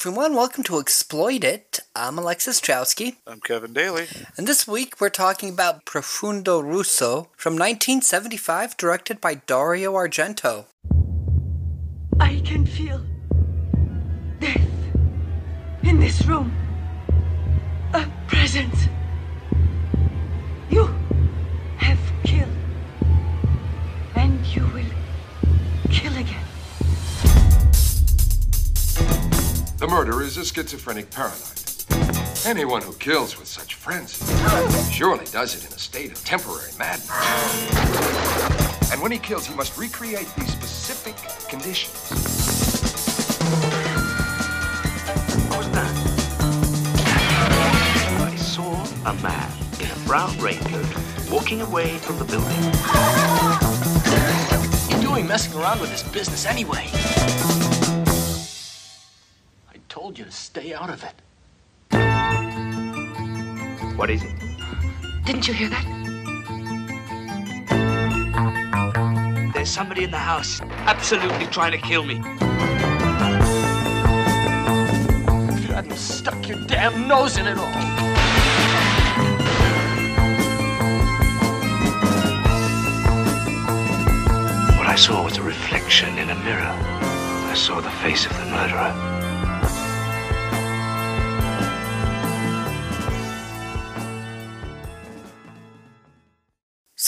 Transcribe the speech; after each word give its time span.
everyone. 0.00 0.34
Welcome 0.34 0.64
to 0.64 0.78
Exploit 0.78 1.44
It. 1.44 1.80
I'm 1.94 2.16
Alexis 2.16 2.58
Chowsky. 2.58 3.16
I'm 3.26 3.38
Kevin 3.38 3.74
Daly. 3.74 4.06
And 4.38 4.48
this 4.48 4.66
week 4.66 4.98
we're 4.98 5.10
talking 5.10 5.50
about 5.50 5.84
Profundo 5.84 6.58
Russo 6.58 7.28
from 7.36 7.52
1975, 7.52 8.78
directed 8.78 9.20
by 9.20 9.34
Dario 9.34 9.92
Argento. 9.92 10.64
I 12.18 12.40
can 12.46 12.64
feel 12.64 13.02
death 14.38 14.70
in 15.82 16.00
this 16.00 16.24
room. 16.24 16.50
A 17.92 18.06
presence. 18.26 18.86
You 20.70 20.86
have 21.76 22.00
killed. 22.24 22.48
And 24.16 24.46
you 24.46 24.62
will 24.68 25.90
kill 25.90 26.16
again. 26.16 26.49
The 29.80 29.88
murderer 29.88 30.22
is 30.22 30.36
a 30.36 30.44
schizophrenic 30.44 31.10
paranoid. 31.10 31.58
Anyone 32.44 32.82
who 32.82 32.92
kills 32.96 33.38
with 33.38 33.48
such 33.48 33.76
frenzy 33.76 34.22
surely 34.92 35.24
does 35.32 35.54
it 35.54 35.64
in 35.66 35.72
a 35.72 35.78
state 35.78 36.12
of 36.12 36.22
temporary 36.22 36.70
madness. 36.78 37.08
And 38.92 39.00
when 39.00 39.10
he 39.10 39.16
kills, 39.16 39.46
he 39.46 39.54
must 39.54 39.78
recreate 39.78 40.28
these 40.36 40.52
specific 40.52 41.16
conditions. 41.48 42.10
What 45.48 45.58
was 45.60 45.70
that? 45.70 45.90
I 48.20 48.36
saw 48.36 48.84
a 49.06 49.14
man 49.22 49.50
in 49.80 49.90
a 49.90 50.06
brown 50.06 50.36
raincoat 50.40 50.94
walking 51.30 51.62
away 51.62 51.96
from 51.96 52.18
the 52.18 52.26
building. 52.26 52.64
What 54.84 54.94
are 54.94 55.00
doing 55.00 55.26
messing 55.26 55.58
around 55.58 55.80
with 55.80 55.88
this 55.88 56.02
business 56.02 56.44
anyway? 56.44 56.90
I 60.10 60.12
told 60.12 60.18
you 60.18 60.24
to 60.24 60.32
stay 60.32 60.74
out 60.74 60.90
of 60.90 61.04
it. 61.04 61.14
What 63.96 64.10
is 64.10 64.24
it? 64.24 64.34
Didn't 65.24 65.46
you 65.46 65.54
hear 65.54 65.68
that? 65.68 65.84
There's 69.54 69.70
somebody 69.70 70.02
in 70.02 70.10
the 70.10 70.18
house 70.18 70.60
absolutely 70.62 71.46
trying 71.46 71.70
to 71.70 71.78
kill 71.78 72.02
me. 72.02 72.16
If 75.54 75.68
you 75.68 75.74
hadn't 75.74 75.96
stuck 75.96 76.48
your 76.48 76.58
damn 76.66 77.06
nose 77.06 77.36
in 77.38 77.46
it 77.46 77.56
all. 77.56 77.70
What 84.76 84.88
I 84.88 84.96
saw 84.96 85.22
was 85.22 85.36
a 85.38 85.42
reflection 85.42 86.18
in 86.18 86.30
a 86.30 86.34
mirror. 86.34 86.74
I 87.52 87.54
saw 87.54 87.80
the 87.80 87.90
face 88.02 88.26
of 88.26 88.36
the 88.38 88.46
murderer. 88.46 89.19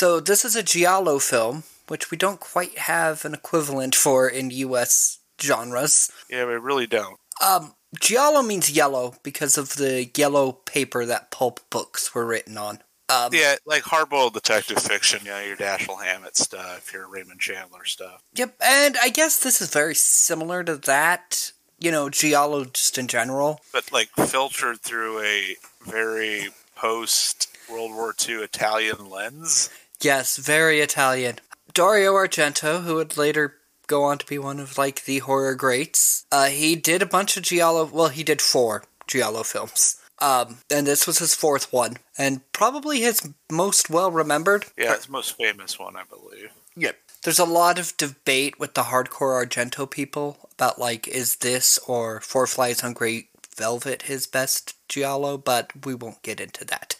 So, 0.03 0.19
this 0.19 0.45
is 0.45 0.57
a 0.57 0.65
Giallo 0.65 1.21
film, 1.21 1.63
which 1.87 2.11
we 2.11 2.17
don't 2.17 2.41
quite 2.41 2.77
have 2.77 3.25
an 3.25 3.35
equivalent 3.35 3.95
for 3.95 4.29
in 4.29 4.51
US 4.51 5.21
genres. 5.41 6.11
Yeah, 6.29 6.45
we 6.45 6.55
really 6.55 6.89
don't. 6.89 7.21
Um, 7.41 7.77
Giallo 8.01 8.43
means 8.43 8.69
yellow 8.69 9.15
because 9.23 9.57
of 9.57 9.77
the 9.77 10.11
yellow 10.17 10.51
paper 10.51 11.07
that 11.07 11.31
pulp 11.31 11.61
books 11.71 12.17
were 12.17 12.27
written 12.27 12.59
on. 12.59 12.81
Um, 13.09 13.29
Yeah, 13.33 13.55
like 13.65 13.85
hardboiled 13.85 14.33
detective 14.33 14.81
fiction, 14.81 15.21
you 15.25 15.31
know, 15.31 15.41
your 15.41 15.57
Dashiell 15.57 16.03
Hammett 16.03 16.37
stuff, 16.37 16.93
your 16.93 17.09
Raymond 17.09 17.39
Chandler 17.39 17.85
stuff. 17.85 18.25
Yep, 18.35 18.57
and 18.61 18.97
I 19.01 19.09
guess 19.09 19.39
this 19.39 19.63
is 19.63 19.71
very 19.71 19.95
similar 19.95 20.65
to 20.65 20.79
that. 20.79 21.53
You 21.79 21.93
know, 21.93 22.11
Giallo 22.11 22.65
just 22.65 22.99
in 22.99 23.07
general. 23.07 23.61
But 23.73 23.93
like 23.93 24.09
filtered 24.17 24.81
through 24.81 25.21
a 25.23 25.55
very 25.87 26.49
post 26.75 27.57
World 27.71 27.93
War 27.93 28.15
II 28.29 28.37
Italian 28.37 29.09
lens. 29.09 29.71
Yes, 30.03 30.37
very 30.37 30.81
Italian. 30.81 31.39
Dario 31.73 32.15
Argento, 32.15 32.83
who 32.83 32.97
would 32.97 33.17
later 33.17 33.55
go 33.87 34.05
on 34.05 34.19
to 34.19 34.27
be 34.27 34.39
one 34.39 34.59
of 34.59 34.77
like 34.77 35.05
the 35.05 35.21
horror 35.21 35.55
greats, 35.55 36.27
uh, 36.33 36.47
he 36.47 36.75
did 36.77 37.03
a 37.03 37.07
bunch 37.07 37.37
of 37.37 37.45
Giallo. 37.45 37.85
Well, 37.87 38.09
he 38.09 38.25
did 38.25 38.43
four 38.43 38.85
Giallo 39.07 39.43
films. 39.43 39.97
Um, 40.21 40.59
and 40.71 40.87
this 40.87 41.07
was 41.07 41.19
his 41.19 41.35
fourth 41.35 41.73
one, 41.73 41.97
and 42.17 42.41
probably 42.53 43.01
his 43.01 43.29
most 43.51 43.91
well 43.91 44.11
remembered. 44.11 44.67
Yeah, 44.77 44.95
his 44.95 45.09
most 45.09 45.37
famous 45.37 45.79
one, 45.79 45.97
I 45.97 46.05
believe. 46.05 46.51
Yep. 46.77 46.97
There's 47.25 47.39
a 47.39 47.45
lot 47.45 47.79
of 47.79 47.97
debate 47.97 48.59
with 48.59 48.75
the 48.75 48.85
hardcore 48.85 49.45
Argento 49.45 49.89
people 49.91 50.49
about 50.53 50.79
like, 50.79 51.07
is 51.09 51.37
this 51.37 51.79
or 51.87 52.21
Four 52.21 52.47
Flies 52.47 52.83
on 52.83 52.93
Grey 52.93 53.29
Velvet 53.57 54.03
his 54.03 54.27
best 54.27 54.77
Giallo? 54.89 55.39
But 55.39 55.85
we 55.85 55.95
won't 55.95 56.23
get 56.23 56.41
into 56.41 56.65
that. 56.67 56.97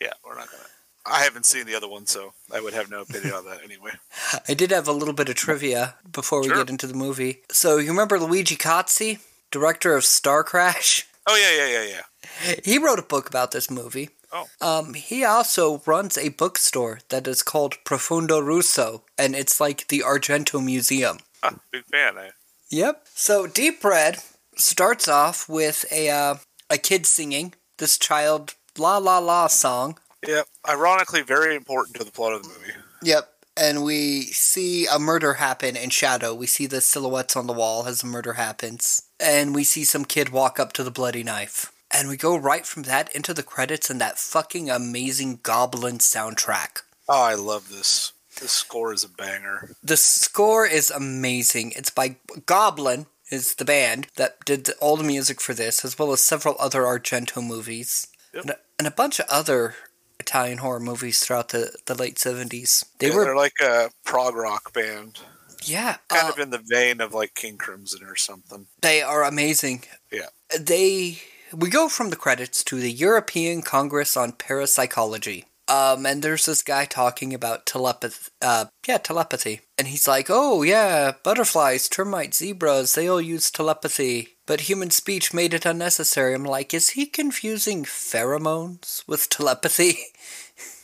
Yeah, 0.00 0.12
we're 0.24 0.34
not 0.34 0.50
gonna. 0.50 0.64
I 1.06 1.22
haven't 1.22 1.44
seen 1.46 1.66
the 1.66 1.74
other 1.74 1.88
one, 1.88 2.06
so 2.06 2.32
I 2.52 2.60
would 2.60 2.72
have 2.74 2.90
no 2.90 3.02
opinion 3.02 3.34
on 3.34 3.44
that 3.46 3.62
anyway. 3.62 3.90
I 4.48 4.54
did 4.54 4.70
have 4.70 4.88
a 4.88 4.92
little 4.92 5.14
bit 5.14 5.28
of 5.28 5.34
trivia 5.34 5.96
before 6.10 6.40
we 6.40 6.48
Sure. 6.48 6.56
get 6.58 6.70
into 6.70 6.86
the 6.86 6.94
movie. 6.94 7.42
So 7.50 7.76
you 7.78 7.88
remember 7.90 8.18
Luigi 8.18 8.56
Cozzi, 8.56 9.18
director 9.50 9.94
of 9.96 10.04
Star 10.04 10.42
Crash? 10.44 11.06
Oh 11.26 11.36
yeah, 11.36 11.64
yeah, 11.66 11.80
yeah, 11.84 12.02
yeah. 12.50 12.54
He 12.62 12.76
wrote 12.76 12.98
a 12.98 13.02
book 13.02 13.26
about 13.30 13.50
this 13.52 13.70
movie. 13.70 14.10
Oh, 14.30 14.46
Um, 14.60 14.92
he 14.92 15.24
also 15.24 15.80
runs 15.86 16.18
a 16.18 16.28
bookstore 16.28 16.98
that 17.08 17.26
is 17.26 17.42
called 17.42 17.82
Profundo 17.82 18.40
Russo, 18.40 19.04
and 19.16 19.34
it's 19.34 19.58
like 19.58 19.88
the 19.88 20.00
Argento 20.00 20.62
Museum. 20.62 21.20
huh, 21.42 21.52
big 21.72 21.84
fan. 21.86 22.18
Eh? 22.18 22.30
Yep. 22.68 23.06
So 23.14 23.46
Deep 23.46 23.82
Red 23.82 24.18
starts 24.58 25.08
off 25.08 25.48
with 25.48 25.86
a 25.90 26.10
uh, 26.10 26.34
a 26.68 26.76
kid 26.76 27.06
singing 27.06 27.54
this 27.78 27.96
child 27.96 28.54
la 28.76 28.98
la 28.98 29.16
la 29.18 29.46
song. 29.46 29.98
Yep. 30.26 30.46
Ironically, 30.68 31.22
very 31.22 31.54
important 31.54 31.96
to 31.96 32.04
the 32.04 32.12
plot 32.12 32.32
of 32.32 32.42
the 32.42 32.48
movie. 32.48 32.72
Yep. 33.02 33.30
And 33.56 33.84
we 33.84 34.22
see 34.22 34.86
a 34.86 34.98
murder 34.98 35.34
happen 35.34 35.76
in 35.76 35.90
shadow. 35.90 36.34
We 36.34 36.46
see 36.46 36.66
the 36.66 36.80
silhouettes 36.80 37.36
on 37.36 37.46
the 37.46 37.52
wall 37.52 37.86
as 37.86 38.00
the 38.00 38.06
murder 38.08 38.32
happens. 38.32 39.02
And 39.20 39.54
we 39.54 39.62
see 39.62 39.84
some 39.84 40.04
kid 40.04 40.30
walk 40.30 40.58
up 40.58 40.72
to 40.74 40.82
the 40.82 40.90
bloody 40.90 41.22
knife. 41.22 41.70
And 41.92 42.08
we 42.08 42.16
go 42.16 42.36
right 42.36 42.66
from 42.66 42.82
that 42.84 43.14
into 43.14 43.32
the 43.32 43.44
credits 43.44 43.88
and 43.88 44.00
that 44.00 44.18
fucking 44.18 44.68
amazing 44.68 45.38
Goblin 45.44 45.98
soundtrack. 45.98 46.82
Oh, 47.08 47.22
I 47.22 47.34
love 47.34 47.68
this. 47.68 48.12
This 48.40 48.50
score 48.50 48.92
is 48.92 49.04
a 49.04 49.08
banger. 49.08 49.70
The 49.84 49.96
score 49.96 50.66
is 50.66 50.90
amazing. 50.90 51.72
It's 51.76 51.90
by 51.90 52.16
Goblin, 52.46 53.06
is 53.30 53.54
the 53.54 53.64
band 53.64 54.08
that 54.16 54.44
did 54.44 54.70
all 54.80 54.96
the 54.96 55.04
music 55.04 55.40
for 55.40 55.54
this, 55.54 55.84
as 55.84 55.96
well 55.96 56.12
as 56.12 56.20
several 56.20 56.56
other 56.58 56.82
Argento 56.82 57.46
movies. 57.46 58.08
Yep. 58.32 58.42
And, 58.42 58.50
a, 58.50 58.56
and 58.80 58.88
a 58.88 58.90
bunch 58.90 59.20
of 59.20 59.26
other 59.30 59.76
Italian 60.20 60.58
horror 60.58 60.80
movies 60.80 61.20
throughout 61.20 61.48
the, 61.50 61.74
the 61.86 61.94
late 61.94 62.16
70s. 62.16 62.84
They 62.98 63.08
Yeah, 63.08 63.14
were, 63.16 63.24
they're 63.24 63.36
like 63.36 63.60
a 63.62 63.90
prog 64.04 64.34
rock 64.34 64.72
band, 64.72 65.20
yeah, 65.64 65.96
kind 66.08 66.28
uh, 66.28 66.32
of 66.32 66.38
in 66.38 66.50
the 66.50 66.62
vein 66.64 67.00
of 67.00 67.14
like 67.14 67.34
King 67.34 67.56
Crimson 67.56 68.04
or 68.04 68.16
something. 68.16 68.66
they 68.82 69.02
are 69.02 69.24
amazing. 69.24 69.84
Yeah. 70.12 70.28
They, 70.58 71.18
we 71.52 71.70
go 71.70 71.88
from 71.88 72.10
the 72.10 72.16
credits 72.16 72.62
to 72.64 72.76
the 72.78 72.92
European 72.92 73.62
Congress 73.62 74.16
on 74.16 74.32
Parapsychology. 74.32 75.44
Um, 75.66 76.04
and 76.04 76.22
there's 76.22 76.44
this 76.44 76.62
guy 76.62 76.84
talking 76.84 77.32
about 77.32 77.64
telepathy, 77.64 78.30
uh, 78.42 78.66
yeah, 78.86 78.98
telepathy. 78.98 79.62
And 79.78 79.88
he's 79.88 80.06
like, 80.06 80.26
oh, 80.28 80.62
yeah, 80.62 81.12
butterflies, 81.22 81.88
termites, 81.88 82.36
zebras, 82.38 82.94
they 82.94 83.08
all 83.08 83.20
use 83.20 83.50
telepathy. 83.50 84.33
But 84.46 84.62
human 84.62 84.90
speech 84.90 85.32
made 85.32 85.54
it 85.54 85.64
unnecessary. 85.64 86.34
I'm 86.34 86.44
like, 86.44 86.74
is 86.74 86.90
he 86.90 87.06
confusing 87.06 87.84
pheromones 87.84 89.06
with 89.06 89.28
telepathy? 89.28 89.98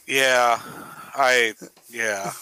Yeah, 0.07 0.59
I 1.15 1.55
yeah. 1.89 2.33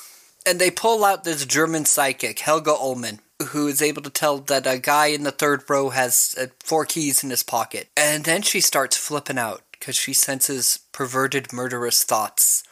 And 0.46 0.58
they 0.58 0.70
pull 0.70 1.04
out 1.04 1.24
this 1.24 1.44
German 1.44 1.84
psychic, 1.84 2.38
Helga 2.38 2.70
Ullmann, 2.70 3.18
who 3.48 3.68
is 3.68 3.82
able 3.82 4.00
to 4.02 4.10
tell 4.10 4.38
that 4.38 4.66
a 4.66 4.78
guy 4.78 5.08
in 5.08 5.24
the 5.24 5.30
third 5.30 5.68
row 5.68 5.90
has 5.90 6.34
uh, 6.40 6.46
four 6.60 6.86
keys 6.86 7.22
in 7.22 7.28
his 7.28 7.42
pocket. 7.42 7.88
And 7.94 8.24
then 8.24 8.40
she 8.40 8.62
starts 8.62 8.96
flipping 8.96 9.36
out 9.36 9.60
because 9.72 9.96
she 9.96 10.14
senses 10.14 10.78
perverted, 10.92 11.52
murderous 11.52 12.02
thoughts. 12.04 12.64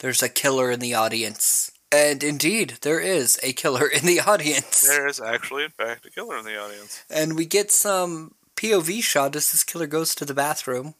There's 0.00 0.22
a 0.22 0.28
killer 0.28 0.72
in 0.72 0.80
the 0.80 0.94
audience. 0.94 1.69
And 1.92 2.22
indeed, 2.22 2.78
there 2.82 3.00
is 3.00 3.38
a 3.42 3.52
killer 3.52 3.86
in 3.86 4.06
the 4.06 4.20
audience. 4.26 4.86
There 4.86 5.06
is 5.08 5.20
actually, 5.20 5.64
in 5.64 5.70
fact, 5.70 6.06
a 6.06 6.10
killer 6.10 6.38
in 6.38 6.44
the 6.44 6.60
audience. 6.60 7.02
And 7.10 7.36
we 7.36 7.46
get 7.46 7.70
some 7.70 8.34
POV 8.56 9.02
shot 9.02 9.34
as 9.36 9.50
this 9.50 9.64
killer 9.64 9.86
goes 9.86 10.14
to 10.16 10.24
the 10.24 10.34
bathroom. 10.34 10.94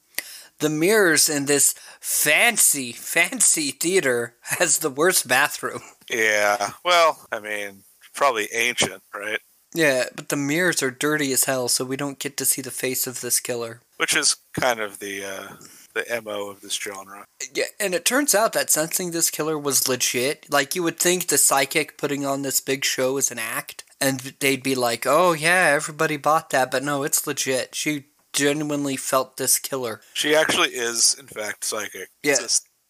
The 0.58 0.68
mirrors 0.68 1.28
in 1.28 1.46
this 1.46 1.74
fancy, 2.00 2.92
fancy 2.92 3.70
theater 3.70 4.34
has 4.42 4.78
the 4.78 4.90
worst 4.90 5.26
bathroom. 5.26 5.80
Yeah. 6.10 6.72
Well, 6.84 7.26
I 7.32 7.40
mean, 7.40 7.84
probably 8.14 8.48
ancient, 8.52 9.02
right? 9.14 9.40
Yeah, 9.74 10.04
but 10.14 10.28
the 10.28 10.36
mirrors 10.36 10.82
are 10.82 10.90
dirty 10.90 11.32
as 11.32 11.44
hell, 11.44 11.68
so 11.68 11.84
we 11.84 11.96
don't 11.96 12.18
get 12.18 12.36
to 12.38 12.44
see 12.44 12.62
the 12.62 12.70
face 12.70 13.06
of 13.06 13.20
this 13.20 13.38
killer. 13.40 13.80
Which 13.98 14.16
is 14.16 14.36
kind 14.58 14.80
of 14.80 14.98
the 14.98 15.24
uh, 15.24 15.48
the 15.94 16.22
mo 16.24 16.48
of 16.50 16.60
this 16.60 16.74
genre. 16.74 17.24
Yeah, 17.54 17.64
and 17.78 17.94
it 17.94 18.04
turns 18.04 18.34
out 18.34 18.52
that 18.54 18.70
sensing 18.70 19.10
this 19.10 19.30
killer 19.30 19.58
was 19.58 19.88
legit. 19.88 20.46
Like 20.50 20.74
you 20.74 20.82
would 20.82 20.98
think 20.98 21.28
the 21.28 21.38
psychic 21.38 21.98
putting 21.98 22.26
on 22.26 22.42
this 22.42 22.60
big 22.60 22.84
show 22.84 23.16
is 23.16 23.30
an 23.30 23.38
act, 23.38 23.84
and 24.00 24.20
they'd 24.40 24.62
be 24.62 24.74
like, 24.74 25.06
"Oh 25.06 25.32
yeah, 25.32 25.72
everybody 25.74 26.16
bought 26.16 26.50
that," 26.50 26.70
but 26.70 26.82
no, 26.82 27.02
it's 27.02 27.26
legit. 27.26 27.74
She 27.74 28.06
genuinely 28.32 28.96
felt 28.96 29.36
this 29.36 29.58
killer. 29.58 30.00
She 30.14 30.34
actually 30.34 30.70
is, 30.70 31.16
in 31.18 31.26
fact, 31.26 31.64
psychic. 31.64 32.10
Yeah. 32.22 32.36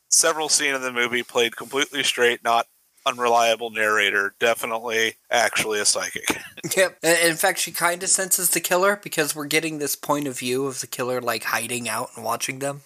Several 0.08 0.48
scene 0.48 0.74
in 0.74 0.82
the 0.82 0.92
movie 0.92 1.22
played 1.22 1.56
completely 1.56 2.02
straight, 2.02 2.42
not 2.42 2.66
unreliable 3.06 3.70
narrator. 3.70 4.34
Definitely, 4.38 5.14
actually 5.30 5.80
a 5.80 5.84
psychic. 5.84 6.24
Yep. 6.76 6.98
In 7.02 7.36
fact, 7.36 7.58
she 7.58 7.72
kind 7.72 8.02
of 8.02 8.10
senses 8.10 8.50
the 8.50 8.60
killer 8.60 9.00
because 9.02 9.34
we're 9.34 9.46
getting 9.46 9.78
this 9.78 9.96
point 9.96 10.28
of 10.28 10.38
view 10.38 10.66
of 10.66 10.80
the 10.82 10.86
killer 10.86 11.20
like 11.20 11.44
hiding 11.44 11.88
out 11.88 12.10
and 12.14 12.24
watching 12.24 12.58
them. 12.58 12.82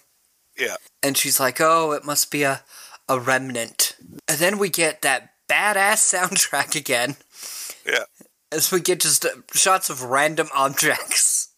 Yeah. 0.57 0.77
And 1.03 1.17
she's 1.17 1.41
like, 1.41 1.59
"Oh, 1.59 1.91
it 1.91 2.05
must 2.05 2.31
be 2.31 2.43
a 2.43 2.63
a 3.09 3.19
remnant." 3.19 3.97
And 4.29 4.39
then 4.39 4.57
we 4.57 4.69
get 4.69 5.01
that 5.01 5.31
badass 5.49 5.97
soundtrack 6.15 6.75
again 6.75 7.17
Yeah. 7.85 8.05
as 8.51 8.71
we 8.71 8.79
get 8.79 9.01
just 9.01 9.25
uh, 9.25 9.29
shots 9.53 9.89
of 9.89 10.01
random 10.03 10.47
objects. 10.55 11.49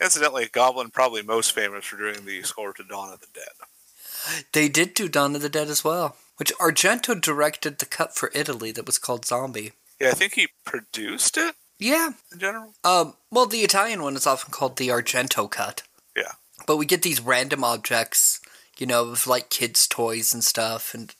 Incidentally, 0.00 0.48
Goblin 0.52 0.90
probably 0.90 1.22
most 1.22 1.52
famous 1.52 1.86
for 1.86 1.96
doing 1.96 2.26
the 2.26 2.42
score 2.42 2.74
to 2.74 2.84
Dawn 2.84 3.12
of 3.14 3.20
the 3.20 3.26
Dead. 3.32 4.44
They 4.52 4.68
did 4.68 4.92
do 4.92 5.08
Dawn 5.08 5.34
of 5.34 5.40
the 5.42 5.48
Dead 5.48 5.68
as 5.68 5.82
well, 5.82 6.16
which 6.36 6.52
Argento 6.54 7.20
directed 7.20 7.78
the 7.78 7.86
cut 7.86 8.14
for 8.14 8.30
Italy 8.34 8.72
that 8.72 8.86
was 8.86 8.98
called 8.98 9.24
Zombie. 9.24 9.72
Yeah, 10.00 10.08
I 10.08 10.12
think 10.12 10.34
he 10.34 10.48
produced 10.64 11.36
it 11.36 11.54
Yeah. 11.78 12.10
in 12.32 12.38
general. 12.38 12.74
Um, 12.84 13.14
well, 13.30 13.46
the 13.46 13.60
Italian 13.62 14.02
one 14.02 14.16
is 14.16 14.26
often 14.26 14.50
called 14.50 14.76
the 14.76 14.88
Argento 14.88 15.50
cut. 15.50 15.82
Yeah. 16.16 16.32
But 16.66 16.76
we 16.76 16.86
get 16.86 17.02
these 17.02 17.20
random 17.20 17.62
objects, 17.64 18.40
you 18.78 18.86
know, 18.86 19.08
of 19.10 19.26
like 19.26 19.50
kids' 19.50 19.86
toys 19.86 20.32
and 20.34 20.42
stuff, 20.42 20.94
and 20.94 21.14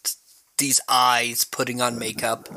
these 0.59 0.81
eyes 0.89 1.45
putting 1.45 1.81
on 1.81 1.99
makeup. 1.99 2.49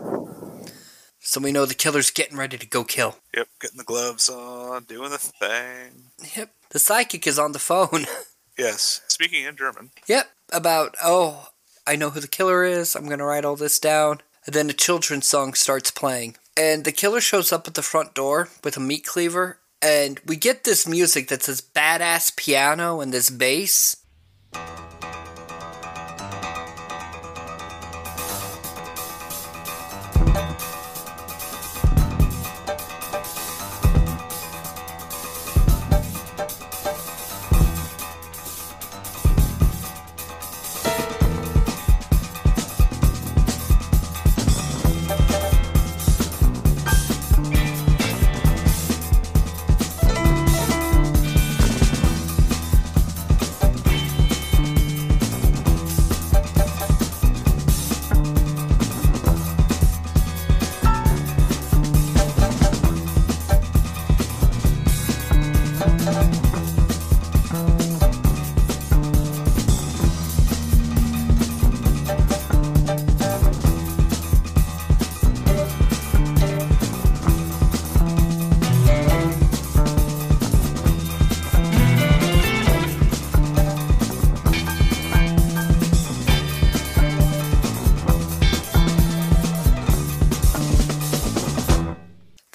So 1.20 1.42
we 1.42 1.52
know 1.52 1.66
the 1.66 1.74
killer's 1.74 2.10
getting 2.10 2.38
ready 2.38 2.58
to 2.58 2.66
go 2.68 2.84
kill. 2.84 3.18
Yep, 3.36 3.48
getting 3.60 3.78
the 3.78 3.84
gloves 3.84 4.30
on, 4.30 4.84
doing 4.86 5.10
the 5.12 5.18
thing. 5.18 6.12
Yep. 6.36 6.52
The 6.70 6.80
psychic 6.80 7.28
is 7.28 7.38
on 7.40 7.52
the 7.54 7.60
phone. 7.60 8.06
Yes, 8.60 9.02
speaking 9.08 9.46
in 9.46 9.56
German. 9.56 9.92
yep. 10.08 10.32
About, 10.52 10.96
oh, 11.04 11.50
I 11.88 11.96
know 11.96 12.10
who 12.10 12.20
the 12.20 12.28
killer 12.28 12.66
is. 12.66 12.96
I'm 12.96 13.08
to 13.08 13.24
write 13.24 13.46
all 13.46 13.56
this 13.56 13.80
down. 13.80 14.20
And 14.46 14.54
then 14.54 14.70
a 14.70 14.74
children's 14.74 15.28
song 15.28 15.54
starts 15.54 15.90
playing. 15.90 16.36
And 16.58 16.84
the 16.84 16.92
killer 16.92 17.22
shows 17.22 17.54
up 17.54 17.66
at 17.68 17.76
the 17.76 17.82
front 17.82 18.14
door 18.14 18.50
with 18.62 18.76
a 18.76 18.82
meat 18.82 19.06
cleaver. 19.06 19.60
And 19.82 20.20
we 20.26 20.36
get 20.36 20.66
this 20.66 20.86
music 20.86 21.30
that's 21.30 21.48
this 21.48 21.62
badass 21.62 22.36
piano 22.36 23.00
and 23.00 23.14
this 23.14 23.30
bass. 23.30 23.96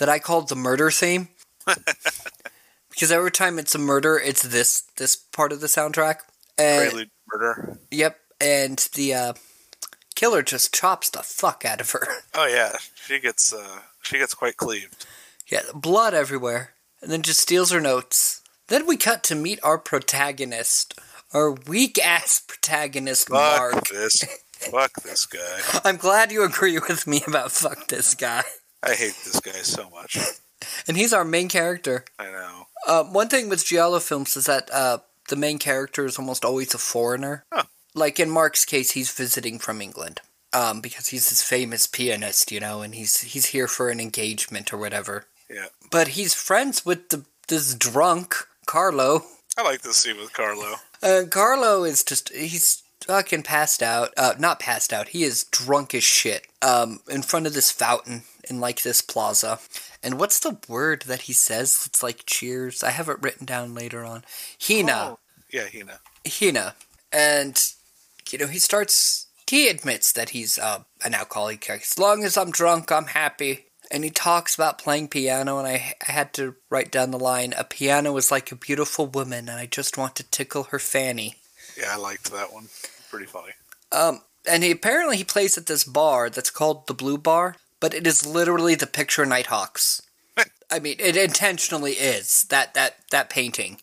That 0.02 0.08
I 0.08 0.18
called 0.18 0.48
the 0.48 0.56
murder 0.56 0.90
theme. 0.90 1.28
because 2.90 3.12
every 3.12 3.30
time 3.30 3.56
it's 3.56 3.72
a 3.76 3.78
murder, 3.78 4.18
it's 4.18 4.42
this 4.42 4.80
this 4.96 5.14
part 5.14 5.52
of 5.52 5.60
the 5.60 5.68
soundtrack. 5.68 6.16
And 6.58 6.90
Prelude 6.90 7.10
Murder. 7.32 7.78
yep, 7.92 8.18
and 8.40 8.78
the 8.96 9.14
uh, 9.14 9.32
killer 10.16 10.42
just 10.42 10.74
chops 10.74 11.08
the 11.08 11.20
fuck 11.22 11.64
out 11.64 11.80
of 11.80 11.92
her. 11.92 12.04
Oh 12.34 12.46
yeah, 12.46 12.78
she 12.96 13.20
gets 13.20 13.52
uh, 13.52 13.78
she 14.02 14.18
gets 14.18 14.34
quite 14.34 14.56
cleaved. 14.56 15.06
yeah, 15.46 15.60
blood 15.72 16.14
everywhere, 16.14 16.70
and 17.00 17.08
then 17.12 17.22
just 17.22 17.38
steals 17.38 17.70
her 17.70 17.80
notes. 17.80 18.42
Then 18.66 18.84
we 18.88 18.96
cut 18.96 19.22
to 19.24 19.36
meet 19.36 19.60
our 19.62 19.78
protagonist, 19.78 20.98
our 21.32 21.52
weak 21.52 21.96
ass 22.04 22.40
protagonist, 22.44 23.28
Fuck 23.28 23.60
Mark. 23.60 23.86
this. 23.88 24.20
Fuck 24.70 24.94
this 25.04 25.26
guy. 25.26 25.60
I'm 25.84 25.96
glad 25.96 26.32
you 26.32 26.42
agree 26.42 26.78
with 26.88 27.06
me 27.06 27.22
about 27.26 27.52
fuck 27.52 27.86
this 27.88 28.14
guy. 28.16 28.42
I 28.82 28.94
hate 28.94 29.14
this 29.24 29.40
guy 29.40 29.52
so 29.62 29.88
much. 29.90 30.18
And 30.86 30.96
he's 30.96 31.12
our 31.12 31.24
main 31.24 31.48
character. 31.48 32.04
I 32.18 32.30
know. 32.30 32.66
Uh, 32.86 33.04
one 33.04 33.28
thing 33.28 33.48
with 33.48 33.64
Giallo 33.64 34.00
films 34.00 34.36
is 34.36 34.46
that 34.46 34.70
uh, 34.72 34.98
the 35.28 35.36
main 35.36 35.58
character 35.58 36.06
is 36.06 36.18
almost 36.18 36.44
always 36.44 36.74
a 36.74 36.78
foreigner. 36.78 37.44
Huh. 37.52 37.64
Like 37.94 38.18
in 38.18 38.30
Mark's 38.30 38.64
case, 38.64 38.92
he's 38.92 39.10
visiting 39.10 39.58
from 39.58 39.80
England 39.80 40.20
um, 40.52 40.80
because 40.80 41.08
he's 41.08 41.30
this 41.30 41.42
famous 41.42 41.86
pianist, 41.86 42.50
you 42.52 42.60
know, 42.60 42.82
and 42.82 42.94
he's 42.94 43.20
he's 43.20 43.46
here 43.46 43.68
for 43.68 43.90
an 43.90 44.00
engagement 44.00 44.72
or 44.72 44.78
whatever. 44.78 45.26
Yeah. 45.50 45.66
But 45.90 46.08
he's 46.08 46.34
friends 46.34 46.84
with 46.86 47.10
the 47.10 47.24
this 47.48 47.74
drunk 47.74 48.34
Carlo. 48.66 49.24
I 49.56 49.62
like 49.62 49.82
this 49.82 49.98
scene 49.98 50.16
with 50.16 50.32
Carlo. 50.32 50.76
Uh, 51.02 51.22
Carlo 51.28 51.84
is 51.84 52.02
just 52.02 52.32
he's 52.32 52.82
fucking 53.06 53.42
passed 53.42 53.82
out. 53.82 54.10
Uh, 54.16 54.34
not 54.38 54.60
passed 54.60 54.92
out. 54.92 55.08
He 55.08 55.24
is 55.24 55.44
drunk 55.44 55.94
as 55.94 56.04
shit. 56.04 56.46
Um, 56.62 57.00
in 57.10 57.22
front 57.22 57.46
of 57.46 57.54
this 57.54 57.70
fountain 57.70 58.22
in 58.48 58.60
like 58.60 58.82
this 58.82 59.00
plaza. 59.00 59.58
And 60.02 60.18
what's 60.18 60.40
the 60.40 60.58
word 60.68 61.02
that 61.02 61.22
he 61.22 61.32
says? 61.32 61.84
It's 61.86 62.02
like 62.02 62.24
cheers. 62.26 62.82
I 62.82 62.90
have 62.90 63.08
it 63.08 63.22
written 63.22 63.46
down 63.46 63.74
later 63.74 64.04
on. 64.04 64.24
Hina. 64.60 64.92
Oh, 65.12 65.18
yeah, 65.52 65.66
Hina. 65.72 66.00
Hina. 66.26 66.74
And, 67.12 67.62
you 68.30 68.38
know, 68.38 68.46
he 68.46 68.58
starts, 68.58 69.26
he 69.48 69.68
admits 69.68 70.12
that 70.12 70.30
he's 70.30 70.58
uh, 70.58 70.84
an 71.04 71.14
alcoholic. 71.14 71.68
As 71.68 71.98
long 71.98 72.24
as 72.24 72.36
I'm 72.36 72.50
drunk, 72.50 72.90
I'm 72.90 73.06
happy. 73.06 73.66
And 73.90 74.04
he 74.04 74.10
talks 74.10 74.54
about 74.54 74.78
playing 74.78 75.08
piano, 75.08 75.58
and 75.58 75.68
I, 75.68 75.94
I 76.08 76.12
had 76.12 76.32
to 76.34 76.54
write 76.70 76.90
down 76.90 77.10
the 77.10 77.18
line 77.18 77.52
A 77.58 77.64
piano 77.64 78.16
is 78.16 78.30
like 78.30 78.50
a 78.50 78.56
beautiful 78.56 79.06
woman, 79.06 79.50
and 79.50 79.58
I 79.58 79.66
just 79.66 79.98
want 79.98 80.16
to 80.16 80.22
tickle 80.22 80.64
her 80.64 80.78
fanny. 80.78 81.36
Yeah, 81.76 81.88
I 81.90 81.96
liked 81.96 82.32
that 82.32 82.54
one. 82.54 82.68
Pretty 83.10 83.26
funny. 83.26 83.52
Um, 83.90 84.22
and 84.48 84.62
he 84.62 84.70
apparently 84.70 85.18
he 85.18 85.24
plays 85.24 85.58
at 85.58 85.66
this 85.66 85.84
bar 85.84 86.30
that's 86.30 86.50
called 86.50 86.86
the 86.86 86.94
Blue 86.94 87.18
Bar, 87.18 87.56
but 87.82 87.92
it 87.92 88.06
is 88.06 88.24
literally 88.24 88.76
the 88.76 88.86
picture 88.86 89.26
Nighthawks. 89.26 90.00
I 90.70 90.78
mean, 90.78 90.96
it 91.00 91.16
intentionally 91.16 91.92
is 91.92 92.44
that 92.44 92.72
that 92.74 92.94
that 93.10 93.28
painting. 93.28 93.78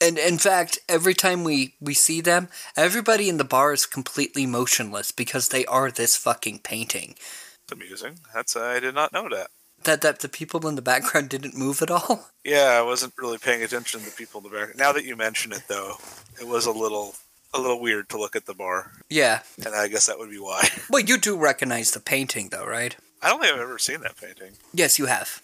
And 0.00 0.18
in 0.18 0.38
fact, 0.38 0.78
every 0.88 1.14
time 1.14 1.44
we 1.44 1.74
we 1.80 1.94
see 1.94 2.20
them, 2.22 2.48
everybody 2.76 3.28
in 3.28 3.36
the 3.36 3.44
bar 3.44 3.72
is 3.72 3.86
completely 3.86 4.46
motionless 4.46 5.12
because 5.12 5.48
they 5.48 5.64
are 5.66 5.90
this 5.92 6.16
fucking 6.16 6.60
painting. 6.60 7.14
It's 7.62 7.72
amusing. 7.72 8.18
That's 8.34 8.56
I 8.56 8.80
did 8.80 8.94
not 8.94 9.12
know 9.12 9.28
that. 9.28 9.50
That 9.84 10.00
that 10.00 10.20
the 10.20 10.28
people 10.28 10.66
in 10.66 10.74
the 10.76 10.82
background 10.82 11.28
didn't 11.28 11.56
move 11.56 11.82
at 11.82 11.90
all. 11.90 12.30
Yeah, 12.44 12.76
I 12.76 12.82
wasn't 12.82 13.14
really 13.18 13.38
paying 13.38 13.62
attention 13.62 14.00
to 14.00 14.06
the 14.06 14.16
people 14.16 14.40
in 14.40 14.44
the 14.44 14.50
background. 14.50 14.78
Now 14.78 14.90
that 14.92 15.04
you 15.04 15.14
mention 15.14 15.52
it, 15.52 15.62
though, 15.68 15.94
it 16.40 16.48
was 16.48 16.66
a 16.66 16.72
little 16.72 17.14
a 17.54 17.60
little 17.60 17.80
weird 17.80 18.08
to 18.08 18.18
look 18.18 18.34
at 18.34 18.46
the 18.46 18.54
bar, 18.54 18.90
Yeah. 19.08 19.42
and 19.64 19.74
I 19.76 19.86
guess 19.86 20.06
that 20.06 20.18
would 20.18 20.30
be 20.30 20.38
why. 20.40 20.68
Well, 20.90 21.02
you 21.02 21.18
do 21.18 21.36
recognize 21.36 21.90
the 21.92 22.00
painting, 22.00 22.48
though, 22.48 22.66
right? 22.66 22.96
I 23.22 23.28
don't 23.28 23.40
think 23.40 23.54
I've 23.54 23.60
ever 23.60 23.78
seen 23.78 24.00
that 24.00 24.16
painting. 24.16 24.52
Yes, 24.74 24.98
you 24.98 25.06
have. 25.06 25.42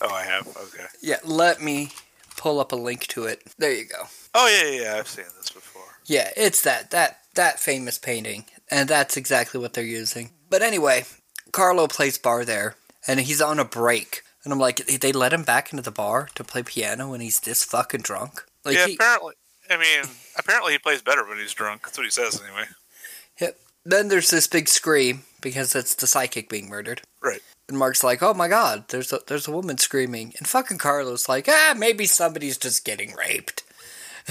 Oh, 0.00 0.10
I 0.12 0.24
have. 0.24 0.48
Okay. 0.48 0.86
Yeah. 1.00 1.18
Let 1.24 1.62
me 1.62 1.90
pull 2.36 2.60
up 2.60 2.72
a 2.72 2.76
link 2.76 3.06
to 3.08 3.24
it. 3.24 3.42
There 3.58 3.72
you 3.72 3.84
go. 3.84 4.04
Oh 4.34 4.48
yeah, 4.48 4.70
yeah, 4.70 4.82
yeah. 4.82 4.98
I've 4.98 5.08
seen 5.08 5.24
this 5.38 5.50
before. 5.50 5.82
Yeah, 6.06 6.30
it's 6.36 6.62
that 6.62 6.90
that 6.90 7.20
that 7.34 7.60
famous 7.60 7.98
painting, 7.98 8.44
and 8.70 8.88
that's 8.88 9.16
exactly 9.16 9.60
what 9.60 9.74
they're 9.74 9.84
using. 9.84 10.30
But 10.50 10.62
anyway, 10.62 11.04
Carlo 11.52 11.86
plays 11.86 12.18
bar 12.18 12.44
there, 12.44 12.74
and 13.06 13.20
he's 13.20 13.40
on 13.40 13.58
a 13.58 13.64
break, 13.64 14.22
and 14.44 14.52
I'm 14.52 14.58
like, 14.58 14.84
they 14.86 15.12
let 15.12 15.32
him 15.32 15.44
back 15.44 15.72
into 15.72 15.82
the 15.82 15.90
bar 15.90 16.28
to 16.34 16.44
play 16.44 16.62
piano 16.62 17.10
when 17.10 17.20
he's 17.20 17.40
this 17.40 17.62
fucking 17.64 18.02
drunk. 18.02 18.44
Like, 18.64 18.76
yeah, 18.76 18.86
he, 18.86 18.94
apparently. 18.94 19.34
I 19.70 19.76
mean, 19.76 20.04
apparently 20.36 20.72
he 20.72 20.78
plays 20.78 21.02
better 21.02 21.26
when 21.26 21.38
he's 21.38 21.54
drunk. 21.54 21.82
That's 21.84 21.96
what 21.96 22.04
he 22.04 22.10
says 22.10 22.42
anyway. 22.42 22.64
Yep. 23.40 23.58
then 23.84 24.08
there's 24.08 24.30
this 24.30 24.46
big 24.46 24.68
scream 24.68 25.22
because 25.42 25.74
it's 25.74 25.94
the 25.94 26.06
psychic 26.06 26.48
being 26.48 26.68
murdered. 26.68 27.02
Right. 27.22 27.42
And 27.68 27.78
Mark's 27.78 28.02
like, 28.02 28.22
"Oh 28.22 28.34
my 28.34 28.48
god, 28.48 28.84
there's 28.88 29.12
a 29.12 29.20
there's 29.26 29.48
a 29.48 29.52
woman 29.52 29.78
screaming." 29.78 30.32
And 30.38 30.48
fucking 30.48 30.78
Carlos 30.78 31.28
like, 31.28 31.48
"Ah, 31.48 31.74
maybe 31.76 32.06
somebody's 32.06 32.58
just 32.58 32.84
getting 32.84 33.14
raped." 33.14 33.64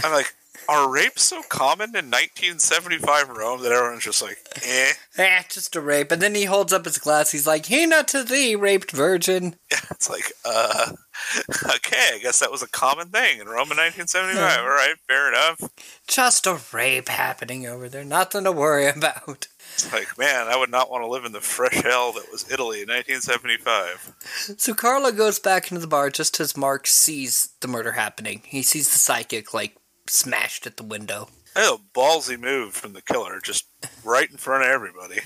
I'm 0.03 0.11
like, 0.11 0.33
are 0.69 0.89
rapes 0.89 1.23
so 1.23 1.41
common 1.49 1.89
in 1.89 2.09
1975 2.09 3.29
Rome 3.29 3.61
that 3.63 3.71
everyone's 3.71 4.03
just 4.03 4.21
like, 4.21 4.37
eh? 4.65 4.91
Eh, 5.17 5.43
just 5.49 5.75
a 5.75 5.81
rape. 5.81 6.11
And 6.11 6.21
then 6.21 6.35
he 6.35 6.45
holds 6.45 6.71
up 6.71 6.85
his 6.85 6.97
glass. 6.97 7.31
He's 7.31 7.47
like, 7.47 7.67
"Hina 7.67 8.03
to 8.05 8.23
thee, 8.23 8.55
raped 8.55 8.91
virgin." 8.91 9.55
Yeah, 9.71 9.79
it's 9.89 10.09
like, 10.09 10.33
uh, 10.43 10.91
okay, 11.63 12.09
I 12.15 12.19
guess 12.21 12.39
that 12.39 12.51
was 12.51 12.61
a 12.61 12.67
common 12.67 13.07
thing 13.07 13.39
in 13.39 13.47
Rome 13.47 13.71
in 13.71 13.77
1975. 13.77 14.59
All 14.59 14.67
right, 14.67 14.95
fair 15.07 15.29
enough. 15.29 15.61
Just 16.07 16.45
a 16.45 16.59
rape 16.73 17.07
happening 17.07 17.65
over 17.65 17.87
there. 17.87 18.03
Nothing 18.03 18.43
to 18.43 18.51
worry 18.51 18.87
about. 18.95 19.47
It's 19.73 19.91
like, 19.91 20.17
man, 20.17 20.47
I 20.47 20.57
would 20.57 20.69
not 20.69 20.91
want 20.91 21.03
to 21.03 21.07
live 21.07 21.25
in 21.25 21.31
the 21.31 21.41
fresh 21.41 21.81
hell 21.81 22.11
that 22.13 22.31
was 22.31 22.49
Italy 22.51 22.81
in 22.81 22.89
1975. 22.89 24.13
So 24.57 24.73
Carla 24.73 25.11
goes 25.11 25.39
back 25.39 25.71
into 25.71 25.81
the 25.81 25.87
bar 25.87 26.09
just 26.09 26.39
as 26.39 26.57
Mark 26.57 26.87
sees 26.87 27.49
the 27.61 27.67
murder 27.67 27.93
happening. 27.93 28.41
He 28.45 28.61
sees 28.61 28.91
the 28.91 28.99
psychic 28.99 29.53
like 29.53 29.75
smashed 30.07 30.67
at 30.67 30.77
the 30.77 30.83
window. 30.83 31.29
A 31.55 31.77
ballsy 31.93 32.39
move 32.39 32.73
from 32.73 32.93
the 32.93 33.01
killer, 33.01 33.39
just 33.43 33.65
right 34.03 34.29
in 34.29 34.37
front 34.37 34.63
of 34.63 34.69
everybody. 34.69 35.19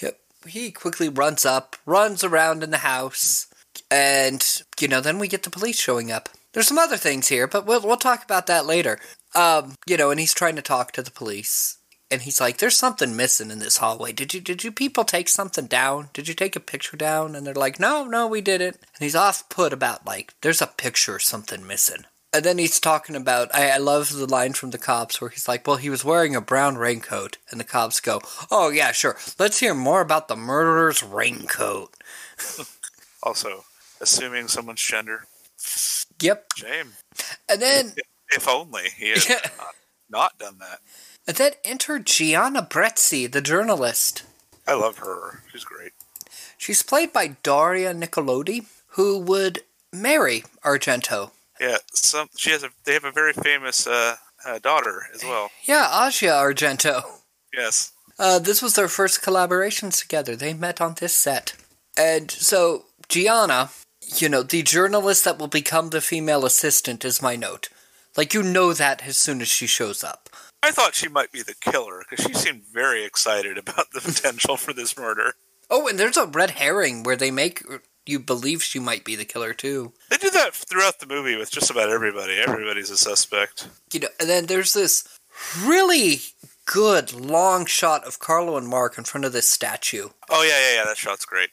Yep. 0.00 0.18
He 0.46 0.70
quickly 0.70 1.08
runs 1.08 1.46
up, 1.46 1.76
runs 1.86 2.22
around 2.22 2.62
in 2.62 2.70
the 2.70 2.78
house, 2.78 3.46
and 3.90 4.62
you 4.78 4.88
know, 4.88 5.00
then 5.00 5.18
we 5.18 5.28
get 5.28 5.42
the 5.42 5.50
police 5.50 5.78
showing 5.78 6.10
up. 6.10 6.28
There's 6.52 6.68
some 6.68 6.78
other 6.78 6.96
things 6.96 7.28
here, 7.28 7.46
but 7.46 7.66
we'll 7.66 7.80
we'll 7.80 7.96
talk 7.96 8.24
about 8.24 8.46
that 8.48 8.66
later. 8.66 8.98
Um, 9.34 9.74
you 9.86 9.96
know, 9.96 10.10
and 10.10 10.18
he's 10.18 10.34
trying 10.34 10.56
to 10.56 10.62
talk 10.62 10.92
to 10.92 11.02
the 11.02 11.10
police. 11.10 11.78
And 12.10 12.22
he's 12.22 12.40
like, 12.40 12.58
"There's 12.58 12.76
something 12.76 13.14
missing 13.16 13.50
in 13.50 13.60
this 13.60 13.76
hallway. 13.78 14.12
Did 14.12 14.34
you 14.34 14.40
did 14.40 14.64
you 14.64 14.72
people 14.72 15.04
take 15.04 15.28
something 15.28 15.66
down? 15.66 16.08
Did 16.12 16.26
you 16.28 16.34
take 16.34 16.56
a 16.56 16.60
picture 16.60 16.96
down?" 16.96 17.34
And 17.36 17.46
they're 17.46 17.54
like, 17.54 17.78
"No, 17.78 18.04
no, 18.04 18.26
we 18.26 18.40
didn't." 18.40 18.76
And 18.76 19.00
he's 19.00 19.14
off 19.14 19.48
put 19.48 19.72
about 19.72 20.04
like, 20.06 20.34
"There's 20.40 20.60
a 20.62 20.66
picture 20.66 21.14
or 21.16 21.18
something 21.20 21.66
missing." 21.66 22.04
And 22.32 22.44
then 22.44 22.58
he's 22.58 22.78
talking 22.78 23.16
about, 23.16 23.52
I, 23.52 23.70
I 23.70 23.78
love 23.78 24.12
the 24.12 24.24
line 24.26 24.52
from 24.52 24.70
the 24.70 24.78
cops 24.78 25.20
where 25.20 25.30
he's 25.30 25.48
like, 25.48 25.66
well, 25.66 25.78
he 25.78 25.90
was 25.90 26.04
wearing 26.04 26.36
a 26.36 26.40
brown 26.40 26.78
raincoat. 26.78 27.38
And 27.50 27.58
the 27.58 27.64
cops 27.64 27.98
go, 27.98 28.20
oh, 28.52 28.68
yeah, 28.70 28.92
sure. 28.92 29.16
Let's 29.36 29.58
hear 29.58 29.74
more 29.74 30.00
about 30.00 30.28
the 30.28 30.36
murderer's 30.36 31.02
raincoat. 31.02 31.92
Also, 33.22 33.64
assuming 34.00 34.48
someone's 34.48 34.80
gender. 34.80 35.26
Yep. 36.22 36.46
Shame. 36.56 36.92
And 37.50 37.60
then, 37.60 37.92
If 38.30 38.48
only 38.48 38.84
he 38.96 39.10
had 39.10 39.24
Yeah. 39.28 39.40
not, 39.58 39.74
not 40.08 40.38
done 40.38 40.56
that. 40.60 40.80
And 41.30 41.36
then 41.36 41.52
enter 41.64 42.00
Gianna 42.00 42.60
Brezzi, 42.60 43.30
the 43.30 43.40
journalist. 43.40 44.24
I 44.66 44.74
love 44.74 44.98
her. 44.98 45.44
She's 45.52 45.62
great. 45.62 45.92
She's 46.58 46.82
played 46.82 47.12
by 47.12 47.36
Daria 47.44 47.94
Nicolodi, 47.94 48.66
who 48.94 49.16
would 49.20 49.60
marry 49.92 50.42
Argento. 50.64 51.30
Yeah, 51.60 51.76
some 51.92 52.30
she 52.36 52.50
has 52.50 52.64
a. 52.64 52.70
They 52.82 52.94
have 52.94 53.04
a 53.04 53.12
very 53.12 53.32
famous 53.32 53.86
uh, 53.86 54.16
uh, 54.44 54.58
daughter 54.58 55.02
as 55.14 55.22
well. 55.22 55.52
Yeah, 55.62 56.04
Asia 56.04 56.30
Argento. 56.30 57.04
Yes. 57.54 57.92
Uh, 58.18 58.40
this 58.40 58.60
was 58.60 58.74
their 58.74 58.88
first 58.88 59.22
collaborations 59.22 60.00
together. 60.00 60.34
They 60.34 60.52
met 60.52 60.80
on 60.80 60.96
this 60.98 61.12
set. 61.14 61.54
And 61.96 62.28
so, 62.28 62.86
Gianna, 63.08 63.70
you 64.16 64.28
know, 64.28 64.42
the 64.42 64.64
journalist 64.64 65.24
that 65.26 65.38
will 65.38 65.46
become 65.46 65.90
the 65.90 66.00
female 66.00 66.44
assistant 66.44 67.04
is 67.04 67.22
my 67.22 67.36
note. 67.36 67.68
Like, 68.16 68.34
you 68.34 68.42
know 68.42 68.72
that 68.72 69.06
as 69.06 69.16
soon 69.16 69.40
as 69.40 69.46
she 69.46 69.68
shows 69.68 70.02
up. 70.02 70.28
I 70.62 70.70
thought 70.70 70.94
she 70.94 71.08
might 71.08 71.32
be 71.32 71.42
the 71.42 71.54
killer 71.54 72.04
because 72.08 72.24
she 72.24 72.34
seemed 72.34 72.64
very 72.72 73.04
excited 73.04 73.56
about 73.58 73.92
the 73.92 74.00
potential 74.04 74.56
for 74.56 74.72
this 74.72 74.96
murder. 74.96 75.34
Oh, 75.70 75.88
and 75.88 75.98
there's 75.98 76.16
a 76.16 76.26
red 76.26 76.52
herring 76.52 77.02
where 77.02 77.16
they 77.16 77.30
make 77.30 77.62
you 78.06 78.18
believe 78.18 78.62
she 78.62 78.78
might 78.78 79.04
be 79.04 79.14
the 79.14 79.24
killer, 79.24 79.54
too. 79.54 79.92
They 80.10 80.16
do 80.16 80.30
that 80.30 80.54
throughout 80.54 80.98
the 80.98 81.06
movie 81.06 81.36
with 81.36 81.50
just 81.50 81.70
about 81.70 81.90
everybody. 81.90 82.38
Everybody's 82.38 82.90
a 82.90 82.96
suspect. 82.96 83.68
You 83.92 84.00
know, 84.00 84.08
and 84.18 84.28
then 84.28 84.46
there's 84.46 84.72
this 84.72 85.06
really 85.64 86.20
good 86.66 87.12
long 87.12 87.66
shot 87.66 88.04
of 88.04 88.18
Carlo 88.18 88.56
and 88.56 88.68
Mark 88.68 88.98
in 88.98 89.04
front 89.04 89.24
of 89.24 89.32
this 89.32 89.48
statue. 89.48 90.08
Oh 90.28 90.42
yeah, 90.42 90.58
yeah, 90.58 90.80
yeah. 90.80 90.84
That 90.84 90.96
shot's 90.96 91.24
great. 91.24 91.50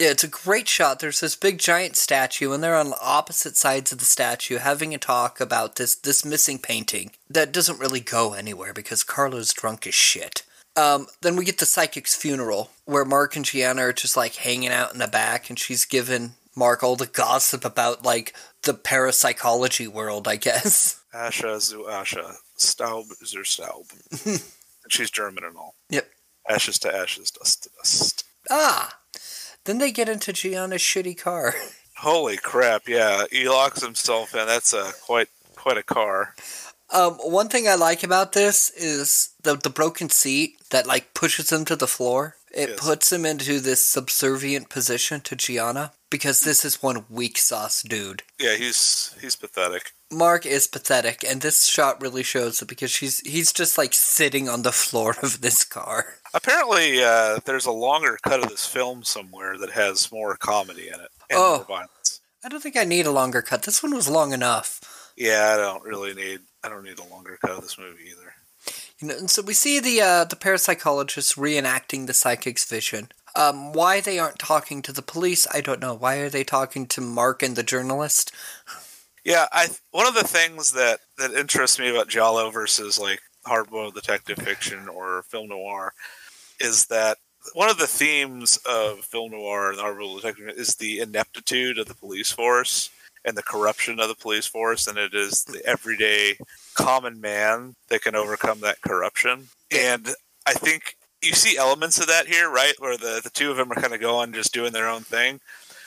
Yeah, 0.00 0.08
it's 0.08 0.24
a 0.24 0.28
great 0.28 0.66
shot. 0.66 1.00
There's 1.00 1.20
this 1.20 1.36
big 1.36 1.58
giant 1.58 1.94
statue, 1.94 2.52
and 2.52 2.64
they're 2.64 2.74
on 2.74 2.94
opposite 3.02 3.54
sides 3.54 3.92
of 3.92 3.98
the 3.98 4.06
statue 4.06 4.56
having 4.56 4.94
a 4.94 4.98
talk 4.98 5.42
about 5.42 5.76
this 5.76 5.94
this 5.94 6.24
missing 6.24 6.58
painting 6.58 7.10
that 7.28 7.52
doesn't 7.52 7.78
really 7.78 8.00
go 8.00 8.32
anywhere 8.32 8.72
because 8.72 9.04
Carlo's 9.04 9.52
drunk 9.52 9.86
as 9.86 9.92
shit. 9.92 10.42
Um, 10.74 11.08
then 11.20 11.36
we 11.36 11.44
get 11.44 11.58
the 11.58 11.66
psychic's 11.66 12.16
funeral, 12.16 12.70
where 12.86 13.04
Mark 13.04 13.36
and 13.36 13.44
Gianna 13.44 13.82
are 13.82 13.92
just 13.92 14.16
like 14.16 14.36
hanging 14.36 14.70
out 14.70 14.94
in 14.94 15.00
the 15.00 15.06
back, 15.06 15.50
and 15.50 15.58
she's 15.58 15.84
giving 15.84 16.32
Mark 16.56 16.82
all 16.82 16.96
the 16.96 17.06
gossip 17.06 17.62
about 17.62 18.02
like 18.02 18.34
the 18.62 18.72
parapsychology 18.72 19.86
world, 19.86 20.26
I 20.26 20.36
guess. 20.36 21.02
Asha 21.14 21.60
zu 21.60 21.84
Asha, 21.90 22.36
Staub 22.56 23.04
zur 23.22 23.44
Staub. 23.44 23.84
she's 24.88 25.10
German 25.10 25.44
and 25.44 25.58
all. 25.58 25.74
Yep. 25.90 26.08
Ashes 26.48 26.78
to 26.78 26.96
ashes, 26.96 27.30
dust 27.30 27.64
to 27.64 27.70
dust. 27.76 28.24
Ah, 28.48 28.96
then 29.64 29.78
they 29.78 29.92
get 29.92 30.08
into 30.08 30.32
Gianna's 30.32 30.82
shitty 30.82 31.18
car. 31.18 31.54
Holy 31.98 32.36
crap! 32.38 32.88
Yeah, 32.88 33.24
he 33.30 33.48
locks 33.48 33.82
himself 33.82 34.34
in. 34.34 34.46
That's 34.46 34.72
a 34.72 34.92
quite 35.02 35.28
quite 35.54 35.76
a 35.76 35.82
car. 35.82 36.34
Um, 36.92 37.14
one 37.18 37.48
thing 37.48 37.68
I 37.68 37.74
like 37.76 38.02
about 38.02 38.32
this 38.32 38.70
is 38.70 39.30
the 39.42 39.56
the 39.56 39.70
broken 39.70 40.10
seat 40.10 40.56
that 40.70 40.86
like 40.86 41.14
pushes 41.14 41.50
him 41.52 41.64
to 41.66 41.76
the 41.76 41.86
floor. 41.86 42.36
It 42.52 42.70
Yes. 42.70 42.80
puts 42.80 43.12
him 43.12 43.24
into 43.24 43.60
this 43.60 43.86
subservient 43.86 44.68
position 44.68 45.20
to 45.20 45.36
Gianna 45.36 45.92
because 46.10 46.40
this 46.40 46.64
is 46.64 46.82
one 46.82 47.04
weak 47.08 47.38
sauce 47.38 47.82
dude. 47.82 48.24
Yeah, 48.40 48.56
he's 48.56 49.14
he's 49.20 49.36
pathetic. 49.36 49.92
Mark 50.10 50.44
is 50.44 50.66
pathetic, 50.66 51.22
and 51.22 51.40
this 51.40 51.66
shot 51.66 52.02
really 52.02 52.24
shows 52.24 52.60
it 52.60 52.66
because 52.66 52.90
she's 52.90 53.20
he's 53.20 53.52
just 53.52 53.78
like 53.78 53.94
sitting 53.94 54.48
on 54.48 54.62
the 54.62 54.72
floor 54.72 55.14
of 55.22 55.40
this 55.42 55.62
car. 55.62 56.16
Apparently, 56.34 57.04
uh, 57.04 57.38
there's 57.44 57.66
a 57.66 57.70
longer 57.72 58.18
cut 58.24 58.42
of 58.42 58.48
this 58.48 58.66
film 58.66 59.04
somewhere 59.04 59.56
that 59.58 59.70
has 59.70 60.10
more 60.10 60.36
comedy 60.36 60.88
in 60.88 60.94
it 60.94 61.10
and 61.30 61.38
Oh. 61.38 61.56
more 61.58 61.64
violence. 61.78 62.20
I 62.44 62.48
don't 62.48 62.60
think 62.62 62.76
I 62.76 62.84
need 62.84 63.06
a 63.06 63.12
longer 63.12 63.42
cut. 63.42 63.62
This 63.62 63.80
one 63.82 63.94
was 63.94 64.08
long 64.08 64.32
enough. 64.32 64.80
Yeah, 65.16 65.52
I 65.54 65.56
don't 65.56 65.84
really 65.84 66.14
need. 66.14 66.40
I 66.62 66.68
don't 66.68 66.84
need 66.84 66.98
a 66.98 67.04
longer 67.04 67.38
cut 67.40 67.50
of 67.52 67.62
this 67.62 67.78
movie 67.78 68.10
either. 68.10 68.34
You 68.98 69.08
know, 69.08 69.16
and 69.16 69.30
so 69.30 69.42
we 69.42 69.54
see 69.54 69.80
the 69.80 70.00
uh, 70.02 70.24
the 70.24 70.36
parapsychologist 70.36 71.36
reenacting 71.36 72.06
the 72.06 72.12
psychic's 72.12 72.68
vision. 72.68 73.08
Um, 73.34 73.72
why 73.72 74.00
they 74.00 74.18
aren't 74.18 74.38
talking 74.38 74.82
to 74.82 74.92
the 74.92 75.02
police, 75.02 75.46
I 75.52 75.60
don't 75.60 75.80
know. 75.80 75.94
Why 75.94 76.16
are 76.16 76.28
they 76.28 76.44
talking 76.44 76.86
to 76.88 77.00
Mark 77.00 77.42
and 77.42 77.56
the 77.56 77.62
journalist? 77.62 78.32
Yeah, 79.24 79.46
I 79.52 79.68
one 79.90 80.06
of 80.06 80.14
the 80.14 80.24
things 80.24 80.72
that 80.72 81.00
that 81.18 81.32
interests 81.32 81.78
me 81.78 81.88
about 81.88 82.08
Giallo 82.08 82.50
versus 82.50 82.98
like 82.98 83.20
hardboiled 83.46 83.94
detective 83.94 84.38
fiction 84.38 84.88
or 84.88 85.22
film 85.22 85.48
noir 85.48 85.94
is 86.58 86.86
that 86.86 87.18
one 87.54 87.70
of 87.70 87.78
the 87.78 87.86
themes 87.86 88.58
of 88.68 88.98
film 89.00 89.32
noir 89.32 89.70
and 89.70 89.78
hardboiled 89.78 90.16
detective 90.20 90.48
is 90.56 90.76
the 90.76 91.00
ineptitude 91.00 91.78
of 91.78 91.86
the 91.86 91.94
police 91.94 92.30
force 92.30 92.90
and 93.24 93.36
the 93.36 93.42
corruption 93.42 94.00
of 94.00 94.08
the 94.08 94.14
police 94.14 94.46
force, 94.46 94.86
and 94.86 94.96
it 94.98 95.14
is 95.14 95.44
the 95.44 95.60
everyday 95.66 96.38
common 96.74 97.20
man 97.20 97.74
that 97.88 98.02
can 98.02 98.14
overcome 98.14 98.60
that 98.60 98.80
corruption. 98.80 99.48
And 99.70 100.08
I 100.46 100.52
think 100.54 100.96
you 101.22 101.32
see 101.32 101.56
elements 101.58 101.98
of 102.00 102.06
that 102.06 102.26
here, 102.26 102.48
right? 102.50 102.74
Where 102.78 102.96
the, 102.96 103.20
the 103.22 103.30
two 103.30 103.50
of 103.50 103.56
them 103.56 103.70
are 103.70 103.80
kind 103.80 103.92
of 103.94 104.00
going, 104.00 104.32
just 104.32 104.54
doing 104.54 104.72
their 104.72 104.88
own 104.88 105.02
thing 105.02 105.40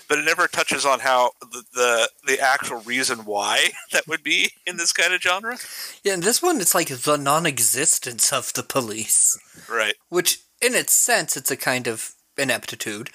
but 0.10 0.20
it 0.20 0.26
never 0.26 0.48
touches 0.48 0.86
on 0.86 1.00
how 1.00 1.32
the, 1.42 1.64
the 1.74 2.10
the 2.28 2.40
actual 2.40 2.82
reason 2.82 3.20
why 3.20 3.70
that 3.92 4.06
would 4.08 4.22
be 4.22 4.52
in 4.68 4.78
this 4.78 4.92
kind 4.94 5.14
of 5.14 5.22
genre. 5.22 5.58
Yeah, 6.04 6.14
in 6.16 6.20
this 6.20 6.42
one, 6.42 6.60
it's 6.60 6.76
like 6.76 6.90
the 6.90 7.18
non-existence 7.18 8.32
of 8.34 8.54
the 8.54 8.64
police, 8.64 9.40
Right. 9.70 9.96
which, 10.10 10.40
in 10.62 10.76
its 10.76 10.94
sense, 10.94 11.38
it's 11.38 11.50
a 11.52 11.58
kind 11.58 11.88
of 11.88 12.12
ineptitude. 12.38 13.10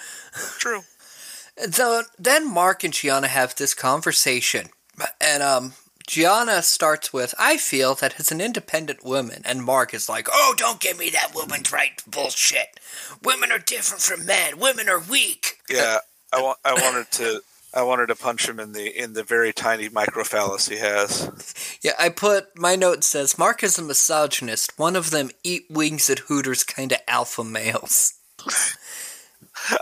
True. 0.58 0.80
And 1.60 1.74
so 1.74 2.02
then 2.18 2.52
Mark 2.52 2.84
and 2.84 2.94
Gianna 2.94 3.28
have 3.28 3.54
this 3.54 3.74
conversation, 3.74 4.68
and 5.20 5.42
um, 5.42 5.72
Gianna 6.06 6.62
starts 6.62 7.12
with, 7.12 7.34
"I 7.38 7.56
feel 7.56 7.94
that 7.96 8.18
as 8.18 8.30
an 8.30 8.40
independent 8.40 9.04
woman," 9.04 9.42
and 9.44 9.62
Mark 9.62 9.92
is 9.92 10.08
like, 10.08 10.28
"Oh, 10.32 10.54
don't 10.56 10.80
give 10.80 10.98
me 10.98 11.10
that 11.10 11.34
woman's 11.34 11.72
right 11.72 12.02
bullshit. 12.06 12.80
Women 13.22 13.52
are 13.52 13.58
different 13.58 14.02
from 14.02 14.24
men. 14.26 14.58
Women 14.58 14.88
are 14.88 15.00
weak." 15.00 15.58
Yeah. 15.68 15.98
I 16.32 16.42
want. 16.42 16.58
I 16.64 16.74
wanted 16.74 17.10
to. 17.12 17.40
I 17.74 17.82
wanted 17.82 18.06
to 18.06 18.16
punch 18.16 18.48
him 18.48 18.58
in 18.58 18.72
the 18.72 18.86
in 18.86 19.12
the 19.12 19.22
very 19.22 19.52
tiny 19.52 19.88
microphallus 19.88 20.70
he 20.70 20.76
has. 20.78 21.30
Yeah, 21.82 21.92
I 21.98 22.08
put 22.08 22.58
my 22.58 22.76
note 22.76 23.04
says 23.04 23.38
Mark 23.38 23.62
is 23.62 23.78
a 23.78 23.82
misogynist. 23.82 24.78
One 24.78 24.96
of 24.96 25.10
them 25.10 25.30
eat 25.44 25.66
wings 25.68 26.08
at 26.08 26.20
Hooters 26.20 26.64
kind 26.64 26.92
of 26.92 26.98
alpha 27.06 27.44
males. 27.44 28.14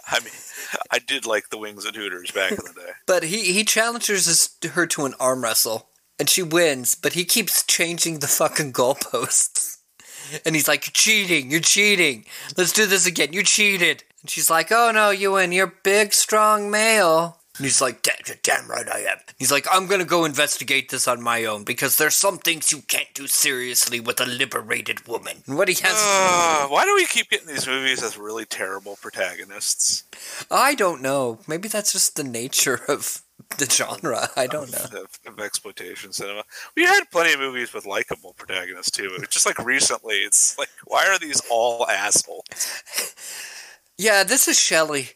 I 0.09 0.21
mean, 0.21 0.33
I 0.91 0.99
did 0.99 1.27
like 1.27 1.51
the 1.51 1.59
wings 1.59 1.85
and 1.85 1.95
Hooters 1.95 2.31
back 2.31 2.53
in 2.53 2.59
the 2.59 2.73
day. 2.73 2.93
But 3.07 3.25
he 3.25 3.53
he 3.53 3.65
challenges 3.65 4.57
her 4.65 4.87
to 4.87 5.07
an 5.07 5.15
arm 5.21 5.43
wrestle, 5.43 5.89
and 6.19 6.29
she 6.29 6.43
wins. 6.43 6.95
But 6.95 7.13
he 7.15 7.25
keeps 7.25 7.65
changing 7.65 8.19
the 8.19 8.27
fucking 8.29 8.73
goalposts, 8.73 9.79
and 10.45 10.55
he's 10.55 10.69
like, 10.69 10.87
"You're 10.87 10.93
cheating! 10.93 11.51
You're 11.51 11.61
cheating! 11.61 12.25
Let's 12.57 12.73
do 12.73 12.87
this 12.87 13.07
again! 13.07 13.33
You 13.33 13.43
cheated!" 13.43 14.05
And 14.21 14.31
she's 14.31 14.51
like, 14.51 14.73
"Oh 14.73 14.91
no, 14.93 15.11
you 15.11 15.33
win! 15.33 15.53
you're 15.53 15.75
big, 15.83 16.13
strong 16.13 16.71
male." 16.71 17.41
And 17.59 17.65
he's 17.65 17.81
like, 17.81 18.03
damn, 18.03 18.17
damn 18.43 18.69
right 18.69 18.87
I 18.89 19.01
am. 19.01 19.19
He's 19.39 19.51
like, 19.51 19.67
I'm 19.73 19.87
gonna 19.87 20.05
go 20.05 20.25
investigate 20.25 20.91
this 20.91 21.09
on 21.09 21.23
my 21.23 21.45
own 21.45 21.65
because 21.65 21.97
there's 21.97 22.15
some 22.15 22.39
things 22.39 22.71
you 22.73 22.83
can't 22.83 23.13
do 23.15 23.27
seriously 23.27 23.99
with 24.01 24.21
a 24.21 24.27
liberated 24.27 25.07
woman. 25.09 25.43
And 25.47 25.57
what 25.57 25.69
he 25.69 25.75
has, 25.83 25.95
Uh, 25.97 26.69
why 26.69 26.85
do 26.85 26.95
we 26.95 27.07
keep 27.07 27.31
getting 27.31 27.49
these 27.49 27.67
movies 27.67 28.03
with 28.03 28.19
really 28.19 28.45
terrible 28.45 28.97
protagonists? 29.01 30.05
I 30.51 30.75
don't 30.75 31.01
know. 31.01 31.39
Maybe 31.47 31.69
that's 31.69 31.93
just 31.93 32.17
the 32.17 32.25
nature 32.25 32.81
of 32.89 33.23
the 33.59 33.67
genre. 33.67 34.29
I 34.37 34.47
don't 34.47 34.71
know. 34.73 35.01
Of, 35.03 35.19
of 35.27 35.41
exploitation 35.41 36.13
cinema. 36.13 36.43
We 36.77 36.85
had 36.85 37.11
plenty 37.11 37.33
of 37.33 37.41
movies 37.41 37.73
with 37.73 37.87
likable 37.87 38.35
protagonists 38.35 38.91
too. 38.91 39.17
Just 39.31 39.47
like 39.47 39.59
recently, 39.65 40.17
it's 40.17 40.59
like, 40.59 40.71
why 40.85 41.07
are 41.07 41.19
these 41.19 41.41
all 41.51 41.87
assholes? 41.87 42.45
Yeah, 43.99 44.25
this 44.25 44.47
is 44.47 44.59
Shelley. 44.61 45.09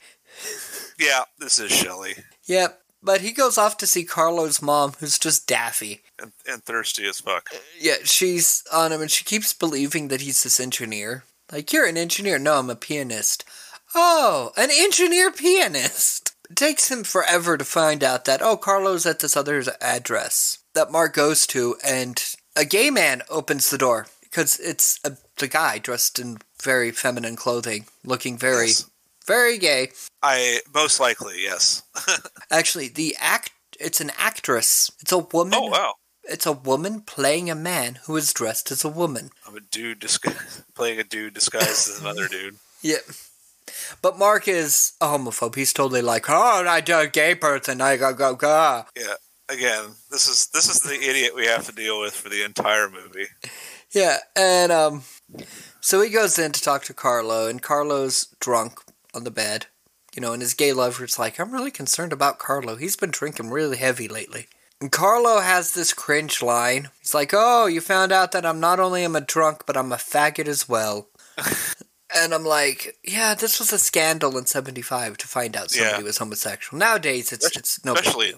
Yeah, 0.99 1.25
this 1.39 1.59
is 1.59 1.71
Shelley 1.71 2.15
Yep. 2.50 2.80
But 3.02 3.21
he 3.23 3.30
goes 3.30 3.57
off 3.57 3.76
to 3.78 3.87
see 3.87 4.04
Carlo's 4.04 4.61
mom, 4.61 4.92
who's 4.99 5.19
just 5.19 5.47
daffy. 5.47 6.02
and, 6.21 6.33
and 6.47 6.62
thirsty 6.62 7.07
as 7.09 7.21
fuck. 7.21 7.49
Uh, 7.54 7.59
yeah, 7.80 7.95
she's 8.04 8.62
on 8.73 8.92
him 8.92 9.00
and 9.00 9.11
she 9.11 9.25
keeps 9.25 9.52
believing 9.54 10.09
that 10.09 10.21
he's 10.21 10.42
this 10.42 10.59
engineer. 10.61 11.23
Like, 11.50 11.73
you're 11.73 11.87
an 11.87 11.97
engineer. 11.97 12.38
No, 12.38 12.59
I'm 12.59 12.69
a 12.69 12.76
pianist. 12.76 13.45
Oh, 13.95 14.50
an 14.57 14.69
engineer 14.73 15.30
pianist. 15.30 16.33
It 16.50 16.57
takes 16.57 16.90
him 16.90 17.04
forever 17.04 17.57
to 17.57 17.64
find 17.64 18.02
out 18.04 18.25
that, 18.25 18.42
oh, 18.42 18.57
Carlo's 18.57 19.07
at 19.07 19.21
this 19.21 19.37
other 19.37 19.62
address 19.80 20.59
that 20.75 20.90
Mark 20.92 21.14
goes 21.14 21.47
to, 21.49 21.76
and 21.87 22.23
a 22.57 22.64
gay 22.64 22.90
man 22.90 23.23
opens 23.30 23.71
the 23.71 23.78
door 23.78 24.09
because 24.23 24.59
it's 24.61 24.99
a, 25.04 25.16
the 25.38 25.49
guy 25.49 25.78
dressed 25.78 26.19
in 26.19 26.38
very 26.62 26.90
feminine 26.90 27.37
clothing, 27.37 27.87
looking 28.04 28.37
very, 28.37 28.66
Yes. 28.66 28.90
Very 29.31 29.59
gay. 29.59 29.91
I 30.23 30.61
most 30.75 30.99
likely 30.99 31.37
yes. 31.43 31.83
Actually, 32.51 32.89
the 32.89 33.17
act. 33.21 33.53
It's 33.79 34.01
an 34.01 34.11
actress. 34.19 34.91
It's 35.01 35.13
a 35.13 35.19
woman. 35.19 35.55
oh 35.57 35.67
wow, 35.69 35.95
It's 36.25 36.45
a 36.47 36.53
woman 36.53 37.01
playing 37.01 37.49
a 37.49 37.55
man 37.55 37.99
who 38.05 38.17
is 38.17 38.33
dressed 38.35 38.71
as 38.71 38.85
a 38.85 38.89
woman. 38.89 39.31
I'm 39.47 39.57
a 39.57 39.61
dude 39.61 40.01
disgu- 40.01 40.63
playing 40.75 40.99
a 41.01 41.05
dude 41.05 41.35
disguised 41.35 41.89
as 41.89 42.01
another 42.01 42.29
dude. 42.37 42.57
Yeah. 42.83 42.99
But 44.03 44.19
Mark 44.19 44.49
is 44.49 44.93
a 45.01 45.07
homophobe. 45.07 45.55
He's 45.55 45.73
totally 45.73 46.03
like, 46.03 46.27
oh, 46.29 46.67
I 46.69 46.81
do 46.81 46.99
a 46.99 47.07
gay 47.07 47.35
person. 47.35 47.81
I 47.81 47.97
go, 47.97 48.13
go, 48.13 48.35
go. 48.35 48.85
Yeah. 48.97 49.15
Again, 49.49 49.85
this 50.11 50.29
is 50.29 50.49
this 50.49 50.69
is 50.69 50.81
the 50.83 50.95
idiot 50.95 51.35
we 51.35 51.47
have 51.47 51.67
to 51.67 51.73
deal 51.73 52.01
with 52.01 52.15
for 52.15 52.29
the 52.29 52.45
entire 52.45 52.89
movie. 52.91 53.27
Yeah, 53.93 54.19
and 54.37 54.71
um, 54.71 55.03
so 55.81 56.01
he 56.03 56.11
goes 56.11 56.39
in 56.39 56.53
to 56.53 56.63
talk 56.63 56.85
to 56.85 56.95
Carlo, 56.95 57.49
and 57.49 57.61
Carlo's 57.61 58.29
drunk 58.39 58.79
on 59.14 59.25
the 59.25 59.31
bed. 59.31 59.67
You 60.14 60.21
know, 60.21 60.33
and 60.33 60.43
his 60.43 60.55
gay 60.55 60.73
lover's 60.73 61.19
like, 61.19 61.38
I'm 61.38 61.52
really 61.52 61.71
concerned 61.71 62.12
about 62.12 62.38
Carlo. 62.40 62.75
He's 62.76 62.97
been 62.97 63.11
drinking 63.12 63.50
really 63.50 63.76
heavy 63.76 64.09
lately. 64.09 64.49
And 64.81 64.90
Carlo 64.90 65.40
has 65.40 65.73
this 65.73 65.93
cringe 65.93 66.43
line. 66.43 66.88
He's 67.00 67.14
like, 67.14 67.31
Oh, 67.33 67.67
you 67.67 67.81
found 67.81 68.11
out 68.12 68.33
that 68.33 68.45
I'm 68.47 68.59
not 68.61 68.81
only 68.81 69.05
am 69.05 69.14
a 69.14 69.21
drunk, 69.21 69.64
but 69.67 69.76
I'm 69.76 69.93
a 69.93 69.97
faggot 69.97 70.49
as 70.49 70.69
well. 70.69 71.09
and 72.17 72.35
I'm 72.35 72.45
like, 72.45 72.97
Yeah, 73.05 73.35
this 73.35 73.59
was 73.61 73.73
a 73.73 73.79
scandal 73.79 74.37
in 74.38 74.47
75 74.47 75.17
to 75.19 75.29
find 75.29 75.57
out 75.57 75.71
somebody 75.71 75.99
Yeah. 75.99 76.02
was 76.05 76.19
homosexual. 76.19 76.79
Nowadays, 76.79 77.31
it's, 77.33 77.57
it's 77.57 77.85
no 77.85 77.93
especially 77.95 78.33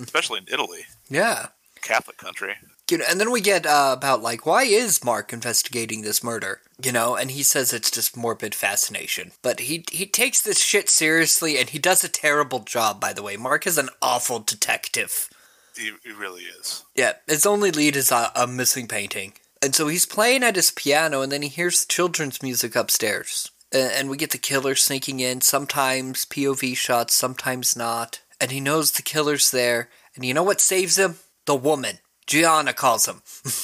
especially 0.00 0.38
in 0.38 0.46
Italy, 0.52 0.82
Yeah. 1.08 1.46
Catholic 1.82 2.18
country. 2.18 2.54
You 2.90 2.98
know, 2.98 3.04
and 3.08 3.20
then 3.20 3.30
we 3.30 3.40
get 3.40 3.66
uh, 3.66 3.94
about 3.96 4.22
like 4.22 4.46
why 4.46 4.62
is 4.62 5.04
Mark 5.04 5.32
investigating 5.32 6.02
this 6.02 6.24
murder? 6.24 6.60
You 6.82 6.92
know, 6.92 7.16
and 7.16 7.30
he 7.30 7.42
says 7.42 7.72
it's 7.72 7.90
just 7.90 8.16
morbid 8.16 8.54
fascination. 8.54 9.32
But 9.42 9.60
he 9.60 9.84
he 9.90 10.06
takes 10.06 10.40
this 10.40 10.58
shit 10.60 10.88
seriously, 10.88 11.58
and 11.58 11.68
he 11.68 11.78
does 11.78 12.02
a 12.02 12.08
terrible 12.08 12.60
job. 12.60 13.00
By 13.00 13.12
the 13.12 13.22
way, 13.22 13.36
Mark 13.36 13.66
is 13.66 13.78
an 13.78 13.90
awful 14.00 14.38
detective. 14.38 15.28
He, 15.76 15.92
he 16.02 16.12
really 16.12 16.42
is. 16.42 16.84
Yeah, 16.94 17.14
his 17.26 17.46
only 17.46 17.70
lead 17.70 17.94
is 17.94 18.10
a, 18.10 18.32
a 18.34 18.46
missing 18.46 18.88
painting, 18.88 19.34
and 19.62 19.74
so 19.74 19.88
he's 19.88 20.06
playing 20.06 20.42
at 20.42 20.56
his 20.56 20.70
piano, 20.70 21.20
and 21.22 21.30
then 21.30 21.42
he 21.42 21.48
hears 21.48 21.84
children's 21.84 22.42
music 22.42 22.74
upstairs, 22.74 23.50
and, 23.72 23.92
and 23.92 24.10
we 24.10 24.16
get 24.16 24.30
the 24.30 24.38
killer 24.38 24.74
sneaking 24.74 25.20
in. 25.20 25.40
Sometimes 25.40 26.24
POV 26.24 26.76
shots, 26.76 27.14
sometimes 27.14 27.76
not, 27.76 28.20
and 28.40 28.50
he 28.50 28.60
knows 28.60 28.92
the 28.92 29.02
killer's 29.02 29.50
there. 29.50 29.88
And 30.14 30.24
you 30.24 30.34
know 30.34 30.42
what 30.42 30.60
saves 30.60 30.98
him? 30.98 31.16
The 31.44 31.54
woman. 31.54 31.98
Gianna 32.28 32.72
calls 32.72 33.06
him. 33.08 33.22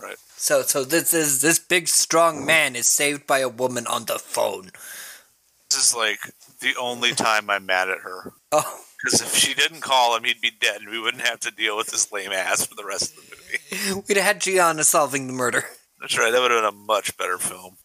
Right. 0.00 0.16
So, 0.34 0.62
so 0.62 0.82
this 0.84 1.12
is 1.12 1.42
this 1.42 1.58
big 1.58 1.86
strong 1.86 2.46
man 2.46 2.74
is 2.74 2.88
saved 2.88 3.26
by 3.26 3.40
a 3.40 3.50
woman 3.50 3.86
on 3.86 4.06
the 4.06 4.18
phone. 4.18 4.70
This 5.68 5.88
is 5.88 5.94
like 5.94 6.20
the 6.60 6.74
only 6.80 7.12
time 7.14 7.50
I'm 7.50 7.66
mad 7.66 7.90
at 7.90 7.98
her. 7.98 8.32
Oh, 8.50 8.80
Because 9.04 9.20
if 9.20 9.34
she 9.34 9.52
didn't 9.52 9.82
call 9.82 10.16
him, 10.16 10.24
he'd 10.24 10.40
be 10.40 10.50
dead, 10.58 10.80
and 10.80 10.88
we 10.90 10.98
wouldn't 10.98 11.26
have 11.26 11.40
to 11.40 11.50
deal 11.50 11.76
with 11.76 11.88
this 11.88 12.10
lame 12.10 12.32
ass 12.32 12.64
for 12.64 12.74
the 12.74 12.84
rest 12.84 13.14
of 13.18 13.28
the 13.28 13.36
movie. 13.92 14.02
we'd 14.08 14.16
have 14.16 14.24
had 14.24 14.40
Gianna 14.40 14.84
solving 14.84 15.26
the 15.26 15.34
murder. 15.34 15.64
That's 16.00 16.16
right. 16.18 16.32
That 16.32 16.40
would 16.40 16.50
have 16.50 16.62
been 16.62 16.80
a 16.82 16.86
much 16.86 17.14
better 17.18 17.36
film. 17.36 17.76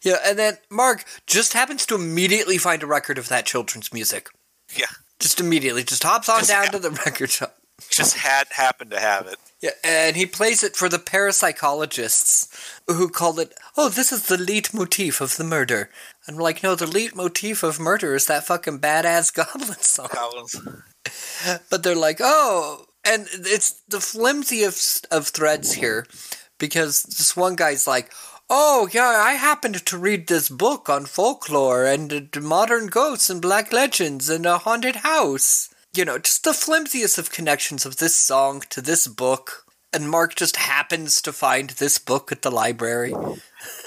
Yeah, 0.00 0.16
and 0.24 0.38
then 0.38 0.56
Mark 0.70 1.04
just 1.26 1.52
happens 1.52 1.84
to 1.86 1.94
immediately 1.96 2.56
find 2.56 2.82
a 2.82 2.86
record 2.86 3.18
of 3.18 3.28
that 3.28 3.44
children's 3.44 3.92
music. 3.92 4.30
Yeah. 4.74 4.86
Just 5.20 5.38
immediately, 5.38 5.84
just 5.84 6.02
hops 6.02 6.30
on 6.30 6.44
down 6.44 6.66
ha- 6.66 6.72
to 6.72 6.78
the 6.78 6.90
record 6.90 7.28
shop. 7.30 7.58
Just 7.90 8.16
had 8.18 8.46
happened 8.50 8.90
to 8.92 9.00
have 9.00 9.26
it. 9.26 9.36
Yeah, 9.60 9.70
and 9.84 10.16
he 10.16 10.26
plays 10.26 10.64
it 10.64 10.74
for 10.74 10.88
the 10.88 10.98
parapsychologists 10.98 12.48
who 12.88 13.08
call 13.08 13.38
it, 13.38 13.54
oh, 13.76 13.88
this 13.88 14.10
is 14.10 14.26
the 14.26 14.36
leitmotif 14.36 15.20
of 15.20 15.36
the 15.36 15.44
murder. 15.44 15.88
And 16.26 16.36
we're 16.36 16.42
like, 16.42 16.62
no, 16.62 16.74
the 16.74 16.86
leitmotif 16.86 17.62
of 17.62 17.78
murder 17.78 18.14
is 18.14 18.26
that 18.26 18.46
fucking 18.46 18.80
badass 18.80 19.32
goblin 19.34 19.78
song. 19.78 20.08
Collins. 20.08 20.60
But 21.70 21.82
they're 21.82 21.94
like, 21.94 22.18
oh, 22.20 22.86
and 23.04 23.26
it's 23.32 23.82
the 23.88 24.00
flimsiest 24.00 25.06
of 25.10 25.28
threads 25.28 25.74
here 25.74 26.06
because 26.58 27.02
this 27.02 27.36
one 27.36 27.56
guy's 27.56 27.86
like, 27.86 28.12
oh, 28.48 28.88
yeah, 28.92 29.22
I 29.24 29.32
happened 29.32 29.84
to 29.86 29.98
read 29.98 30.26
this 30.26 30.48
book 30.48 30.88
on 30.88 31.06
folklore 31.06 31.86
and 31.86 32.30
uh, 32.36 32.40
modern 32.40 32.86
ghosts 32.86 33.30
and 33.30 33.40
black 33.40 33.72
legends 33.72 34.28
and 34.28 34.44
a 34.44 34.58
haunted 34.58 34.96
house. 34.96 35.71
You 35.94 36.06
know, 36.06 36.16
just 36.16 36.44
the 36.44 36.54
flimsiest 36.54 37.18
of 37.18 37.30
connections 37.30 37.84
of 37.84 37.98
this 37.98 38.16
song 38.16 38.62
to 38.70 38.80
this 38.80 39.06
book. 39.06 39.66
And 39.92 40.08
Mark 40.08 40.34
just 40.34 40.56
happens 40.56 41.20
to 41.20 41.34
find 41.34 41.68
this 41.70 41.98
book 41.98 42.32
at 42.32 42.40
the 42.40 42.50
library. 42.50 43.12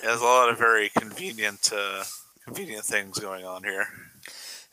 There's 0.03 0.21
a 0.21 0.23
lot 0.23 0.49
of 0.49 0.59
very 0.59 0.89
convenient, 0.89 1.71
uh, 1.75 2.03
convenient 2.43 2.85
things 2.85 3.17
going 3.17 3.43
on 3.43 3.63
here. 3.63 3.87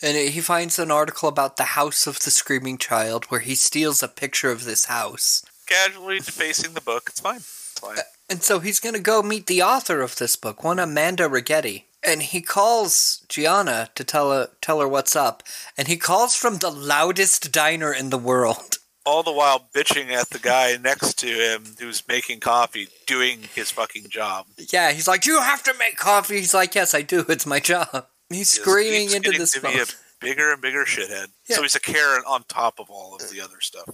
And 0.02 0.14
he 0.28 0.42
finds 0.42 0.78
an 0.78 0.90
article 0.90 1.26
about 1.26 1.56
the 1.56 1.72
House 1.72 2.06
of 2.06 2.20
the 2.20 2.30
Screaming 2.30 2.76
Child 2.76 3.24
where 3.26 3.40
he 3.40 3.54
steals 3.54 4.02
a 4.02 4.08
picture 4.08 4.50
of 4.50 4.64
this 4.64 4.84
house. 4.84 5.42
Casually 5.66 6.18
defacing 6.18 6.74
the 6.74 6.82
book. 6.82 7.04
It's 7.08 7.20
fine. 7.20 7.36
It's 7.36 7.80
fine. 7.80 7.96
And 8.28 8.42
so 8.42 8.58
he's 8.58 8.80
going 8.80 8.94
to 8.94 9.00
go 9.00 9.22
meet 9.22 9.46
the 9.46 9.62
author 9.62 10.02
of 10.02 10.16
this 10.16 10.36
book, 10.36 10.62
one 10.62 10.78
Amanda 10.78 11.30
Righetti. 11.30 11.84
And 12.04 12.22
he 12.22 12.40
calls 12.40 13.24
Gianna 13.28 13.90
to 13.94 14.04
tell 14.04 14.32
her, 14.32 14.48
tell 14.60 14.80
her 14.80 14.88
what's 14.88 15.14
up. 15.14 15.42
And 15.78 15.86
he 15.88 15.96
calls 15.96 16.34
from 16.34 16.56
the 16.58 16.70
loudest 16.70 17.52
diner 17.52 17.92
in 17.92 18.10
the 18.10 18.18
world. 18.18 18.78
All 19.04 19.22
the 19.24 19.32
while 19.32 19.68
bitching 19.74 20.10
at 20.10 20.30
the 20.30 20.38
guy 20.38 20.76
next 20.80 21.18
to 21.20 21.26
him 21.26 21.64
who's 21.80 22.06
making 22.06 22.38
coffee, 22.38 22.86
doing 23.06 23.40
his 23.52 23.70
fucking 23.72 24.08
job. 24.08 24.46
Yeah, 24.72 24.92
he's 24.92 25.08
like, 25.08 25.26
You 25.26 25.40
have 25.40 25.62
to 25.64 25.74
make 25.76 25.96
coffee. 25.96 26.36
He's 26.36 26.54
like, 26.54 26.74
Yes, 26.76 26.94
I 26.94 27.02
do. 27.02 27.24
It's 27.28 27.46
my 27.46 27.58
job. 27.58 28.06
He's 28.30 28.48
screaming 28.50 29.12
into 29.12 29.32
this 29.32 29.52
to 29.52 29.60
phone. 29.60 29.72
bigger 30.20 30.52
and 30.52 30.62
bigger 30.62 30.84
shithead. 30.84 31.26
Yeah. 31.48 31.56
So 31.56 31.62
he's 31.62 31.74
a 31.74 31.80
Karen 31.80 32.22
on 32.28 32.44
top 32.44 32.78
of 32.78 32.90
all 32.90 33.16
of 33.16 33.28
the 33.30 33.40
other 33.40 33.60
stuff. 33.60 33.88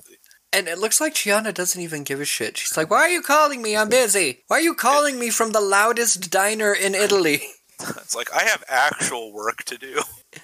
And 0.52 0.68
it 0.68 0.78
looks 0.78 1.00
like 1.00 1.14
Gianna 1.14 1.52
doesn't 1.52 1.80
even 1.80 2.04
give 2.04 2.20
a 2.20 2.24
shit. 2.26 2.58
She's 2.58 2.76
like, 2.76 2.90
Why 2.90 2.98
are 2.98 3.08
you 3.08 3.22
calling 3.22 3.62
me? 3.62 3.76
I'm 3.78 3.88
busy. 3.88 4.44
Why 4.48 4.58
are 4.58 4.62
you 4.62 4.74
calling 4.74 5.18
me 5.18 5.30
from 5.30 5.52
the 5.52 5.60
loudest 5.60 6.30
diner 6.30 6.72
in 6.74 6.94
Italy? 6.94 7.42
It's 7.98 8.14
like 8.14 8.32
I 8.32 8.44
have 8.44 8.64
actual 8.68 9.32
work 9.32 9.64
to 9.64 9.78
do. 9.78 10.02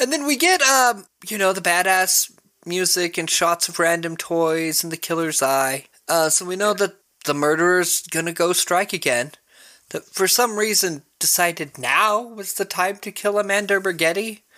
And 0.00 0.12
then 0.12 0.26
we 0.26 0.36
get, 0.36 0.60
um, 0.60 1.06
you 1.28 1.38
know, 1.38 1.52
the 1.52 1.60
badass 1.60 2.28
music 2.66 3.16
and 3.16 3.30
shots 3.30 3.68
of 3.68 3.78
random 3.78 4.16
toys 4.16 4.82
and 4.82 4.92
the 4.92 4.96
killer's 4.96 5.40
eye. 5.40 5.84
Uh, 6.08 6.28
so 6.30 6.44
we 6.44 6.56
know 6.56 6.74
that 6.74 6.96
the 7.26 7.32
murderer's 7.32 8.02
gonna 8.02 8.32
go 8.32 8.52
strike 8.52 8.92
again. 8.92 9.30
That 9.90 10.04
for 10.04 10.26
some 10.26 10.56
reason 10.56 11.04
decided 11.20 11.78
now 11.78 12.20
was 12.20 12.54
the 12.54 12.64
time 12.64 12.96
to 12.98 13.12
kill 13.12 13.38
Amanda 13.38 13.78
Brigetti. 13.80 14.42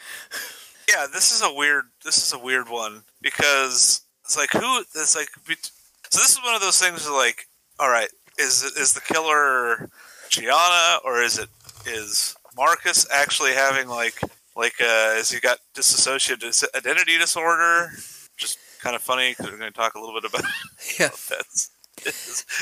Yeah, 0.88 1.06
this 1.12 1.32
is 1.32 1.42
a 1.42 1.52
weird. 1.52 1.86
This 2.04 2.16
is 2.18 2.32
a 2.32 2.38
weird 2.38 2.68
one 2.68 3.02
because 3.20 4.02
it's 4.24 4.36
like 4.36 4.50
who? 4.52 4.78
It's 4.78 5.16
like 5.16 5.28
so. 5.44 5.70
This 6.12 6.30
is 6.30 6.38
one 6.44 6.54
of 6.54 6.60
those 6.60 6.80
things. 6.80 7.04
Where 7.04 7.18
like, 7.18 7.48
all 7.80 7.90
right, 7.90 8.08
is 8.38 8.62
is 8.62 8.92
the 8.92 9.00
killer 9.00 9.90
Gianna 10.28 10.98
or 11.04 11.22
is 11.22 11.38
it 11.38 11.48
is 11.86 12.36
Marcus 12.56 13.06
actually 13.12 13.52
having 13.52 13.88
like 13.88 14.20
like 14.56 14.74
uh, 14.80 15.14
has 15.16 15.30
he 15.30 15.40
got 15.40 15.58
dissociative 15.74 16.40
dis- 16.40 16.64
identity 16.74 17.18
disorder? 17.18 17.90
Just 18.36 18.58
kind 18.80 18.94
of 18.96 19.02
funny 19.02 19.30
because 19.30 19.50
we're 19.50 19.58
going 19.58 19.72
to 19.72 19.76
talk 19.76 19.94
a 19.94 20.00
little 20.00 20.20
bit 20.20 20.30
about 20.30 20.44
Yeah, 20.98 21.08
that 21.28 21.44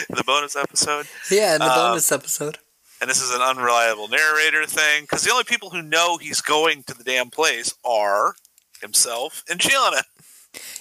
in 0.09 0.17
the 0.17 0.25
bonus 0.25 0.57
episode. 0.57 1.07
yeah, 1.31 1.55
in 1.55 1.59
the 1.61 1.67
Uh, 1.67 1.89
bonus 1.91 2.11
episode. 2.13 2.59
and 3.01 3.11
this 3.11 3.21
is 3.21 3.31
an 3.35 3.43
unreliable 3.43 4.09
narrator 4.09 4.65
thing 4.67 5.03
because 5.03 5.23
the 5.23 5.31
only 5.33 5.45
people 5.45 5.71
who 5.71 5.83
know 5.83 6.17
he's 6.19 6.41
going 6.41 6.83
to 6.85 6.95
the 6.95 7.05
damn 7.05 7.31
place 7.31 7.75
are 7.85 8.35
himself 8.81 9.43
and 9.51 9.59
Gianna. 9.61 10.03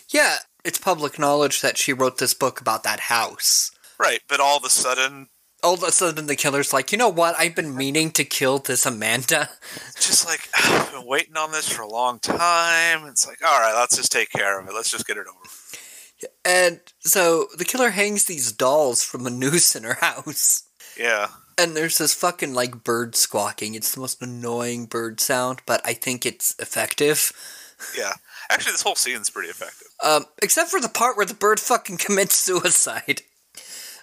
Yeah, 0.10 0.38
it's 0.64 0.78
public 0.78 1.18
knowledge 1.18 1.62
that 1.62 1.78
she 1.78 1.94
wrote 1.94 2.20
this 2.20 2.34
book 2.36 2.62
about 2.62 2.84
that 2.84 3.00
house. 3.02 3.72
Right, 4.00 4.22
but 4.28 4.40
all 4.40 4.58
of 4.58 4.64
a 4.64 4.70
sudden, 4.70 5.30
All 5.64 5.76
of 5.76 5.84
a 5.84 5.92
sudden, 5.92 6.28
the 6.28 6.36
killer's 6.36 6.74
like, 6.74 6.92
you 6.92 6.98
know 6.98 7.10
what? 7.10 7.36
I've 7.40 7.56
been 7.56 7.76
meaning 7.76 8.12
to 8.12 8.26
kill 8.26 8.60
this 8.60 8.86
Amanda. 8.86 9.50
just 9.96 10.26
like 10.26 10.50
I've 10.56 10.92
been 10.92 11.08
waiting 11.08 11.38
on 11.38 11.52
this 11.52 11.70
for 11.70 11.82
a 11.84 11.88
long 11.88 12.20
time. 12.20 13.08
It's 13.08 13.28
like, 13.28 13.44
all 13.44 13.60
right, 13.60 13.74
let's 13.76 13.96
just 13.96 14.12
take 14.12 14.30
care 14.30 14.60
of 14.60 14.68
it. 14.68 14.74
Let's 14.74 14.92
just 14.92 15.08
get 15.08 15.18
it 15.18 15.26
over. 15.28 15.50
And 16.46 16.80
so 17.00 17.48
the 17.58 17.66
killer 17.66 17.92
hangs 17.92 18.26
these 18.26 18.52
dolls 18.52 19.04
from 19.04 19.26
a 19.26 19.30
noose 19.32 19.76
in 19.76 19.84
her 19.84 19.98
house. 20.00 20.64
Yeah, 20.98 21.30
And 21.58 21.76
there's 21.76 21.98
this 21.98 22.14
fucking 22.14 22.54
like 22.54 22.84
bird 22.84 23.16
squawking. 23.16 23.74
It's 23.74 23.94
the 23.94 24.02
most 24.02 24.22
annoying 24.22 24.86
bird 24.86 25.20
sound, 25.20 25.62
but 25.66 25.82
I 25.84 25.94
think 25.94 26.26
it's 26.26 26.56
effective. 26.60 27.32
yeah. 27.98 28.14
Actually, 28.50 28.74
this 28.74 28.84
whole 28.84 28.96
scene's 28.96 29.30
pretty 29.30 29.50
effective. 29.50 29.88
Um, 30.04 30.26
except 30.42 30.70
for 30.70 30.80
the 30.80 30.90
part 30.90 31.18
where 31.18 31.26
the 31.26 31.34
bird 31.34 31.60
fucking 31.60 31.98
commits 32.06 32.36
suicide. 32.36 33.22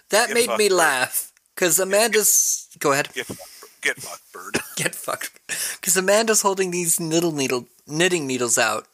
That 0.09 0.27
Get 0.27 0.33
made 0.33 0.57
me 0.57 0.67
laugh. 0.67 1.30
Because 1.55 1.79
Amanda's. 1.79 2.67
Go 2.79 2.91
ahead. 2.91 3.09
Get 3.13 3.25
fucked, 3.27 3.81
get 3.81 3.97
fucked, 3.97 4.31
bird. 4.33 4.57
Get 4.75 4.95
fucked. 4.95 5.39
Because 5.79 5.95
Amanda's 5.95 6.41
holding 6.41 6.71
these 6.71 6.99
knittle 6.99 7.31
needle 7.31 7.67
knitting 7.85 8.25
needles 8.25 8.57
out, 8.57 8.87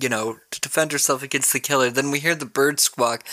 you 0.00 0.08
know, 0.08 0.38
to 0.50 0.60
defend 0.60 0.92
herself 0.92 1.22
against 1.22 1.52
the 1.52 1.60
killer. 1.60 1.90
Then 1.90 2.10
we 2.10 2.20
hear 2.20 2.34
the 2.34 2.46
bird 2.46 2.78
squawk, 2.78 3.24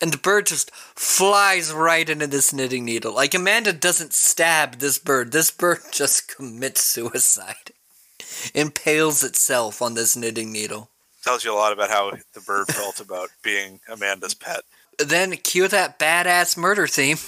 and 0.00 0.12
the 0.12 0.18
bird 0.18 0.46
just 0.46 0.70
flies 0.94 1.72
right 1.72 2.08
into 2.08 2.26
this 2.26 2.52
knitting 2.52 2.84
needle. 2.84 3.14
Like 3.14 3.34
Amanda 3.34 3.72
doesn't 3.72 4.12
stab 4.12 4.76
this 4.76 4.98
bird. 4.98 5.32
This 5.32 5.50
bird 5.50 5.80
just 5.92 6.34
commits 6.34 6.82
suicide. 6.82 7.72
Impales 8.54 9.24
itself 9.24 9.82
on 9.82 9.94
this 9.94 10.16
knitting 10.16 10.52
needle. 10.52 10.90
Tells 11.24 11.44
you 11.44 11.52
a 11.52 11.56
lot 11.56 11.72
about 11.72 11.90
how 11.90 12.12
the 12.34 12.40
bird 12.40 12.68
felt 12.68 13.00
about 13.00 13.30
being 13.42 13.80
Amanda's 13.88 14.34
pet. 14.34 14.62
Then 14.98 15.32
cue 15.32 15.68
that 15.68 15.98
badass 15.98 16.56
murder 16.56 16.86
theme. 16.86 17.18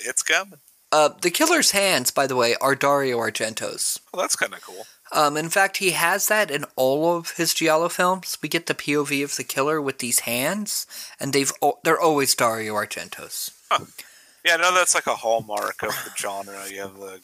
It's 0.00 0.22
coming. 0.22 0.60
Uh, 0.92 1.10
the 1.20 1.30
killer's 1.30 1.72
hands, 1.72 2.10
by 2.10 2.26
the 2.26 2.36
way, 2.36 2.54
are 2.60 2.74
Dario 2.74 3.18
Argento's. 3.18 3.98
Well, 4.12 4.22
that's 4.22 4.36
kind 4.36 4.54
of 4.54 4.62
cool. 4.62 4.86
Um, 5.12 5.36
in 5.36 5.48
fact, 5.48 5.76
he 5.78 5.90
has 5.90 6.26
that 6.28 6.50
in 6.50 6.64
all 6.76 7.16
of 7.16 7.32
his 7.32 7.54
Giallo 7.54 7.88
films. 7.88 8.38
We 8.42 8.48
get 8.48 8.66
the 8.66 8.74
POV 8.74 9.22
of 9.24 9.36
the 9.36 9.44
killer 9.44 9.80
with 9.80 9.98
these 9.98 10.20
hands, 10.20 10.86
and 11.20 11.32
they've 11.32 11.52
they're 11.84 12.00
always 12.00 12.34
Dario 12.34 12.74
Argento's. 12.74 13.50
Yeah, 14.44 14.56
no, 14.56 14.72
that's 14.74 14.94
like 14.94 15.06
a 15.06 15.16
hallmark 15.16 15.82
of 15.82 15.90
the 16.04 16.12
genre. 16.16 16.68
You 16.70 16.80
have 16.82 16.94
the 16.96 17.20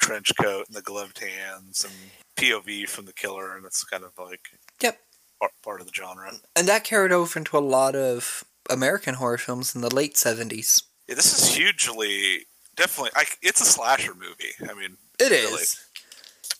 trench 0.00 0.30
coat 0.40 0.66
and 0.68 0.76
the 0.76 0.82
gloved 0.82 1.18
hands 1.18 1.84
and 1.84 1.94
POV 2.36 2.88
from 2.88 3.06
the 3.06 3.12
killer, 3.14 3.56
and 3.56 3.64
it's 3.64 3.82
kind 3.84 4.04
of 4.04 4.12
like 4.18 4.40
Yep, 4.82 4.98
part, 5.40 5.52
part 5.62 5.80
of 5.80 5.86
the 5.86 5.92
genre. 5.94 6.32
and 6.54 6.68
that 6.68 6.84
carried 6.84 7.12
over 7.12 7.38
into 7.38 7.56
a 7.56 7.60
lot 7.60 7.96
of 7.96 8.44
American 8.68 9.14
horror 9.14 9.38
films 9.38 9.74
in 9.74 9.80
the 9.80 9.94
late 9.94 10.16
seventies. 10.16 10.82
Yeah, 11.08 11.14
this 11.14 11.38
is 11.38 11.54
hugely, 11.54 12.46
definitely. 12.76 13.10
I, 13.14 13.24
it's 13.42 13.60
a 13.60 13.64
slasher 13.64 14.14
movie. 14.14 14.52
I 14.68 14.74
mean, 14.74 14.96
It 15.18 15.32
is. 15.32 15.50
Really? 15.50 15.64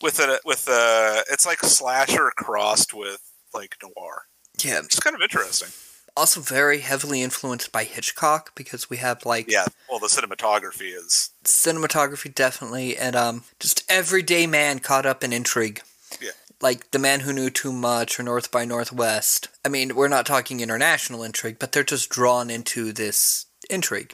with 0.01 0.19
a 0.19 0.39
with 0.45 0.67
a, 0.67 1.23
it's 1.31 1.45
like 1.45 1.59
slasher 1.61 2.31
crossed 2.35 2.93
with 2.93 3.21
like 3.53 3.75
noir. 3.81 4.23
Yeah, 4.63 4.79
It's 4.79 4.99
kind 4.99 5.15
of 5.15 5.21
interesting. 5.21 5.69
also 6.15 6.39
very 6.41 6.79
heavily 6.79 7.21
influenced 7.21 7.71
by 7.71 7.83
Hitchcock 7.83 8.53
because 8.55 8.89
we 8.89 8.97
have 8.97 9.25
like 9.25 9.49
Yeah. 9.51 9.65
Well, 9.89 9.99
the 9.99 10.07
cinematography 10.07 10.93
is 10.95 11.31
cinematography 11.43 12.33
definitely, 12.33 12.95
and 12.97 13.15
um, 13.15 13.43
just 13.59 13.83
everyday 13.89 14.45
man 14.47 14.79
caught 14.79 15.05
up 15.05 15.23
in 15.23 15.33
intrigue. 15.33 15.81
Yeah. 16.21 16.31
Like 16.61 16.89
the 16.91 16.99
man 16.99 17.19
who 17.21 17.33
knew 17.33 17.49
too 17.49 17.71
much 17.71 18.19
or 18.19 18.23
North 18.23 18.51
by 18.51 18.65
Northwest. 18.65 19.47
I 19.65 19.69
mean, 19.69 19.95
we're 19.95 20.07
not 20.07 20.25
talking 20.25 20.59
international 20.59 21.23
intrigue, 21.23 21.57
but 21.59 21.71
they're 21.71 21.83
just 21.83 22.09
drawn 22.09 22.49
into 22.49 22.91
this 22.91 23.45
intrigue. 23.69 24.13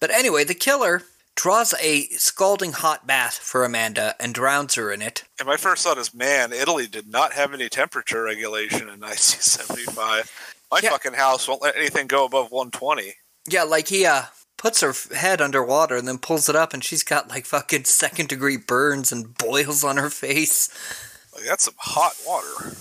But 0.00 0.10
anyway, 0.10 0.44
the 0.44 0.54
killer 0.54 1.02
draws 1.36 1.74
a 1.80 2.04
scalding 2.08 2.72
hot 2.72 3.06
bath 3.06 3.34
for 3.34 3.64
Amanda 3.64 4.14
and 4.20 4.34
drowns 4.34 4.74
her 4.74 4.90
in 4.92 5.00
it. 5.02 5.24
And 5.38 5.46
my 5.46 5.56
first 5.56 5.84
thought 5.84 5.98
is, 5.98 6.12
man, 6.12 6.52
Italy 6.52 6.86
did 6.86 7.08
not 7.08 7.32
have 7.34 7.54
any 7.54 7.68
temperature 7.68 8.22
regulation 8.22 8.88
in 8.88 9.00
1975. 9.00 10.30
My 10.70 10.80
Yeah. 10.82 10.90
fucking 10.90 11.14
house 11.14 11.46
won't 11.48 11.62
let 11.62 11.76
anything 11.76 12.06
go 12.06 12.24
above 12.24 12.50
120. 12.50 13.14
Yeah, 13.48 13.62
like 13.64 13.88
he 13.88 14.04
uh 14.06 14.24
puts 14.58 14.82
her 14.82 14.92
head 15.16 15.40
underwater 15.40 15.96
and 15.96 16.06
then 16.06 16.18
pulls 16.18 16.48
it 16.50 16.56
up, 16.56 16.74
and 16.74 16.84
she's 16.84 17.02
got 17.02 17.28
like 17.30 17.46
fucking 17.46 17.84
second 17.84 18.28
degree 18.28 18.58
burns 18.58 19.10
and 19.12 19.36
boils 19.38 19.82
on 19.82 19.96
her 19.96 20.10
face. 20.10 20.68
Like 21.34 21.44
that's 21.46 21.64
some 21.64 21.74
hot 21.78 22.14
water. 22.26 22.76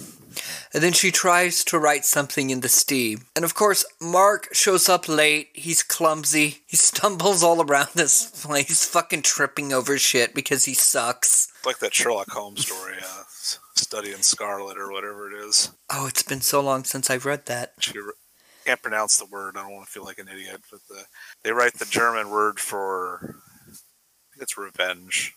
And 0.73 0.84
then 0.84 0.93
she 0.93 1.12
tries 1.12 1.63
to 1.65 1.80
write 1.80 2.06
something 2.06 2.49
in 2.49 2.62
the 2.62 2.69
steam. 2.69 3.21
And 3.36 3.43
of 3.45 3.56
course, 3.56 3.86
Mark 4.02 4.49
shows 4.54 4.88
up 4.89 5.08
late. 5.08 5.49
He's 5.54 5.84
clumsy. 5.84 6.63
He 6.67 6.78
stumbles 6.78 7.43
all 7.43 7.62
around 7.62 7.89
this 7.95 8.25
place, 8.43 8.86
fucking 8.86 9.23
tripping 9.23 9.73
over 9.73 9.97
shit 9.97 10.34
because 10.34 10.65
he 10.65 10.73
sucks. 10.73 11.47
It's 11.58 11.65
like 11.65 11.80
that 11.80 11.93
Sherlock 11.93 12.30
Holmes 12.30 12.65
story, 12.65 12.95
uh, 13.02 13.23
Study 13.75 14.12
in 14.12 14.21
Scarlet 14.21 14.78
or 14.78 14.91
whatever 14.91 15.32
it 15.32 15.47
is. 15.47 15.71
Oh, 15.89 16.08
it's 16.08 16.23
been 16.23 16.41
so 16.41 16.62
long 16.62 16.84
since 16.84 17.10
I've 17.10 17.25
read 17.25 17.45
that. 17.47 17.73
She 17.80 17.97
re- 17.97 18.12
can't 18.65 18.82
pronounce 18.82 19.17
the 19.17 19.25
word. 19.25 19.58
I 19.58 19.62
don't 19.63 19.73
want 19.73 19.88
to 19.88 19.91
feel 19.91 20.04
like 20.06 20.19
an 20.19 20.28
idiot, 20.28 20.62
but 20.69 20.82
the, 20.89 21.04
they 21.43 21.52
write 21.52 21.73
the 21.75 21.86
German 21.86 22.30
word 22.30 22.60
for 22.60 23.36
I 23.67 23.71
think 24.32 24.41
it's 24.43 24.58
revenge 24.58 25.34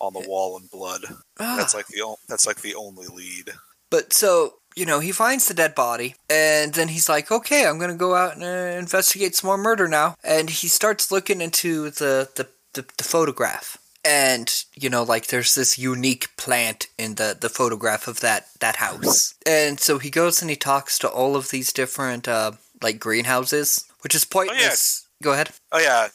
on 0.00 0.12
the 0.12 0.24
wall 0.28 0.56
in 0.56 0.66
blood. 0.72 1.02
That's 1.38 1.74
like 1.74 1.86
the 1.88 2.02
o- 2.02 2.18
that's 2.28 2.46
like 2.46 2.62
the 2.62 2.74
only 2.74 3.06
lead. 3.06 3.50
But 3.90 4.12
so, 4.12 4.54
you 4.76 4.86
know, 4.86 5.00
he 5.00 5.12
finds 5.12 5.48
the 5.48 5.54
dead 5.54 5.74
body, 5.74 6.14
and 6.30 6.74
then 6.74 6.88
he's 6.88 7.08
like, 7.08 7.30
okay, 7.32 7.66
I'm 7.66 7.78
gonna 7.78 7.94
go 7.94 8.14
out 8.14 8.34
and 8.34 8.44
uh, 8.44 8.78
investigate 8.78 9.34
some 9.34 9.48
more 9.48 9.58
murder 9.58 9.88
now. 9.88 10.16
And 10.22 10.50
he 10.50 10.68
starts 10.68 11.10
looking 11.10 11.40
into 11.40 11.90
the, 11.90 12.28
the, 12.36 12.48
the, 12.74 12.86
the 12.96 13.04
photograph. 13.04 13.78
And, 14.04 14.50
you 14.74 14.88
know, 14.88 15.02
like 15.02 15.26
there's 15.26 15.54
this 15.54 15.78
unique 15.78 16.34
plant 16.36 16.86
in 16.96 17.16
the, 17.16 17.36
the 17.38 17.48
photograph 17.48 18.06
of 18.06 18.20
that, 18.20 18.46
that 18.60 18.76
house. 18.76 19.34
And 19.44 19.80
so 19.80 19.98
he 19.98 20.08
goes 20.08 20.40
and 20.40 20.48
he 20.48 20.56
talks 20.56 20.98
to 21.00 21.08
all 21.08 21.36
of 21.36 21.50
these 21.50 21.72
different, 21.72 22.28
uh, 22.28 22.52
like 22.80 23.00
greenhouses, 23.00 23.84
which 24.02 24.14
is 24.14 24.24
pointless. 24.24 25.06
Go 25.20 25.32
ahead. 25.32 25.50
Oh 25.72 25.80
yeah, 25.80 26.08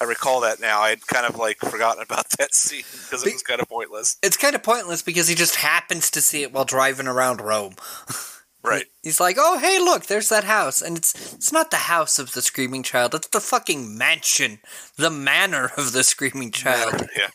I 0.00 0.04
recall 0.04 0.40
that 0.40 0.60
now. 0.60 0.80
I'd 0.80 1.06
kind 1.06 1.26
of 1.26 1.36
like 1.36 1.58
forgotten 1.58 2.02
about 2.02 2.28
that 2.38 2.54
scene 2.54 2.82
because 3.04 3.24
it 3.24 3.32
was 3.32 3.42
kind 3.42 3.60
of 3.60 3.68
pointless. 3.68 4.16
It's 4.22 4.36
kind 4.36 4.54
of 4.54 4.62
pointless 4.62 5.02
because 5.02 5.28
he 5.28 5.34
just 5.34 5.56
happens 5.56 6.10
to 6.10 6.20
see 6.20 6.42
it 6.42 6.52
while 6.52 6.64
driving 6.64 7.06
around 7.06 7.40
Rome. 7.40 7.74
Right. 8.64 8.86
He's 9.02 9.20
like, 9.20 9.36
"Oh, 9.38 9.58
hey, 9.58 9.78
look, 9.78 10.06
there's 10.06 10.30
that 10.30 10.44
house." 10.44 10.80
And 10.80 10.96
it's 10.96 11.34
it's 11.34 11.52
not 11.52 11.70
the 11.70 11.76
house 11.76 12.18
of 12.18 12.32
the 12.32 12.40
screaming 12.40 12.82
child. 12.82 13.14
It's 13.14 13.26
the 13.28 13.38
fucking 13.40 13.98
mansion, 13.98 14.58
the 14.96 15.10
manor 15.10 15.70
of 15.76 15.92
the 15.92 16.02
screaming 16.02 16.50
child. 16.50 17.06
Yeah. 17.16 17.28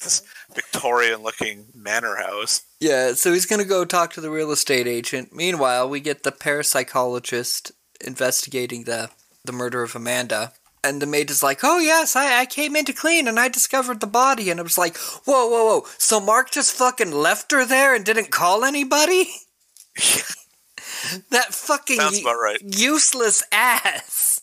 This 0.00 0.22
Victorian-looking 0.54 1.66
manor 1.74 2.14
house. 2.16 2.62
Yeah, 2.78 3.14
so 3.14 3.32
he's 3.32 3.46
going 3.46 3.60
to 3.60 3.66
go 3.66 3.84
talk 3.84 4.12
to 4.12 4.20
the 4.20 4.30
real 4.30 4.52
estate 4.52 4.86
agent. 4.86 5.32
Meanwhile, 5.32 5.88
we 5.88 5.98
get 5.98 6.22
the 6.22 6.30
parapsychologist 6.30 7.72
investigating 8.00 8.84
the 8.84 9.10
the 9.44 9.52
murder 9.52 9.82
of 9.82 9.96
Amanda. 9.96 10.52
And 10.84 11.00
the 11.00 11.06
maid 11.06 11.30
is 11.30 11.42
like, 11.42 11.60
"Oh 11.62 11.78
yes, 11.78 12.16
I, 12.16 12.40
I 12.40 12.46
came 12.46 12.74
in 12.74 12.84
to 12.86 12.92
clean 12.92 13.28
and 13.28 13.38
I 13.38 13.48
discovered 13.48 14.00
the 14.00 14.06
body." 14.06 14.50
And 14.50 14.58
I 14.58 14.62
was 14.62 14.78
like, 14.78 14.96
"Whoa, 14.96 15.46
whoa, 15.48 15.64
whoa! 15.64 15.86
So 15.98 16.20
Mark 16.20 16.50
just 16.50 16.74
fucking 16.74 17.12
left 17.12 17.52
her 17.52 17.64
there 17.64 17.94
and 17.94 18.04
didn't 18.04 18.30
call 18.30 18.64
anybody?" 18.64 19.30
that 21.30 21.52
fucking 21.54 21.98
Sounds 21.98 22.20
u- 22.20 22.24
about 22.24 22.40
right. 22.40 22.58
useless 22.62 23.42
ass. 23.52 24.40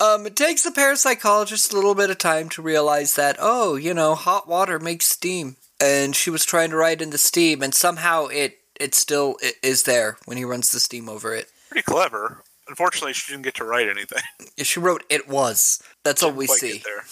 Um, 0.00 0.26
it 0.26 0.36
takes 0.36 0.62
the 0.62 0.70
parapsychologist 0.70 1.72
a 1.72 1.76
little 1.76 1.94
bit 1.94 2.10
of 2.10 2.18
time 2.18 2.48
to 2.50 2.62
realize 2.62 3.14
that, 3.14 3.36
oh, 3.38 3.76
you 3.76 3.94
know, 3.94 4.14
hot 4.14 4.48
water 4.48 4.78
makes 4.78 5.06
steam. 5.06 5.56
And 5.80 6.16
she 6.16 6.30
was 6.30 6.44
trying 6.44 6.70
to 6.70 6.76
ride 6.76 7.00
in 7.02 7.10
the 7.10 7.18
steam, 7.18 7.62
and 7.62 7.74
somehow 7.74 8.26
it 8.26 8.58
it 8.78 8.94
still 8.94 9.36
is 9.62 9.84
there 9.84 10.16
when 10.24 10.36
he 10.36 10.44
runs 10.44 10.70
the 10.72 10.80
steam 10.80 11.08
over 11.08 11.34
it. 11.34 11.48
Pretty 11.68 11.82
clever. 11.82 12.42
Unfortunately, 12.68 13.12
she 13.12 13.32
didn't 13.32 13.44
get 13.44 13.54
to 13.56 13.64
write 13.64 13.88
anything. 13.88 14.22
She 14.62 14.78
wrote 14.78 15.02
it 15.10 15.28
was. 15.28 15.82
That's 16.04 16.22
all 16.22 16.30
Didn't 16.30 16.38
we 16.38 16.46
quite 16.46 16.58
see. 16.60 16.72
Get 16.74 16.84
there. 16.84 17.04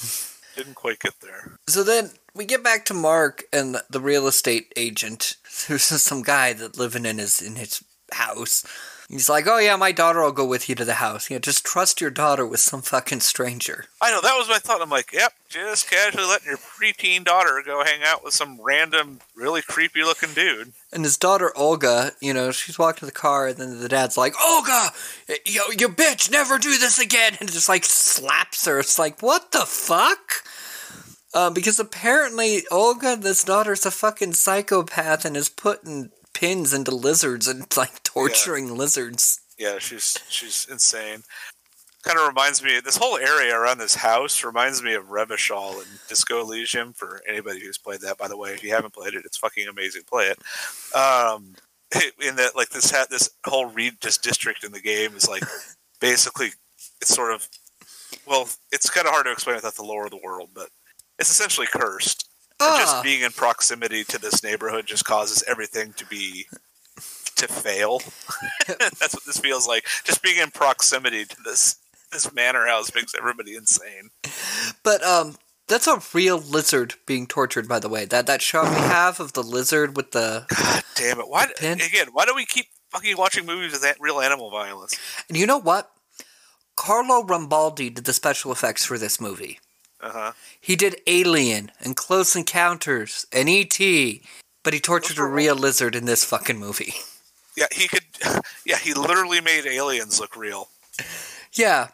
Didn't 0.56 0.74
quite 0.74 1.00
get 1.00 1.14
there. 1.20 1.58
So 1.66 1.82
then 1.82 2.10
we 2.34 2.44
get 2.44 2.62
back 2.62 2.84
to 2.86 2.94
Mark 2.94 3.44
and 3.52 3.78
the 3.90 4.00
real 4.00 4.28
estate 4.28 4.72
agent. 4.76 5.36
There's 5.68 5.82
some 5.82 6.22
guy 6.22 6.52
that 6.52 6.78
living 6.78 7.04
in 7.04 7.18
his 7.18 7.42
in 7.42 7.56
his 7.56 7.82
house. 8.12 8.64
He's 9.12 9.28
like, 9.28 9.46
"Oh 9.46 9.58
yeah, 9.58 9.76
my 9.76 9.92
daughter 9.92 10.22
will 10.22 10.32
go 10.32 10.46
with 10.46 10.70
you 10.70 10.74
to 10.74 10.86
the 10.86 10.94
house. 10.94 11.28
You 11.28 11.36
know, 11.36 11.40
just 11.40 11.66
trust 11.66 12.00
your 12.00 12.10
daughter 12.10 12.46
with 12.46 12.60
some 12.60 12.80
fucking 12.80 13.20
stranger." 13.20 13.84
I 14.00 14.10
know 14.10 14.22
that 14.22 14.38
was 14.38 14.48
my 14.48 14.58
thought. 14.58 14.80
I'm 14.80 14.88
like, 14.88 15.12
yep, 15.12 15.34
just 15.50 15.90
casually 15.90 16.24
letting 16.24 16.48
your 16.48 16.56
preteen 16.56 17.22
daughter 17.22 17.62
go 17.62 17.84
hang 17.84 18.00
out 18.02 18.24
with 18.24 18.32
some 18.32 18.58
random, 18.58 19.20
really 19.36 19.60
creepy-looking 19.60 20.32
dude. 20.32 20.72
And 20.90 21.04
his 21.04 21.18
daughter 21.18 21.52
Olga, 21.54 22.12
you 22.22 22.32
know, 22.32 22.52
she's 22.52 22.78
walking 22.78 23.00
to 23.00 23.06
the 23.06 23.12
car, 23.12 23.48
and 23.48 23.58
then 23.58 23.80
the 23.80 23.88
dad's 23.88 24.16
like, 24.16 24.32
"Olga, 24.42 24.92
you 25.44 25.62
you 25.78 25.90
bitch, 25.90 26.30
never 26.30 26.56
do 26.56 26.78
this 26.78 26.98
again!" 26.98 27.36
And 27.40 27.52
just 27.52 27.68
like 27.68 27.84
slaps 27.84 28.64
her. 28.64 28.78
It's 28.78 28.98
like, 28.98 29.20
what 29.20 29.52
the 29.52 29.66
fuck? 29.66 30.42
Um, 31.34 31.52
because 31.52 31.78
apparently 31.78 32.62
Olga, 32.70 33.16
this 33.16 33.44
daughter's 33.44 33.84
a 33.84 33.90
fucking 33.90 34.32
psychopath 34.32 35.26
and 35.26 35.36
is 35.36 35.50
putting 35.50 36.10
pins 36.42 36.74
into 36.74 36.92
lizards 36.92 37.46
and 37.46 37.64
like 37.76 38.02
torturing 38.02 38.76
lizards. 38.76 39.40
Yeah, 39.58 39.78
she's 39.78 40.18
she's 40.28 40.66
insane. 40.70 41.22
Kind 42.02 42.18
of 42.18 42.26
reminds 42.26 42.64
me. 42.64 42.80
This 42.80 42.96
whole 42.96 43.16
area 43.16 43.56
around 43.56 43.78
this 43.78 43.94
house 43.94 44.42
reminds 44.42 44.82
me 44.82 44.94
of 44.94 45.04
Revachol 45.04 45.76
and 45.76 46.00
Disco 46.08 46.40
Elysium. 46.40 46.92
For 46.94 47.22
anybody 47.28 47.60
who's 47.60 47.78
played 47.78 48.00
that, 48.00 48.18
by 48.18 48.26
the 48.26 48.36
way, 48.36 48.50
if 48.50 48.64
you 48.64 48.70
haven't 48.70 48.92
played 48.92 49.14
it, 49.14 49.22
it's 49.24 49.36
fucking 49.36 49.68
amazing. 49.68 50.02
Play 50.08 50.32
it. 50.32 50.96
Um, 50.96 51.54
in 52.20 52.34
that, 52.36 52.56
like 52.56 52.70
this 52.70 52.90
hat, 52.90 53.08
this 53.08 53.30
whole 53.46 53.66
read 53.66 53.94
this 54.02 54.18
district 54.18 54.64
in 54.64 54.72
the 54.72 54.80
game 54.80 55.14
is 55.14 55.28
like 55.28 55.44
basically 56.00 56.48
it's 57.00 57.14
sort 57.14 57.32
of 57.32 57.48
well, 58.26 58.48
it's 58.72 58.90
kind 58.90 59.06
of 59.06 59.12
hard 59.12 59.26
to 59.26 59.32
explain 59.32 59.56
without 59.56 59.76
the 59.76 59.84
lore 59.84 60.04
of 60.04 60.10
the 60.10 60.20
world, 60.22 60.50
but 60.52 60.70
it's 61.20 61.30
essentially 61.30 61.68
cursed. 61.72 62.28
And 62.62 62.74
Ah. 62.74 62.78
Just 62.80 63.02
being 63.02 63.22
in 63.22 63.32
proximity 63.32 64.04
to 64.04 64.18
this 64.18 64.42
neighborhood 64.42 64.86
just 64.86 65.04
causes 65.04 65.42
everything 65.48 65.92
to 65.94 66.06
be 66.06 66.46
to 67.36 67.48
fail. 67.48 67.98
That's 68.66 69.14
what 69.14 69.24
this 69.26 69.38
feels 69.38 69.66
like. 69.66 69.86
Just 70.04 70.22
being 70.22 70.38
in 70.38 70.50
proximity 70.50 71.24
to 71.24 71.36
this 71.44 71.76
this 72.12 72.32
manor 72.34 72.66
house 72.66 72.94
makes 72.94 73.14
everybody 73.14 73.54
insane. 73.54 74.10
But 74.82 75.02
um, 75.02 75.36
that's 75.66 75.86
a 75.86 76.02
real 76.12 76.38
lizard 76.38 76.94
being 77.06 77.26
tortured. 77.26 77.66
By 77.66 77.78
the 77.78 77.88
way, 77.88 78.04
that 78.04 78.26
that 78.26 78.42
shot 78.42 78.68
we 78.68 78.76
have 78.76 79.18
of 79.18 79.32
the 79.32 79.42
lizard 79.42 79.96
with 79.96 80.10
the 80.10 80.44
God 80.54 80.82
damn 80.94 81.20
it! 81.20 81.28
Why 81.28 81.46
Pin? 81.56 81.80
again? 81.80 82.08
Why 82.12 82.26
do 82.26 82.34
we 82.34 82.44
keep 82.44 82.66
fucking 82.90 83.16
watching 83.16 83.46
movies 83.46 83.72
with 83.72 83.80
that 83.82 83.96
real 83.98 84.20
animal 84.20 84.50
violence? 84.50 84.98
and 85.28 85.38
you 85.38 85.46
know 85.46 85.56
what? 85.58 85.90
Carlo 86.76 87.22
Rambaldi 87.22 87.94
did 87.94 88.04
the 88.04 88.12
special 88.12 88.52
effects 88.52 88.84
for 88.84 88.98
this 88.98 89.18
movie. 89.20 89.58
Uh 90.02 90.10
huh. 90.10 90.32
He 90.60 90.74
did 90.76 91.00
Alien 91.06 91.70
and 91.80 91.96
Close 91.96 92.34
Encounters 92.34 93.24
and 93.32 93.48
E.T., 93.48 94.22
but 94.64 94.74
he 94.74 94.80
tortured 94.80 95.18
a 95.18 95.24
real 95.24 95.54
lizard 95.54 95.94
in 95.94 96.04
this 96.06 96.24
fucking 96.24 96.58
movie. 96.58 96.94
Yeah, 97.54 97.66
he 97.70 97.86
could. 97.86 98.04
Yeah, 98.64 98.78
he 98.78 98.94
literally 98.94 99.42
made 99.42 99.66
aliens 99.66 100.18
look 100.18 100.36
real, 100.36 100.70
Yeah, 101.52 101.88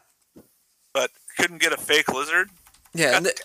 but 0.94 1.10
couldn't 1.36 1.60
get 1.60 1.72
a 1.72 1.76
fake 1.76 2.12
lizard. 2.14 2.50
yeah. 2.94 3.16
And, 3.16 3.24
th- 3.24 3.40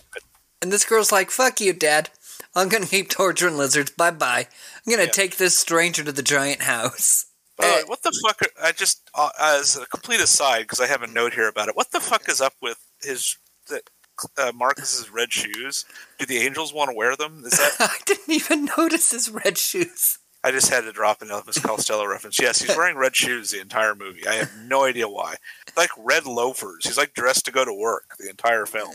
and 0.62 0.70
this 0.72 0.84
girl's 0.84 1.10
like, 1.10 1.32
fuck 1.32 1.60
you, 1.60 1.72
Dad. 1.72 2.10
I'm 2.54 2.68
gonna 2.68 2.86
keep 2.86 3.10
torturing 3.10 3.56
lizards. 3.56 3.90
Bye 3.90 4.12
bye. 4.12 4.46
I'm 4.86 4.90
gonna 4.92 5.06
Yeah. 5.06 5.10
take 5.10 5.38
this 5.38 5.58
stranger 5.58 6.04
to 6.04 6.12
the 6.12 6.22
giant 6.22 6.62
house. 6.62 7.26
By 7.56 7.66
the 7.66 7.72
way, 7.72 7.78
Eh. 7.80 7.84
what 7.86 8.02
the 8.04 8.12
fuck? 8.24 8.40
Are, 8.42 8.66
I 8.68 8.70
just, 8.70 9.10
uh, 9.16 9.30
as 9.40 9.76
a 9.76 9.84
complete 9.86 10.20
aside, 10.20 10.62
because 10.62 10.78
I 10.80 10.86
have 10.86 11.02
a 11.02 11.08
note 11.08 11.34
here 11.34 11.48
about 11.48 11.68
it. 11.68 11.74
What 11.74 11.90
the 11.90 11.98
fuck 12.00 12.28
is 12.28 12.40
up 12.40 12.54
with 12.62 12.78
his 13.02 13.36
that 13.70 13.90
uh, 14.38 14.52
Marcus's 14.54 15.10
red 15.10 15.32
shoes? 15.32 15.84
Do 16.18 16.26
the 16.26 16.38
angels 16.38 16.72
want 16.72 16.90
to 16.90 16.96
wear 16.96 17.16
them? 17.16 17.42
Is 17.44 17.52
that? 17.52 17.76
I 17.80 17.96
didn't 18.06 18.30
even 18.30 18.68
notice 18.76 19.10
his 19.10 19.30
red 19.30 19.58
shoes. 19.58 20.18
I 20.44 20.50
just 20.50 20.68
had 20.68 20.82
to 20.82 20.92
drop 20.92 21.22
an 21.22 21.28
Elvis 21.28 21.62
Costello 21.62 22.04
reference. 22.04 22.38
Yes, 22.38 22.60
he's 22.60 22.76
wearing 22.76 22.98
red 22.98 23.16
shoes 23.16 23.50
the 23.50 23.62
entire 23.62 23.94
movie. 23.94 24.26
I 24.26 24.34
have 24.34 24.52
no 24.66 24.84
idea 24.84 25.08
why. 25.08 25.36
Like 25.74 25.88
red 25.96 26.26
loafers. 26.26 26.84
He's 26.84 26.98
like 26.98 27.14
dressed 27.14 27.46
to 27.46 27.50
go 27.52 27.64
to 27.64 27.72
work 27.72 28.14
the 28.18 28.28
entire 28.28 28.66
film. 28.66 28.94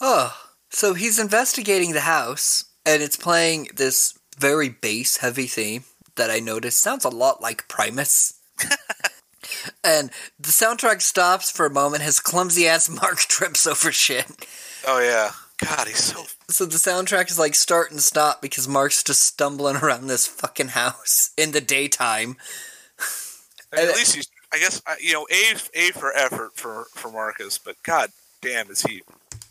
Oh, 0.00 0.36
so 0.70 0.94
he's 0.94 1.18
investigating 1.18 1.92
the 1.92 2.00
house, 2.00 2.64
and 2.84 3.02
it's 3.02 3.16
playing 3.16 3.68
this 3.76 4.18
very 4.36 4.68
bass 4.68 5.18
heavy 5.18 5.46
theme 5.46 5.84
that 6.16 6.30
I 6.30 6.40
noticed 6.40 6.80
sounds 6.80 7.04
a 7.04 7.08
lot 7.08 7.40
like 7.40 7.68
Primus. 7.68 8.40
and 9.84 10.10
the 10.38 10.50
soundtrack 10.50 11.02
stops 11.02 11.50
for 11.50 11.66
a 11.66 11.70
moment. 11.70 12.02
His 12.02 12.20
clumsy 12.20 12.66
ass 12.66 12.88
Mark 13.02 13.18
trips 13.18 13.66
over 13.66 13.92
shit. 13.92 14.26
Oh 14.86 15.00
yeah. 15.00 15.32
God, 15.64 15.88
he's 15.88 16.02
so. 16.02 16.24
So 16.48 16.64
the 16.64 16.76
soundtrack 16.76 17.30
is 17.30 17.38
like 17.38 17.54
start 17.54 17.90
and 17.90 18.00
stop 18.00 18.40
because 18.40 18.66
Mark's 18.66 19.04
just 19.04 19.22
stumbling 19.22 19.76
around 19.76 20.06
this 20.06 20.26
fucking 20.26 20.68
house 20.68 21.30
in 21.36 21.52
the 21.52 21.60
daytime. 21.60 22.36
I 23.72 23.76
mean, 23.76 23.88
at 23.88 23.94
least 23.94 24.14
he's. 24.16 24.28
I 24.52 24.58
guess 24.58 24.82
you 25.00 25.12
know 25.12 25.26
a 25.30 25.54
a 25.74 25.92
for 25.92 26.16
effort 26.16 26.56
for 26.56 26.86
for 26.92 27.10
Marcus, 27.12 27.58
but 27.58 27.76
god 27.82 28.10
damn, 28.40 28.70
is 28.70 28.82
he 28.82 29.02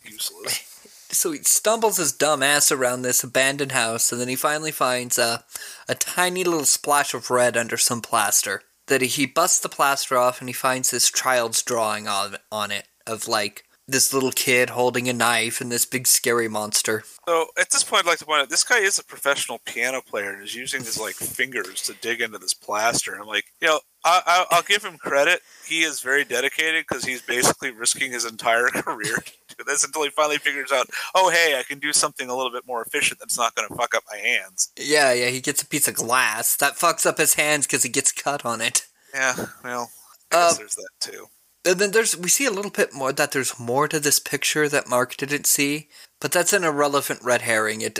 useless. 0.04 0.66
So 1.12 1.32
he 1.32 1.40
stumbles 1.40 1.98
his 1.98 2.14
dumb 2.14 2.44
ass 2.44 2.72
around 2.72 3.02
this 3.02 3.24
abandoned 3.24 3.72
house, 3.72 4.12
and 4.12 4.22
then 4.22 4.28
he 4.28 4.36
finally 4.36 4.72
finds 4.72 5.18
a, 5.18 5.44
a 5.88 5.96
tiny 5.96 6.44
little 6.44 6.66
splash 6.66 7.16
of 7.16 7.32
red 7.32 7.58
under 7.58 7.78
some 7.78 8.00
plaster. 8.00 8.62
That 8.90 9.02
he 9.02 9.26
busts 9.26 9.60
the 9.60 9.70
plaster 9.70 10.18
off, 10.18 10.42
and 10.42 10.50
he 10.50 10.54
finds 10.54 10.92
this 10.92 11.10
child's 11.10 11.64
drawing 11.64 12.08
on 12.08 12.38
on 12.52 12.72
it 12.72 12.88
of 13.08 13.28
like 13.28 13.64
this 13.92 14.14
little 14.14 14.32
kid 14.32 14.72
holding 14.72 15.10
a 15.10 15.14
knife 15.14 15.62
and 15.62 15.72
this 15.72 15.86
big 15.86 16.06
scary 16.08 16.48
monster. 16.48 17.04
So 17.28 17.48
at 17.60 17.70
this 17.72 17.84
point, 17.84 18.06
I'd 18.06 18.10
like 18.10 18.20
to 18.20 18.26
point 18.26 18.42
out 18.42 18.50
this 18.50 18.64
guy 18.64 18.80
is 18.80 19.00
a 19.00 19.04
professional 19.04 19.60
piano 19.66 20.02
player 20.02 20.34
and 20.34 20.44
is 20.44 20.56
using 20.56 20.84
his 20.84 21.00
like 21.00 21.16
fingers 21.16 21.82
to 21.84 21.94
dig 22.02 22.22
into 22.22 22.38
this 22.38 22.54
plaster. 22.54 23.16
I'm 23.16 23.28
like, 23.28 23.46
you 23.62 23.68
know, 23.68 23.80
I, 24.06 24.22
I, 24.26 24.46
I'll 24.52 24.64
give 24.64 24.84
him 24.84 24.98
credit. 24.98 25.42
He 25.66 25.82
is 25.82 26.02
very 26.02 26.24
dedicated 26.24 26.86
because 26.88 27.04
he's 27.04 27.22
basically 27.22 27.72
risking 27.72 28.12
his 28.12 28.26
entire 28.26 28.68
career 28.74 29.18
do 29.66 29.72
this 29.72 29.84
until 29.84 30.04
he 30.04 30.10
finally 30.10 30.38
figures 30.38 30.72
out, 30.72 30.88
oh 31.16 31.30
hey, 31.30 31.58
I 31.60 31.64
can 31.64 31.80
do 31.80 31.94
something 31.94 32.30
a 32.30 32.36
little 32.36 32.52
bit 32.52 32.66
more 32.68 32.82
efficient 32.82 33.20
that's 33.20 33.38
not 33.38 33.56
going 33.56 33.68
to 33.68 33.76
fuck 33.76 33.94
up 33.94 34.04
my 34.10 34.18
hands. 34.18 34.72
Yeah, 34.78 35.14
yeah, 35.14 35.30
he 35.30 35.42
gets 35.42 35.62
a 35.62 35.68
piece 35.68 35.88
of 35.88 35.96
glass 35.96 36.56
that 36.58 36.74
fucks 36.74 37.06
up 37.06 37.18
his 37.18 37.36
hands 37.36 37.68
because 37.68 37.84
he 37.84 37.90
gets 37.90 38.12
cut 38.12 38.46
on 38.46 38.62
it. 38.62 38.88
Yeah, 39.14 39.36
well, 39.64 39.90
I 40.32 40.36
guess 40.36 40.52
Um, 40.52 40.58
there's 40.58 40.76
that 40.76 40.90
too. 41.00 41.28
And 41.66 41.78
then 41.78 41.92
there's 41.92 42.16
we 42.16 42.30
see 42.30 42.46
a 42.46 42.52
little 42.52 42.72
bit 42.72 42.94
more 42.94 43.12
that 43.12 43.32
there's 43.32 43.60
more 43.60 43.88
to 43.90 44.00
this 44.00 44.20
picture 44.20 44.70
that 44.70 44.88
Mark 44.88 45.18
didn't 45.18 45.46
see, 45.46 45.90
but 46.22 46.32
that's 46.32 46.54
an 46.54 46.64
irrelevant 46.64 47.22
red 47.22 47.42
herring. 47.42 47.82
It 47.82 48.00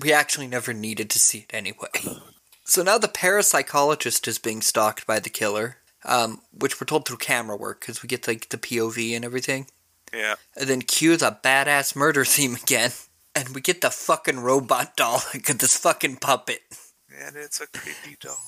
we 0.00 0.12
actually 0.12 0.46
never 0.46 0.72
needed 0.72 1.10
to 1.10 1.18
see 1.18 1.38
it 1.38 1.50
anyway. 1.52 1.88
So 2.64 2.84
now 2.84 2.98
the 2.98 3.08
parapsychologist 3.08 4.28
is 4.28 4.38
being 4.38 4.62
stalked 4.62 5.06
by 5.08 5.18
the 5.18 5.28
killer, 5.28 5.78
um, 6.04 6.42
which 6.52 6.80
we're 6.80 6.86
told 6.86 7.04
through 7.06 7.16
camera 7.16 7.56
work 7.56 7.80
because 7.80 8.00
we 8.00 8.06
get 8.06 8.28
like 8.28 8.48
the 8.50 8.58
POV 8.58 9.16
and 9.16 9.24
everything. 9.24 9.66
Yeah. 10.12 10.34
And 10.56 10.68
then 10.68 10.82
cue 10.82 11.16
the 11.16 11.36
badass 11.42 11.94
murder 11.96 12.24
theme 12.24 12.54
again, 12.56 12.90
and 13.34 13.50
we 13.50 13.60
get 13.60 13.80
the 13.80 13.90
fucking 13.90 14.40
robot 14.40 14.96
doll, 14.96 15.22
this 15.32 15.76
fucking 15.76 16.16
puppet. 16.16 16.60
And 17.22 17.36
it's 17.36 17.60
a 17.60 17.66
creepy 17.66 18.16
doll. 18.20 18.38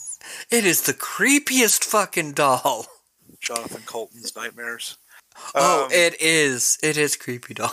It 0.51 0.65
is 0.65 0.83
the 0.83 0.95
creepiest 0.95 1.85
fucking 1.85 2.33
doll. 2.33 2.87
Jonathan 3.41 3.83
Coulton's 3.87 4.35
nightmares. 4.37 4.97
Oh, 5.55 5.85
Um, 5.87 5.91
it 5.93 6.21
is. 6.21 6.79
It 6.83 6.97
is 6.97 7.17
creepy 7.17 7.55
doll. 7.55 7.73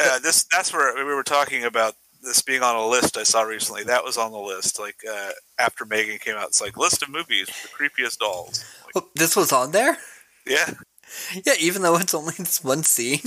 uh, 0.00 0.18
this 0.20 0.44
that's 0.44 0.72
where 0.72 0.94
we 0.96 1.14
were 1.14 1.22
talking 1.24 1.64
about 1.64 1.94
this 2.22 2.42
being 2.42 2.62
on 2.62 2.76
a 2.76 2.86
list 2.86 3.16
I 3.16 3.22
saw 3.22 3.42
recently. 3.42 3.84
That 3.84 4.04
was 4.04 4.16
on 4.16 4.32
the 4.32 4.38
list. 4.38 4.78
Like 4.78 4.96
uh, 5.10 5.30
after 5.58 5.84
Megan 5.84 6.18
came 6.18 6.36
out, 6.36 6.48
it's 6.48 6.60
like 6.60 6.76
list 6.76 7.02
of 7.02 7.08
movies 7.10 7.46
with 7.48 7.62
the 7.62 7.68
creepiest 8.02 8.18
dolls. 8.18 8.64
Like, 8.84 9.04
Oh, 9.04 9.08
this 9.14 9.34
was 9.36 9.52
on 9.52 9.72
there. 9.72 9.98
yeah, 10.46 10.70
Yeah, 11.44 11.54
even 11.60 11.82
though 11.82 11.96
it's 11.96 12.14
only 12.14 12.34
this 12.38 12.62
one 12.62 12.82
scene. 12.82 13.20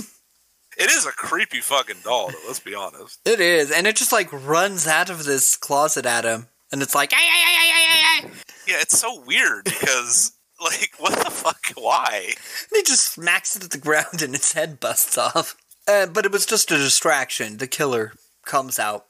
it 0.78 0.90
is 0.90 1.06
a 1.06 1.12
creepy 1.12 1.60
fucking 1.60 1.98
doll. 2.04 2.28
Though, 2.30 2.38
let's 2.46 2.60
be 2.60 2.74
honest. 2.74 3.20
It 3.24 3.40
is, 3.40 3.70
and 3.70 3.86
it 3.86 3.96
just 3.96 4.12
like 4.12 4.32
runs 4.32 4.86
out 4.86 5.10
of 5.10 5.24
this 5.24 5.56
closet 5.56 6.06
at 6.06 6.24
him, 6.24 6.48
and 6.70 6.82
it's 6.82 6.94
like, 6.94 7.12
"Ay, 7.12 7.16
ay, 7.20 7.42
ay, 7.46 7.56
ay, 7.60 7.72
ay, 7.72 7.88
ay, 7.88 8.28
ay." 8.28 8.30
Yeah, 8.66 8.76
it's 8.80 8.98
so 8.98 9.20
weird 9.24 9.64
because 9.64 10.32
like 10.62 10.92
what 10.98 11.12
the 11.24 11.30
fuck? 11.30 11.60
Why? 11.76 12.24
And 12.26 12.76
he 12.76 12.82
just 12.82 13.12
smacks 13.12 13.56
it 13.56 13.64
at 13.64 13.70
the 13.70 13.78
ground, 13.78 14.22
and 14.22 14.34
its 14.34 14.52
head 14.52 14.80
busts 14.80 15.18
off. 15.18 15.56
Uh, 15.88 16.06
but 16.06 16.24
it 16.24 16.32
was 16.32 16.46
just 16.46 16.70
a 16.70 16.76
distraction. 16.76 17.56
The 17.58 17.66
killer 17.66 18.12
comes 18.44 18.78
out 18.78 19.06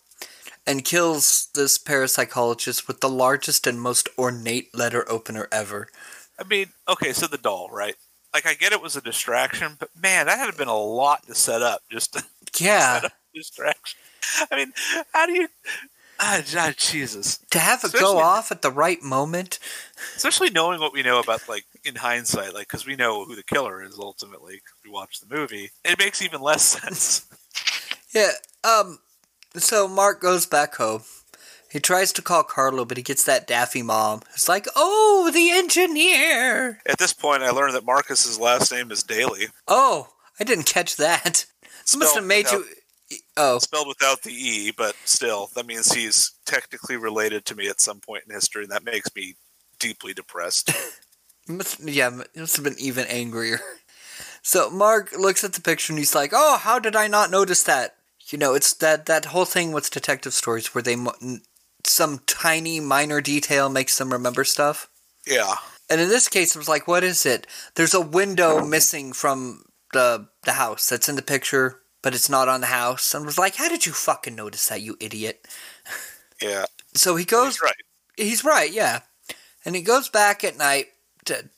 and 0.66 0.84
kills 0.84 1.48
this 1.54 1.76
parapsychologist 1.78 2.86
with 2.86 3.00
the 3.00 3.08
largest 3.08 3.66
and 3.66 3.80
most 3.80 4.08
ornate 4.16 4.74
letter 4.74 5.04
opener 5.10 5.48
ever. 5.52 5.88
I 6.38 6.44
mean, 6.44 6.68
okay, 6.88 7.12
so 7.12 7.26
the 7.26 7.36
doll, 7.38 7.68
right? 7.70 7.96
Like 8.34 8.46
I 8.46 8.54
get 8.54 8.72
it 8.72 8.80
was 8.82 8.96
a 8.96 9.00
distraction, 9.02 9.76
but 9.78 9.90
man, 10.00 10.26
that 10.26 10.38
had 10.38 10.56
been 10.56 10.68
a 10.68 10.76
lot 10.76 11.26
to 11.26 11.34
set 11.34 11.62
up 11.62 11.82
just 11.90 12.14
to 12.14 12.24
Yeah, 12.58 13.00
set 13.02 13.12
distraction. 13.34 13.98
I 14.50 14.56
mean, 14.56 14.72
how 15.12 15.26
do 15.26 15.32
you? 15.32 15.48
Ah, 16.20 16.40
ah, 16.56 16.72
Jesus. 16.76 17.38
to 17.50 17.58
have 17.58 17.82
it 17.82 17.92
go 17.92 18.18
off 18.18 18.52
at 18.52 18.62
the 18.62 18.70
right 18.70 19.02
moment. 19.02 19.58
especially 20.14 20.50
knowing 20.50 20.78
what 20.78 20.92
we 20.92 21.02
know 21.02 21.18
about 21.18 21.48
like 21.48 21.64
in 21.84 21.96
hindsight 21.96 22.54
like 22.54 22.68
because 22.68 22.86
we 22.86 22.94
know 22.94 23.24
who 23.24 23.34
the 23.34 23.42
killer 23.42 23.82
is 23.82 23.98
ultimately 23.98 24.60
we 24.84 24.90
watched 24.90 25.26
the 25.26 25.34
movie 25.34 25.70
it 25.84 25.98
makes 25.98 26.22
even 26.22 26.40
less 26.40 26.62
sense 26.80 27.26
Yeah. 28.14 28.30
Um. 28.62 28.98
So 29.56 29.88
Mark 29.88 30.20
goes 30.20 30.46
back 30.46 30.76
home. 30.76 31.02
He 31.72 31.80
tries 31.80 32.12
to 32.12 32.22
call 32.22 32.42
Carlo, 32.42 32.84
but 32.84 32.98
he 32.98 33.02
gets 33.02 33.24
that 33.24 33.46
daffy 33.46 33.82
mom. 33.82 34.20
It's 34.34 34.46
like, 34.46 34.66
oh, 34.76 35.30
the 35.32 35.50
engineer. 35.50 36.80
at 36.86 36.98
this 36.98 37.14
point 37.14 37.42
i 37.42 37.50
learned 37.50 37.74
that 37.74 37.86
marcus's 37.86 38.38
last 38.38 38.70
name 38.70 38.90
is 38.90 39.02
daly 39.02 39.46
Oh, 39.66 40.08
I 40.38 40.44
didn't 40.44 40.66
catch 40.66 40.96
that. 40.96 41.46
This 41.82 41.96
must 41.96 42.14
have 42.14 42.24
Spelled 42.24 42.26
made 42.26 42.50
you. 42.50 42.64
Oh, 43.36 43.58
spelled 43.58 43.88
without 43.88 44.22
the 44.22 44.32
e 44.32 44.70
but 44.76 44.94
still 45.04 45.50
that 45.54 45.66
means 45.66 45.92
he's 45.92 46.32
technically 46.46 46.96
related 46.96 47.44
to 47.46 47.54
me 47.54 47.68
at 47.68 47.80
some 47.80 48.00
point 48.00 48.24
in 48.28 48.34
history 48.34 48.62
and 48.64 48.72
that 48.72 48.84
makes 48.84 49.08
me 49.16 49.34
deeply 49.78 50.12
depressed 50.12 50.70
must, 51.48 51.80
yeah, 51.80 52.10
must 52.36 52.56
have 52.56 52.64
been 52.64 52.78
even 52.78 53.06
angrier. 53.06 53.60
So 54.42 54.70
Mark 54.70 55.12
looks 55.12 55.44
at 55.44 55.52
the 55.54 55.60
picture 55.60 55.92
and 55.92 55.98
he's 55.98 56.14
like, 56.14 56.32
"Oh, 56.34 56.56
how 56.58 56.78
did 56.78 56.96
I 56.96 57.06
not 57.06 57.30
notice 57.30 57.62
that? 57.64 57.96
You 58.28 58.38
know, 58.38 58.54
it's 58.54 58.72
that 58.74 59.06
that 59.06 59.26
whole 59.26 59.44
thing 59.44 59.72
with 59.72 59.90
detective 59.90 60.34
stories 60.34 60.74
where 60.74 60.82
they 60.82 60.96
some 61.84 62.20
tiny 62.26 62.80
minor 62.80 63.20
detail 63.20 63.68
makes 63.68 63.98
them 63.98 64.12
remember 64.12 64.44
stuff. 64.44 64.88
Yeah. 65.26 65.54
And 65.90 66.00
in 66.00 66.08
this 66.08 66.28
case, 66.28 66.54
it 66.54 66.58
was 66.58 66.68
like, 66.68 66.88
what 66.88 67.04
is 67.04 67.26
it? 67.26 67.46
There's 67.74 67.94
a 67.94 68.00
window 68.00 68.64
missing 68.64 69.12
from 69.12 69.64
the 69.92 70.28
the 70.44 70.52
house 70.52 70.88
that's 70.88 71.08
in 71.08 71.16
the 71.16 71.22
picture, 71.22 71.80
but 72.02 72.14
it's 72.14 72.30
not 72.30 72.48
on 72.48 72.60
the 72.60 72.68
house. 72.68 73.14
And 73.14 73.26
was 73.26 73.38
like, 73.38 73.56
how 73.56 73.68
did 73.68 73.84
you 73.86 73.92
fucking 73.92 74.34
notice 74.34 74.68
that, 74.68 74.80
you 74.80 74.96
idiot? 75.00 75.46
Yeah. 76.40 76.64
So 76.94 77.16
he 77.16 77.24
goes. 77.24 77.54
He's 77.54 77.62
right. 77.62 77.74
He's 78.16 78.44
right, 78.44 78.72
yeah. 78.72 79.00
And 79.64 79.76
he 79.76 79.82
goes 79.82 80.08
back 80.08 80.44
at 80.44 80.58
night 80.58 80.86
to 81.26 81.48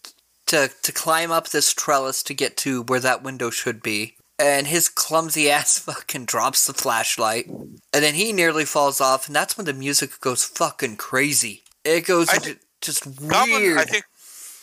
to 0.47 0.71
to 0.83 0.93
climb 0.93 1.31
up 1.31 1.49
this 1.49 1.73
trellis 1.73 2.23
to 2.25 2.35
get 2.35 2.57
to 2.59 2.83
where 2.83 3.01
that 3.01 3.23
window 3.23 3.51
should 3.51 3.83
be. 3.83 4.17
And 4.39 4.67
his 4.67 4.89
clumsy 4.89 5.49
ass 5.51 5.79
fucking 5.87 6.25
drops 6.25 6.67
the 6.67 6.75
flashlight. 6.75 7.47
And 7.47 7.81
then 7.93 8.15
he 8.15 8.33
nearly 8.33 8.65
falls 8.65 9.01
off, 9.01 9.27
and 9.27 9.37
that's 9.37 9.57
when 9.57 9.67
the 9.67 9.73
music 9.73 10.21
goes 10.21 10.45
fucking 10.45 10.97
crazy. 10.97 11.63
It 11.85 12.07
goes 12.07 12.31
think- 12.31 12.59
just 12.81 13.05
Goblin, 13.27 13.61
weird. 13.63 13.79
I 13.79 13.85
think, 13.85 14.05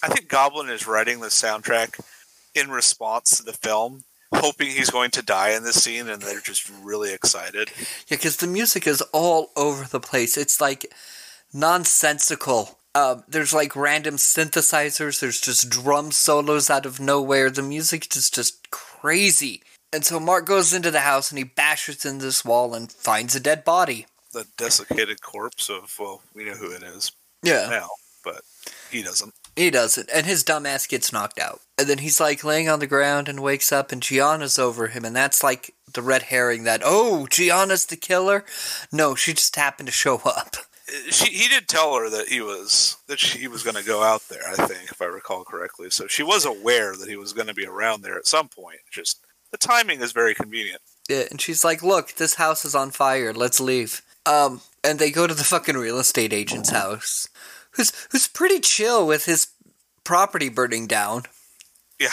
I 0.04 0.10
think 0.10 0.28
Goblin 0.28 0.70
is 0.70 0.86
writing 0.86 1.22
the 1.22 1.28
soundtrack 1.28 2.00
in 2.54 2.70
response 2.70 3.38
to 3.38 3.44
the 3.44 3.54
film, 3.54 4.04
hoping 4.34 4.70
he's 4.70 4.90
going 4.92 5.12
to 5.12 5.24
die 5.24 5.52
in 5.52 5.64
this 5.64 5.84
scene, 5.84 6.08
and 6.08 6.22
they're 6.22 6.40
just 6.40 6.70
really 6.84 7.14
excited. 7.14 7.72
Yeah, 8.08 8.18
because 8.18 8.38
the 8.38 8.48
music 8.48 8.86
is 8.86 9.02
all 9.14 9.52
over 9.56 9.86
the 9.86 10.00
place. 10.00 10.38
It's 10.38 10.62
like 10.62 10.86
nonsensical. 11.54 12.78
Um, 12.94 13.24
there's 13.28 13.54
like 13.54 13.76
random 13.76 14.16
synthesizers. 14.16 15.20
There's 15.20 15.40
just 15.40 15.70
drum 15.70 16.12
solos 16.12 16.70
out 16.70 16.86
of 16.86 17.00
nowhere. 17.00 17.50
The 17.50 17.64
music 17.64 18.14
is 18.16 18.30
just 18.30 18.70
crazy. 18.70 18.90
And 19.94 20.06
so 20.06 20.20
Mark 20.20 20.46
goes 20.46 20.74
into 20.74 20.92
the 20.92 21.02
house 21.02 21.32
and 21.32 21.38
he 21.38 21.44
bashes 21.44 22.06
in 22.06 22.20
this 22.20 22.46
wall 22.46 22.74
and 22.74 22.92
finds 22.92 23.36
a 23.36 23.40
dead 23.40 23.64
body. 23.64 24.06
The 24.34 24.48
desiccated 24.58 25.22
corpse 25.22 25.70
of 25.70 25.94
well, 26.00 26.22
we 26.34 26.46
know 26.46 26.54
who 26.54 26.72
it 26.72 26.84
is 26.84 27.12
Yeah, 27.44 27.68
now, 27.70 27.90
but 28.24 28.42
he 28.90 29.04
doesn't. 29.04 29.34
he 29.58 29.70
doesn't. 29.70 30.10
And 30.14 30.26
his 30.26 30.44
dumbass 30.46 30.88
gets 30.88 31.12
knocked 31.12 31.40
out. 31.40 31.60
And 31.78 31.90
then 31.90 31.98
he's 31.98 32.22
like 32.22 32.44
laying 32.44 32.70
on 32.70 32.80
the 32.80 32.88
ground 32.88 33.28
and 33.28 33.42
wakes 33.42 33.74
up 33.74 33.92
and 33.92 34.02
Gianna's 34.02 34.58
over 34.58 34.88
him. 34.88 35.04
And 35.04 35.14
that's 35.16 35.44
like 35.44 35.74
the 35.94 36.02
red 36.02 36.24
herring 36.24 36.64
that, 36.64 36.82
oh, 36.86 37.28
Gianna's 37.28 37.86
the 37.88 37.98
killer? 37.98 38.46
No, 38.94 39.16
she 39.16 39.34
just 39.34 39.58
happened 39.58 39.88
to 39.88 39.92
show 39.94 40.18
up. 40.26 40.56
She, 41.10 41.32
he 41.32 41.47
did 41.47 41.67
tell 41.67 41.95
her 41.95 42.10
that 42.10 42.27
he 42.27 42.41
was 42.41 42.97
that 43.08 43.19
she, 43.19 43.39
he 43.39 43.47
was 43.47 43.63
going 43.63 43.75
to 43.75 43.84
go 43.84 44.04
out 44.04 44.27
there. 44.30 44.41
I 44.47 44.56
think, 44.67 44.91
if 44.91 45.01
I 45.01 45.06
recall 45.06 45.43
correctly, 45.43 45.89
so 45.89 46.08
she 46.08 46.23
was 46.23 46.45
aware 46.45 46.95
that 46.95 47.08
he 47.10 47.15
was 47.15 47.34
going 47.34 47.47
to 47.47 47.54
be 47.54 47.65
around 47.65 48.01
there 48.01 48.17
at 48.17 48.27
some 48.27 48.49
point. 48.49 48.80
Just 48.91 49.21
the 49.51 49.58
timing 49.58 50.01
is 50.01 50.12
very 50.12 50.34
convenient. 50.36 50.82
Yeah, 51.10 51.23
and 51.32 51.39
she's 51.39 51.63
like, 51.63 51.82
"Look, 51.82 52.15
this 52.15 52.36
house 52.36 52.65
is 52.65 52.75
on 52.75 52.91
fire. 52.91 53.34
Let's 53.34 53.60
leave." 53.60 54.01
Um, 54.25 54.62
and 54.84 54.99
they 54.99 55.12
go 55.12 55.27
to 55.27 55.34
the 55.34 55.43
fucking 55.43 55.77
real 55.77 55.97
estate 55.97 56.34
agent's 56.34 56.69
house, 56.69 57.27
who's 57.71 57.91
who's 58.12 58.27
pretty 58.27 58.60
chill 58.60 59.08
with 59.08 59.25
his 59.25 59.47
property 60.04 60.49
burning 60.49 60.88
down. 60.88 61.23
Yeah, 61.99 62.10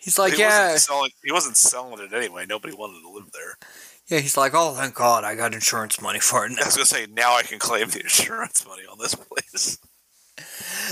He's 0.00 0.18
like, 0.18 0.32
he 0.32 0.40
"Yeah, 0.40 0.72
wasn't 0.72 0.80
selling. 0.80 1.10
He 1.22 1.32
wasn't 1.32 1.56
selling 1.58 2.02
it 2.02 2.14
anyway. 2.14 2.46
Nobody 2.46 2.74
wanted 2.74 3.02
to 3.02 3.10
live 3.10 3.30
there. 3.32 3.58
Yeah." 4.10 4.18
He's 4.18 4.36
like, 4.36 4.52
"Oh, 4.54 4.74
thank 4.74 4.94
God, 4.94 5.24
I 5.24 5.34
got 5.34 5.54
insurance 5.54 6.00
money 6.00 6.20
for 6.20 6.44
it 6.44 6.52
I 6.60 6.64
was 6.66 6.76
going 6.76 6.86
to 6.86 6.94
say 6.94 7.06
now 7.06 7.36
I 7.36 7.42
can 7.42 7.58
claim 7.58 7.88
the 7.88 8.00
insurance 8.00 8.66
money 8.66 8.82
on 8.90 8.98
this 8.98 9.14
place. 9.14 9.78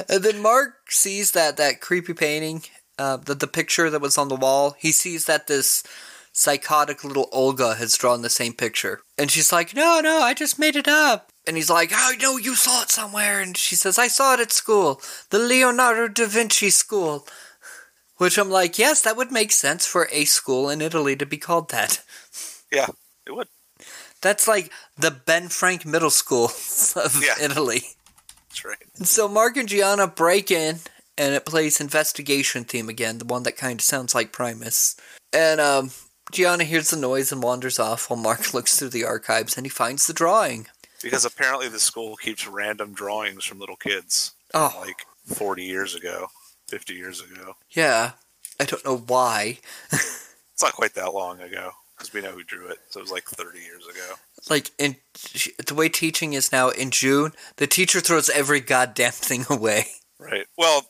And 0.09 0.23
then 0.23 0.41
Mark 0.41 0.91
sees 0.91 1.33
that 1.33 1.57
that 1.57 1.81
creepy 1.81 2.15
painting, 2.15 2.63
uh, 2.99 3.17
the 3.17 3.35
the 3.35 3.47
picture 3.47 3.91
that 3.91 4.01
was 4.01 4.19
on 4.19 4.29
the 4.29 4.37
wall. 4.37 4.77
He 4.79 4.93
sees 4.93 5.25
that 5.27 5.47
this 5.47 5.83
psychotic 6.33 7.03
little 7.03 7.29
Olga 7.33 7.75
has 7.75 7.97
drawn 7.97 8.23
the 8.23 8.31
same 8.31 8.53
picture, 8.53 9.01
and 9.17 9.31
she's 9.31 9.53
like, 9.53 9.75
"No, 9.75 10.01
no, 10.01 10.21
I 10.21 10.35
just 10.35 10.59
made 10.59 10.77
it 10.77 10.89
up." 10.89 11.33
And 11.47 11.57
he's 11.57 11.71
like, 11.71 11.91
"Oh, 11.93 12.15
no, 12.21 12.37
you 12.37 12.55
saw 12.55 12.83
it 12.83 12.91
somewhere." 12.91 13.41
And 13.41 13.57
she 13.57 13.75
says, 13.75 13.99
"I 13.99 14.09
saw 14.09 14.35
it 14.35 14.41
at 14.41 14.53
school, 14.53 15.01
the 15.31 15.39
Leonardo 15.39 16.09
da 16.09 16.27
Vinci 16.27 16.71
School." 16.71 17.27
Which 18.19 18.37
I'm 18.37 18.51
like, 18.51 18.79
yes, 18.81 19.01
that 19.03 19.17
would 19.17 19.31
make 19.31 19.53
sense 19.53 19.87
for 19.87 20.09
a 20.11 20.25
school 20.25 20.69
in 20.69 20.81
Italy 20.81 21.15
to 21.15 21.25
be 21.25 21.39
called 21.39 21.71
that. 21.71 22.03
Yeah, 22.73 22.89
it 23.29 23.35
would. 23.37 23.49
That's 24.21 24.49
like 24.49 24.73
the 24.99 25.11
Ben 25.13 25.49
Frank 25.49 25.87
Middle 25.87 26.11
School 26.11 26.47
of 26.97 27.23
Yeah. 27.23 27.35
Italy. 27.41 27.83
That's 28.49 28.65
right. 28.65 28.77
And 28.97 29.07
so 29.07 29.29
Mark 29.29 29.57
and 29.57 29.69
Gianna 29.69 30.07
break 30.09 30.51
in, 30.51 30.79
and 31.17 31.35
it 31.35 31.45
plays 31.47 31.81
investigation 31.81 32.65
theme 32.65 32.89
again, 32.89 33.19
the 33.19 33.25
one 33.25 33.43
that 33.45 33.57
kind 33.57 33.81
of 33.81 33.85
sounds 33.85 34.15
like 34.15 34.33
Primus. 34.33 34.97
And 35.33 35.61
um, 35.61 35.91
Gianna 36.33 36.65
hears 36.65 36.91
the 36.91 36.97
noise 36.97 37.31
and 37.31 37.43
wanders 37.43 37.79
off 37.79 38.09
while 38.11 38.19
Mark 38.19 38.53
looks 38.55 38.77
through 38.79 38.89
the 38.91 39.05
archives 39.05 39.57
and 39.57 39.65
he 39.67 39.71
finds 39.71 40.07
the 40.07 40.13
drawing. 40.13 40.67
Because 41.03 41.25
apparently 41.25 41.69
the 41.69 41.79
school 41.79 42.17
keeps 42.17 42.49
random 42.49 42.93
drawings 42.93 43.45
from 43.45 43.61
little 43.61 43.77
kids, 43.77 44.33
Oh, 44.55 44.75
like 44.81 45.05
40 45.27 45.63
years 45.63 45.95
ago, 45.95 46.27
50 46.69 46.95
years 46.95 47.21
ago. 47.23 47.55
yeah. 47.71 48.13
I 48.59 48.65
don't 48.65 48.85
know 48.85 48.97
why. 48.97 49.59
It's 49.93 50.65
not 50.65 50.73
quite 50.73 50.95
that 50.95 51.15
long 51.15 51.41
ago 51.41 51.71
because 51.99 52.13
we 52.13 52.21
know 52.21 52.31
who 52.33 52.45
drew 52.45 52.69
it. 52.69 52.79
So 52.91 53.01
it 53.01 53.03
was 53.03 53.11
like 53.13 53.25
30 53.25 53.59
years 53.59 53.85
ago. 53.87 54.15
Like 54.49 54.71
in 54.79 54.97
the 55.67 55.75
way 55.75 55.89
teaching 55.89 56.33
is 56.35 56.53
now 56.53 56.69
in 56.71 56.91
June, 56.91 57.33
the 57.57 57.67
teacher 57.67 58.01
throws 58.01 58.29
every 58.31 58.61
goddamn 58.61 59.13
thing 59.13 59.45
away. 59.51 59.87
Right. 60.19 60.47
Well, 60.57 60.87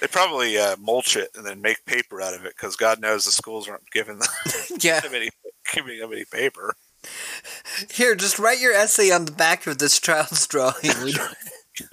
they 0.00 0.06
probably 0.06 0.58
uh, 0.58 0.76
mulch 0.78 1.16
it 1.16 1.30
and 1.34 1.46
then 1.46 1.60
make 1.62 1.84
paper 1.86 2.20
out 2.20 2.34
of 2.34 2.44
it 2.44 2.54
because 2.56 2.76
God 2.76 3.00
knows 3.00 3.24
the 3.24 3.30
schools 3.30 3.68
aren't 3.68 3.90
giving 3.90 4.18
them, 4.18 4.28
Yeah. 4.80 5.00
any, 5.12 5.30
giving 5.72 5.98
them 5.98 6.12
any 6.12 6.24
paper. 6.24 6.74
Here, 7.90 8.14
just 8.14 8.38
write 8.38 8.60
your 8.60 8.72
essay 8.72 9.10
on 9.10 9.24
the 9.26 9.32
back 9.32 9.66
of 9.66 9.78
this 9.78 9.98
child's 10.00 10.46
drawing. 10.46 10.74
We 11.02 11.12
don't- 11.12 11.34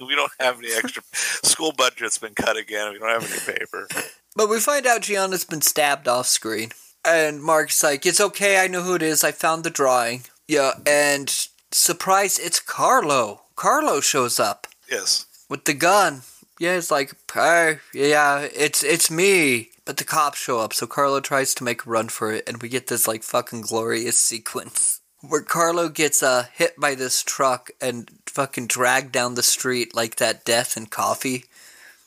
We 0.00 0.14
don't 0.14 0.30
have 0.38 0.58
any 0.60 0.72
extra. 0.72 1.02
School 1.12 1.72
budget's 1.72 2.16
been 2.16 2.34
cut 2.36 2.56
again. 2.56 2.92
We 2.92 3.00
don't 3.00 3.08
have 3.20 3.28
any 3.28 3.58
paper. 3.58 3.88
But 4.36 4.48
we 4.48 4.60
find 4.60 4.86
out 4.86 5.00
Gianna's 5.02 5.44
been 5.44 5.60
stabbed 5.60 6.06
off 6.06 6.28
screen. 6.28 6.70
And 7.04 7.42
Mark's 7.42 7.82
like, 7.82 8.06
it's 8.06 8.20
okay, 8.20 8.62
I 8.62 8.68
know 8.68 8.82
who 8.82 8.94
it 8.94 9.02
is, 9.02 9.24
I 9.24 9.32
found 9.32 9.64
the 9.64 9.70
drawing. 9.70 10.22
Yeah, 10.46 10.72
and 10.86 11.28
surprise, 11.72 12.38
it's 12.38 12.60
Carlo. 12.60 13.42
Carlo 13.56 14.00
shows 14.00 14.38
up 14.38 14.66
Yes. 14.90 15.26
with 15.48 15.64
the 15.64 15.74
gun. 15.74 16.22
Yeah, 16.58 16.74
it's 16.74 16.90
like, 16.90 17.12
hey, 17.34 17.78
yeah, 17.92 18.46
it's 18.54 18.84
it's 18.84 19.10
me. 19.10 19.70
But 19.84 19.96
the 19.96 20.04
cops 20.04 20.38
show 20.38 20.60
up, 20.60 20.72
so 20.72 20.86
Carlo 20.86 21.18
tries 21.18 21.54
to 21.56 21.64
make 21.64 21.84
a 21.84 21.90
run 21.90 22.08
for 22.08 22.30
it, 22.32 22.48
and 22.48 22.62
we 22.62 22.68
get 22.68 22.86
this 22.86 23.08
like 23.08 23.24
fucking 23.24 23.62
glorious 23.62 24.16
sequence 24.30 25.00
where 25.22 25.42
Carlo 25.42 25.88
gets 25.88 26.22
uh, 26.22 26.46
hit 26.52 26.78
by 26.78 26.94
this 26.94 27.22
truck 27.22 27.70
and 27.80 28.10
fucking 28.26 28.66
dragged 28.68 29.10
down 29.12 29.34
the 29.34 29.42
street 29.42 29.94
like 29.94 30.16
that 30.16 30.44
death 30.44 30.76
and 30.76 30.90
coffee. 30.90 31.44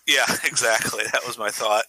Yeah, 0.07 0.25
exactly. 0.45 1.03
That 1.11 1.25
was 1.27 1.37
my 1.37 1.49
thought. 1.49 1.85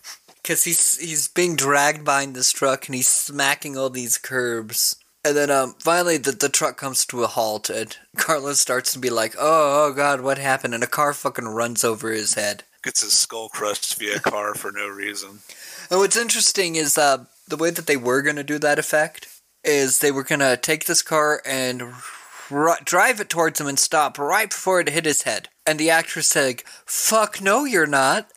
Cause 0.46 0.62
he's 0.62 0.98
he's 0.98 1.26
being 1.26 1.56
dragged 1.56 2.04
behind 2.04 2.36
this 2.36 2.52
truck 2.52 2.86
and 2.86 2.94
he's 2.94 3.08
smacking 3.08 3.76
all 3.76 3.90
these 3.90 4.16
curbs. 4.16 4.94
And 5.24 5.36
then 5.36 5.50
um 5.50 5.74
finally 5.80 6.18
the, 6.18 6.30
the 6.30 6.48
truck 6.48 6.76
comes 6.76 7.04
to 7.06 7.24
a 7.24 7.26
halt 7.26 7.68
and 7.68 7.96
Carlos 8.16 8.60
starts 8.60 8.92
to 8.92 9.00
be 9.00 9.10
like, 9.10 9.34
Oh 9.36 9.86
oh 9.88 9.92
god, 9.92 10.20
what 10.20 10.38
happened? 10.38 10.72
And 10.74 10.84
a 10.84 10.88
car 10.88 11.12
fucking 11.12 11.48
runs 11.48 11.82
over 11.82 12.10
his 12.10 12.34
head. 12.34 12.62
Gets 12.84 13.02
his 13.02 13.12
skull 13.12 13.48
crushed 13.48 13.98
via 13.98 14.20
car 14.20 14.54
for 14.54 14.70
no 14.70 14.86
reason. 14.86 15.40
And 15.90 15.98
what's 15.98 16.16
interesting 16.16 16.76
is 16.76 16.96
uh 16.96 17.24
the 17.48 17.56
way 17.56 17.70
that 17.70 17.88
they 17.88 17.96
were 17.96 18.22
gonna 18.22 18.44
do 18.44 18.60
that 18.60 18.78
effect 18.78 19.26
is 19.64 19.98
they 19.98 20.12
were 20.12 20.22
gonna 20.22 20.56
take 20.56 20.84
this 20.84 21.02
car 21.02 21.42
and 21.44 21.82
r- 22.52 22.78
drive 22.84 23.18
it 23.20 23.28
towards 23.28 23.60
him 23.60 23.66
and 23.66 23.80
stop 23.80 24.16
right 24.16 24.50
before 24.50 24.78
it 24.78 24.90
hit 24.90 25.06
his 25.06 25.22
head. 25.22 25.48
And 25.66 25.80
the 25.80 25.90
actress 25.90 26.28
said, 26.28 26.62
"Fuck 26.84 27.40
no, 27.40 27.64
you're 27.64 27.86
not." 27.88 28.30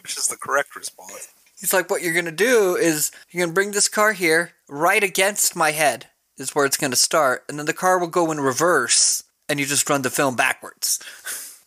Which 0.00 0.16
is 0.16 0.28
the 0.28 0.36
correct 0.36 0.76
response. 0.76 1.28
He's 1.58 1.72
like, 1.72 1.90
what 1.90 2.02
you're 2.02 2.14
gonna 2.14 2.32
do 2.32 2.76
is 2.76 3.10
you're 3.30 3.44
gonna 3.44 3.54
bring 3.54 3.72
this 3.72 3.88
car 3.88 4.12
here, 4.12 4.52
right 4.68 5.02
against 5.02 5.56
my 5.56 5.72
head, 5.72 6.06
is 6.36 6.54
where 6.54 6.66
it's 6.66 6.76
gonna 6.76 6.96
start, 6.96 7.44
and 7.48 7.58
then 7.58 7.66
the 7.66 7.72
car 7.72 7.98
will 7.98 8.08
go 8.08 8.30
in 8.30 8.40
reverse, 8.40 9.22
and 9.48 9.58
you 9.58 9.66
just 9.66 9.88
run 9.88 10.02
the 10.02 10.10
film 10.10 10.36
backwards. 10.36 10.98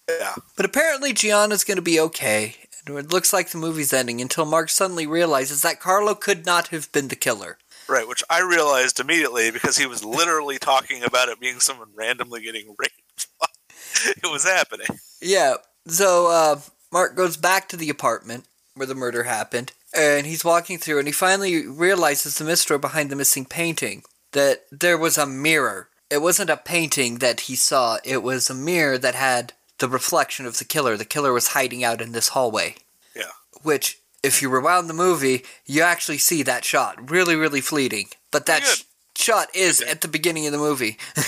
Yeah. 0.07 0.35
But 0.55 0.65
apparently 0.65 1.13
Gianna's 1.13 1.63
gonna 1.63 1.81
be 1.81 1.99
okay, 1.99 2.55
and 2.85 2.97
it 2.97 3.11
looks 3.11 3.33
like 3.33 3.49
the 3.49 3.57
movie's 3.57 3.93
ending 3.93 4.21
until 4.21 4.45
Mark 4.45 4.69
suddenly 4.69 5.07
realizes 5.07 5.61
that 5.63 5.79
Carlo 5.79 6.15
could 6.15 6.45
not 6.45 6.67
have 6.69 6.91
been 6.91 7.07
the 7.07 7.15
killer. 7.15 7.57
Right, 7.87 8.07
which 8.07 8.23
I 8.29 8.41
realized 8.41 8.99
immediately 8.99 9.49
because 9.49 9.77
he 9.77 9.87
was 9.87 10.05
literally 10.05 10.59
talking 10.59 11.03
about 11.03 11.29
it 11.29 11.39
being 11.39 11.59
someone 11.59 11.89
randomly 11.95 12.41
getting 12.41 12.75
raped. 12.77 13.27
it 14.05 14.31
was 14.31 14.45
happening. 14.45 14.87
Yeah, 15.21 15.55
so 15.87 16.27
uh, 16.27 16.59
Mark 16.91 17.15
goes 17.15 17.37
back 17.37 17.67
to 17.69 17.77
the 17.77 17.89
apartment 17.89 18.45
where 18.75 18.87
the 18.87 18.95
murder 18.95 19.23
happened, 19.23 19.71
and 19.95 20.25
he's 20.25 20.45
walking 20.45 20.77
through, 20.77 20.99
and 20.99 21.07
he 21.07 21.11
finally 21.11 21.67
realizes 21.67 22.37
the 22.37 22.43
mystery 22.45 22.77
behind 22.77 23.09
the 23.09 23.15
missing 23.15 23.45
painting 23.45 24.03
that 24.31 24.63
there 24.71 24.97
was 24.97 25.17
a 25.17 25.25
mirror. 25.25 25.89
It 26.09 26.21
wasn't 26.21 26.49
a 26.49 26.57
painting 26.57 27.15
that 27.19 27.41
he 27.41 27.55
saw, 27.55 27.97
it 28.03 28.23
was 28.23 28.49
a 28.49 28.53
mirror 28.55 28.97
that 28.97 29.15
had 29.15 29.53
the 29.79 29.87
reflection 29.89 30.45
of 30.45 30.57
the 30.57 30.65
killer. 30.65 30.97
The 30.97 31.05
killer 31.05 31.31
was 31.33 31.49
hiding 31.49 31.83
out 31.83 32.01
in 32.01 32.11
this 32.11 32.29
hallway. 32.29 32.75
Yeah. 33.15 33.31
Which, 33.63 33.99
if 34.23 34.41
you 34.41 34.49
rewound 34.49 34.89
the 34.89 34.93
movie, 34.93 35.43
you 35.65 35.81
actually 35.81 36.17
see 36.17 36.43
that 36.43 36.65
shot. 36.65 37.09
Really, 37.09 37.35
really 37.35 37.61
fleeting. 37.61 38.07
But 38.31 38.45
that 38.47 38.63
sh- 38.63 38.83
shot 39.15 39.47
is 39.55 39.81
at 39.81 40.01
the 40.01 40.07
beginning 40.07 40.45
of 40.47 40.51
the 40.51 40.57
movie. 40.57 40.97
At 41.17 41.25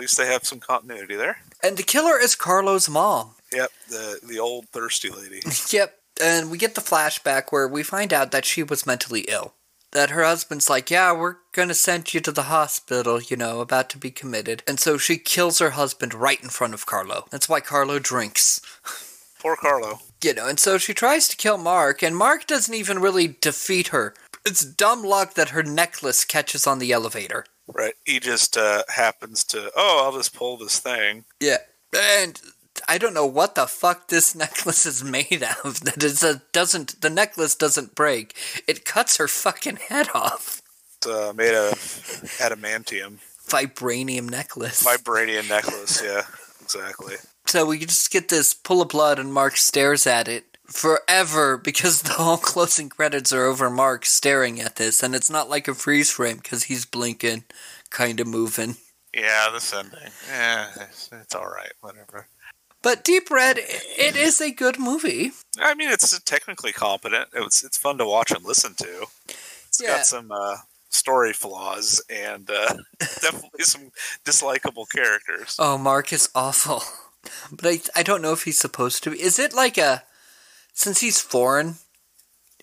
least 0.00 0.16
they 0.16 0.26
have 0.26 0.44
some 0.44 0.58
continuity 0.58 1.14
there. 1.14 1.38
and 1.62 1.76
the 1.76 1.82
killer 1.84 2.18
is 2.18 2.34
Carlo's 2.34 2.88
mom. 2.88 3.36
Yep, 3.54 3.70
the 3.88 4.20
the 4.26 4.38
old 4.38 4.68
thirsty 4.68 5.10
lady. 5.10 5.40
Yep. 5.70 5.98
And 6.22 6.48
we 6.48 6.58
get 6.58 6.76
the 6.76 6.80
flashback 6.80 7.50
where 7.50 7.66
we 7.66 7.82
find 7.82 8.12
out 8.12 8.30
that 8.30 8.44
she 8.44 8.62
was 8.62 8.86
mentally 8.86 9.22
ill. 9.28 9.54
That 9.90 10.10
her 10.10 10.22
husband's 10.22 10.70
like, 10.70 10.90
yeah, 10.90 11.12
we're 11.12 11.36
gonna 11.52 11.74
send 11.74 12.14
you 12.14 12.20
to 12.20 12.32
the 12.32 12.44
hospital, 12.44 13.20
you 13.20 13.36
know, 13.36 13.60
about 13.60 13.90
to 13.90 13.98
be 13.98 14.10
committed. 14.10 14.62
And 14.66 14.78
so 14.78 14.96
she 14.96 15.16
kills 15.18 15.58
her 15.58 15.70
husband 15.70 16.14
right 16.14 16.40
in 16.40 16.50
front 16.50 16.74
of 16.74 16.86
Carlo. 16.86 17.26
That's 17.30 17.48
why 17.48 17.60
Carlo 17.60 17.98
drinks. 17.98 18.60
Poor 19.40 19.56
Carlo. 19.56 20.00
You 20.22 20.34
know, 20.34 20.48
and 20.48 20.58
so 20.58 20.78
she 20.78 20.94
tries 20.94 21.28
to 21.28 21.36
kill 21.36 21.58
Mark, 21.58 22.02
and 22.02 22.16
Mark 22.16 22.46
doesn't 22.46 22.74
even 22.74 22.98
really 23.00 23.36
defeat 23.40 23.88
her. 23.88 24.14
It's 24.46 24.64
dumb 24.64 25.02
luck 25.02 25.34
that 25.34 25.50
her 25.50 25.62
necklace 25.62 26.24
catches 26.24 26.66
on 26.66 26.78
the 26.78 26.92
elevator. 26.92 27.44
Right. 27.66 27.94
He 28.04 28.20
just 28.20 28.56
uh, 28.56 28.84
happens 28.88 29.44
to. 29.44 29.70
Oh, 29.76 30.02
I'll 30.04 30.16
just 30.16 30.34
pull 30.34 30.56
this 30.56 30.78
thing. 30.78 31.24
Yeah. 31.40 31.58
And 31.94 32.40
I 32.88 32.98
don't 32.98 33.14
know 33.14 33.26
what 33.26 33.54
the 33.54 33.66
fuck 33.66 34.08
this 34.08 34.34
necklace 34.44 34.86
is 34.86 35.04
made 35.04 35.42
of. 35.64 35.80
That 35.84 36.02
is 36.02 36.22
a 36.22 36.42
doesn't 36.52 37.00
the 37.00 37.10
necklace 37.10 37.54
doesn't 37.54 37.94
break. 37.94 38.34
It 38.66 38.84
cuts 38.84 39.16
her 39.18 39.28
fucking 39.28 39.76
head 39.88 40.08
off. 40.14 40.60
It's 40.98 41.06
uh, 41.06 41.32
made 41.36 41.54
of 41.54 41.74
adamantium, 42.38 43.18
Vibranium 43.48 44.30
necklace. 44.30 44.82
vibranium 44.84 45.48
necklace. 45.48 46.02
Yeah, 46.02 46.22
exactly. 46.62 47.16
so 47.46 47.66
we 47.66 47.78
just 47.78 48.10
get 48.10 48.28
this 48.28 48.54
pull 48.54 48.82
of 48.82 48.88
blood 48.88 49.18
and 49.18 49.32
Mark 49.32 49.56
stares 49.56 50.06
at 50.06 50.28
it 50.28 50.44
forever 50.66 51.58
because 51.58 52.02
the 52.02 52.12
whole 52.14 52.38
closing 52.38 52.88
credits 52.88 53.32
are 53.32 53.44
over 53.44 53.68
Mark 53.68 54.06
staring 54.06 54.60
at 54.60 54.76
this 54.76 55.02
and 55.02 55.14
it's 55.14 55.30
not 55.30 55.50
like 55.50 55.68
a 55.68 55.74
freeze 55.74 56.10
frame 56.10 56.38
because 56.38 56.64
he's 56.64 56.84
blinking, 56.86 57.44
kind 57.90 58.18
of 58.20 58.26
moving. 58.26 58.76
Yeah, 59.12 59.50
this 59.52 59.72
ending. 59.72 60.10
Yeah, 60.28 60.66
it's, 60.80 61.08
it's 61.12 61.34
all 61.36 61.46
right. 61.46 61.72
Whatever. 61.82 62.26
But 62.84 63.02
Deep 63.02 63.30
Red, 63.30 63.56
it 63.58 64.14
is 64.14 64.40
a 64.40 64.52
good 64.52 64.78
movie. 64.78 65.32
I 65.58 65.74
mean, 65.74 65.90
it's 65.90 66.20
technically 66.20 66.70
competent. 66.72 67.30
It 67.34 67.40
was, 67.40 67.64
it's 67.64 67.78
fun 67.78 67.96
to 67.98 68.04
watch 68.06 68.30
and 68.30 68.44
listen 68.44 68.74
to. 68.74 69.06
It's 69.66 69.80
Yeah. 69.82 69.96
got 69.96 70.06
some 70.06 70.30
uh, 70.30 70.58
story 70.90 71.32
flaws 71.32 72.02
and 72.10 72.48
uh, 72.50 72.74
definitely 72.98 73.64
some 73.64 73.90
dislikable 74.24 74.84
characters. 74.88 75.56
Oh, 75.58 75.78
Mark 75.78 76.12
is 76.12 76.28
awful. 76.34 76.82
But 77.50 77.66
I, 77.66 77.80
I 77.96 78.02
don't 78.02 78.20
know 78.20 78.34
if 78.34 78.42
he's 78.44 78.58
supposed 78.58 79.02
to 79.04 79.10
be. 79.10 79.18
Is 79.22 79.38
it 79.38 79.54
like 79.54 79.78
a. 79.78 80.02
Since 80.74 81.00
he's 81.00 81.22
foreign, 81.22 81.76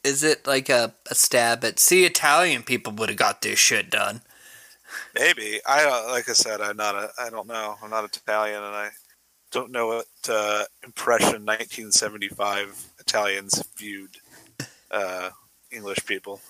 is 0.03 0.21
it 0.21 0.45
like 0.45 0.69
a, 0.69 0.93
a 1.09 1.15
stab 1.15 1.63
at. 1.65 1.79
See, 1.79 2.05
Italian 2.05 2.61
people 2.61 2.93
would 2.93 3.09
have 3.09 3.17
got 3.17 3.41
this 3.41 3.57
shit 3.57 3.89
done. 3.89 4.21
Maybe 5.15 5.61
I 5.67 5.83
uh, 5.85 6.11
like 6.11 6.29
I 6.29 6.33
said, 6.33 6.61
I'm 6.61 6.77
not 6.77 6.93
a. 6.93 7.09
I 7.17 7.31
don't 7.31 7.47
know. 7.47 7.75
I'm 7.81 7.89
not 7.89 8.03
a 8.03 8.05
Italian, 8.05 8.61
and 8.61 8.75
I 8.75 8.89
don't 9.51 9.71
know 9.71 9.87
what 9.87 10.07
uh, 10.29 10.65
impression 10.83 11.45
1975 11.45 12.89
Italians 12.99 13.63
viewed 13.75 14.17
uh, 14.89 15.29
English 15.71 16.05
people. 16.05 16.41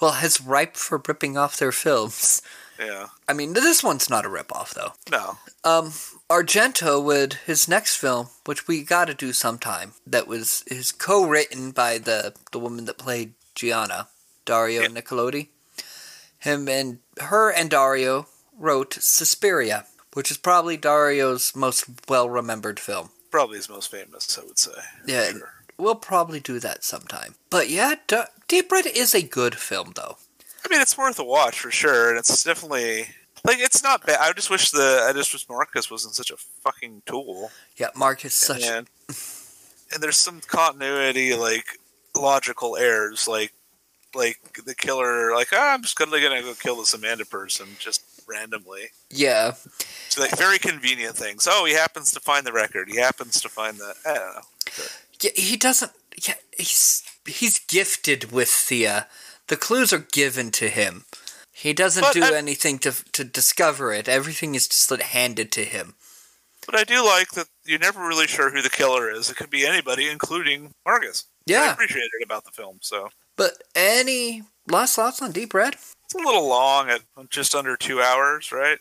Well, 0.00 0.12
has 0.12 0.40
ripe 0.40 0.76
for 0.76 1.00
ripping 1.06 1.36
off 1.36 1.56
their 1.56 1.72
films. 1.72 2.42
Yeah. 2.78 3.06
I 3.28 3.32
mean, 3.32 3.52
this 3.52 3.84
one's 3.84 4.10
not 4.10 4.26
a 4.26 4.28
ripoff, 4.28 4.74
though. 4.74 4.92
No. 5.10 5.38
Um, 5.62 5.92
Argento 6.28 7.02
would 7.02 7.34
his 7.46 7.68
next 7.68 7.96
film, 7.96 8.28
which 8.44 8.66
we 8.66 8.82
got 8.82 9.04
to 9.06 9.14
do 9.14 9.32
sometime, 9.32 9.92
that 10.06 10.26
was 10.26 10.64
is 10.66 10.90
co-written 10.90 11.70
by 11.70 11.98
the 11.98 12.34
the 12.50 12.58
woman 12.58 12.84
that 12.86 12.98
played 12.98 13.34
Gianna, 13.54 14.08
Daria 14.44 14.82
Yeah. 14.82 14.88
Nicolodi. 14.88 15.48
Him 16.38 16.68
and 16.68 16.98
her 17.20 17.50
and 17.50 17.70
Dario 17.70 18.26
wrote 18.58 18.94
Suspiria, 18.94 19.86
which 20.14 20.30
is 20.30 20.36
probably 20.38 20.76
Dario's 20.76 21.54
most 21.54 21.84
well-remembered 22.08 22.80
film. 22.80 23.10
Probably 23.30 23.56
his 23.58 23.68
most 23.68 23.90
famous, 23.90 24.38
I 24.38 24.44
would 24.44 24.58
say. 24.58 24.72
Yeah, 25.06 25.30
Sure. 25.30 25.52
we'll 25.76 25.94
probably 25.96 26.40
do 26.40 26.58
that 26.60 26.82
sometime. 26.84 27.34
But 27.50 27.68
yeah, 27.68 27.96
D- 28.06 28.22
Deep 28.48 28.72
Red 28.72 28.86
is 28.86 29.14
a 29.14 29.22
good 29.22 29.56
film, 29.56 29.92
though. 29.94 30.16
I 30.64 30.68
mean, 30.70 30.80
it's 30.80 30.96
worth 30.96 31.18
a 31.18 31.24
watch 31.24 31.58
for 31.60 31.70
sure, 31.70 32.08
and 32.10 32.18
it's 32.18 32.42
definitely 32.42 33.08
like 33.44 33.58
it's 33.58 33.82
not 33.82 34.06
bad. 34.06 34.18
I 34.20 34.32
just 34.32 34.48
wish 34.50 34.70
the 34.70 35.04
I 35.06 35.12
just 35.12 35.32
wish 35.34 35.46
Marcus 35.48 35.90
wasn't 35.90 36.14
such 36.14 36.30
a 36.30 36.36
fucking 36.36 37.02
tool. 37.04 37.50
Yeah, 37.76 37.88
Marcus 37.94 38.32
is 38.40 38.46
such. 38.46 38.62
and 38.62 38.88
and 39.92 40.02
there's 40.02 40.16
some 40.16 40.40
continuity 40.40 41.34
like 41.34 41.66
logical 42.16 42.76
errors 42.76 43.28
like 43.28 43.52
like 44.14 44.38
the 44.64 44.74
killer 44.74 45.34
like 45.34 45.48
ah, 45.52 45.74
i'm 45.74 45.82
just 45.82 45.96
gonna, 45.96 46.20
gonna 46.20 46.40
go 46.42 46.54
kill 46.54 46.76
this 46.76 46.94
amanda 46.94 47.24
person 47.24 47.66
just 47.78 48.02
randomly 48.28 48.90
Yeah, 49.10 49.52
so 50.08 50.20
like 50.22 50.36
very 50.36 50.58
convenient 50.58 51.16
things 51.16 51.46
oh 51.50 51.64
he 51.64 51.74
happens 51.74 52.10
to 52.12 52.20
find 52.20 52.46
the 52.46 52.52
record 52.52 52.88
he 52.90 52.98
happens 52.98 53.40
to 53.40 53.48
find 53.48 53.76
the 53.78 53.94
i 54.06 54.14
don't 54.14 54.34
know 54.36 54.84
Yeah, 55.20 55.30
he 55.36 55.56
doesn't. 55.56 55.92
Yeah, 56.26 56.34
he's 56.56 57.02
he's 57.26 57.58
gifted 57.58 58.30
with 58.32 58.68
the 58.68 58.86
uh, 58.86 59.00
the 59.48 59.56
clues 59.56 59.92
are 59.92 60.06
given 60.12 60.50
to 60.52 60.68
him. 60.68 61.04
He 61.52 61.72
doesn't 61.72 62.02
But 62.02 62.14
do 62.14 62.22
I- 62.24 62.36
anything 62.36 62.78
to 62.80 62.92
to 63.12 63.24
discover 63.24 63.92
it. 63.92 64.08
Everything 64.08 64.54
is 64.54 64.68
just 64.68 64.90
handed 64.90 65.50
to 65.52 65.64
him. 65.64 65.94
but 66.66 66.74
i 66.80 66.84
do 66.84 67.04
like 67.04 67.30
that 67.32 67.46
you're 67.64 67.78
never 67.88 68.00
really 68.08 68.26
sure 68.26 68.50
who 68.50 68.62
the 68.62 68.70
killer 68.80 69.10
is 69.10 69.30
it 69.30 69.36
could 69.36 69.50
be 69.50 69.66
anybody 69.66 70.08
including 70.08 70.70
marcus 70.86 71.24
i 71.26 71.52
Yeah, 71.52 71.72
appreciate 71.72 72.10
it 72.18 72.24
about 72.24 72.44
the 72.44 72.52
film 72.60 72.78
so 72.80 73.08
but 73.36 73.52
any 73.74 74.42
last 74.70 74.94
thoughts 74.96 75.20
on 75.22 75.32
Deep 75.32 75.52
Red? 75.52 75.74
It's 76.14 76.22
a 76.24 76.26
little 76.26 76.48
long 76.48 76.88
at 76.90 77.02
just 77.30 77.54
under 77.54 77.76
two 77.76 78.00
hours 78.00 78.52
right 78.52 78.78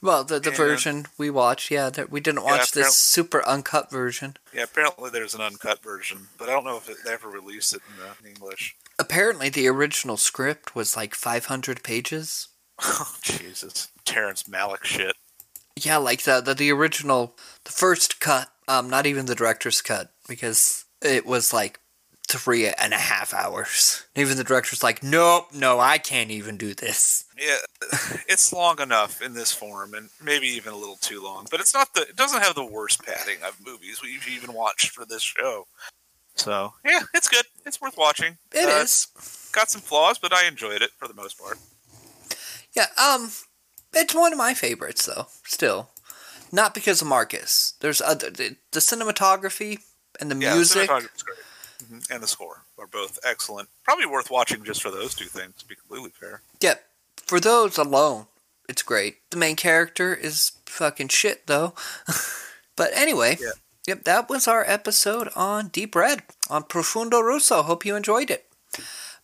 Well, 0.00 0.22
the 0.24 0.38
the 0.38 0.50
Yeah. 0.50 0.56
version 0.56 1.06
we 1.18 1.28
watched, 1.30 1.70
yeah, 1.72 1.90
that 1.90 2.10
we 2.10 2.20
didn't 2.20 2.44
Yeah, 2.44 2.52
watch 2.58 2.70
this 2.72 2.96
super 2.96 3.44
uncut 3.46 3.90
version. 3.90 4.36
yeah 4.52 4.62
apparently 4.64 5.10
there's 5.10 5.34
an 5.34 5.40
uncut 5.40 5.82
version 5.82 6.28
but 6.38 6.48
i 6.48 6.52
don't 6.52 6.64
know 6.64 6.76
if 6.76 6.88
it, 6.88 6.98
they 7.04 7.12
ever 7.12 7.28
released 7.28 7.74
it 7.74 7.82
in, 7.88 8.00
uh, 8.02 8.14
in 8.22 8.30
english 8.30 8.76
Apparently, 9.00 9.48
the 9.48 9.68
original 9.68 10.16
script 10.16 10.74
was 10.74 10.96
like 10.96 11.14
500 11.14 11.84
pages. 11.84 12.48
oh 12.82 13.14
jesus 13.22 13.88
terrence 14.04 14.44
malick 14.44 14.82
shit 14.84 15.14
Yeah, 15.76 15.98
like 15.98 16.22
the, 16.22 16.40
the 16.40 16.54
the 16.54 16.72
original, 16.72 17.36
the 17.64 17.70
first 17.72 18.18
cut. 18.20 18.48
Um, 18.66 18.90
not 18.90 19.06
even 19.06 19.26
the 19.26 19.34
director's 19.36 19.80
cut 19.80 20.12
because 20.28 20.84
it 21.00 21.24
was 21.24 21.52
like 21.52 21.78
three 22.28 22.68
and 22.68 22.92
a 22.92 22.98
half 22.98 23.32
hours. 23.32 24.04
Even 24.14 24.36
the 24.36 24.44
director's 24.44 24.82
like, 24.82 25.02
nope, 25.02 25.46
no, 25.54 25.80
I 25.80 25.98
can't 25.98 26.30
even 26.30 26.56
do 26.56 26.74
this. 26.74 27.24
Yeah, 27.38 27.56
it's 28.28 28.52
long 28.52 28.80
enough 28.80 29.22
in 29.22 29.32
this 29.34 29.52
form, 29.52 29.94
and 29.94 30.10
maybe 30.22 30.46
even 30.48 30.72
a 30.72 30.76
little 30.76 30.96
too 30.96 31.22
long. 31.22 31.46
But 31.50 31.60
it's 31.60 31.74
not 31.74 31.94
the. 31.94 32.02
It 32.02 32.16
doesn't 32.16 32.42
have 32.42 32.54
the 32.54 32.64
worst 32.66 33.02
padding 33.04 33.38
of 33.46 33.56
movies 33.64 34.00
we've 34.02 34.28
even 34.28 34.52
watched 34.54 34.90
for 34.90 35.04
this 35.04 35.22
show. 35.22 35.66
So 36.34 36.74
yeah, 36.84 37.00
it's 37.14 37.28
good. 37.28 37.46
It's 37.66 37.80
worth 37.80 37.96
watching. 37.96 38.36
It 38.52 38.68
Uh, 38.68 38.82
is. 38.82 39.08
got 39.52 39.70
some 39.70 39.80
flaws, 39.80 40.18
but 40.18 40.32
I 40.32 40.46
enjoyed 40.46 40.82
it 40.82 40.90
for 40.98 41.08
the 41.08 41.14
most 41.14 41.38
part. 41.38 41.58
Yeah. 42.76 42.86
Um, 42.96 43.30
it's 43.94 44.14
one 44.14 44.32
of 44.32 44.38
my 44.38 44.54
favorites 44.54 45.06
though. 45.06 45.26
Still, 45.44 45.90
not 46.52 46.74
because 46.74 47.00
of 47.02 47.08
Marcus. 47.08 47.74
There's 47.80 48.00
other 48.00 48.30
the, 48.30 48.56
the 48.72 48.80
cinematography 48.80 49.80
and 50.20 50.30
the 50.30 50.36
Yeah, 50.36 50.54
music. 50.54 50.88
the 50.88 51.08
cinematography's 51.88 51.90
great, 51.90 52.08
hmm 52.08 52.12
and 52.14 52.22
the 52.22 52.26
score 52.28 52.62
are 52.78 52.86
both 52.86 53.18
excellent. 53.24 53.68
Probably 53.84 54.06
worth 54.06 54.30
watching 54.30 54.62
just 54.64 54.82
for 54.82 54.90
those 54.90 55.14
two 55.14 55.26
things. 55.26 55.54
To 55.58 55.66
be 55.66 55.74
completely 55.74 56.10
fair. 56.10 56.42
Yeah, 56.60 56.74
for 57.16 57.40
those 57.40 57.78
alone, 57.78 58.26
it's 58.68 58.82
great. 58.82 59.18
The 59.30 59.36
main 59.36 59.56
character 59.56 60.14
is 60.14 60.52
fucking 60.66 61.08
shit, 61.08 61.46
though. 61.46 61.74
but 62.76 62.90
anyway, 62.94 63.38
Yeah. 63.40 63.50
yep, 63.86 64.04
that 64.04 64.28
was 64.28 64.46
our 64.48 64.64
episode 64.66 65.28
on 65.34 65.68
Deep 65.68 65.94
Red, 65.94 66.22
on 66.50 66.64
Profundo 66.64 67.20
Russo. 67.20 67.62
Hope 67.62 67.84
you 67.84 67.96
enjoyed 67.96 68.30
it. 68.30 68.46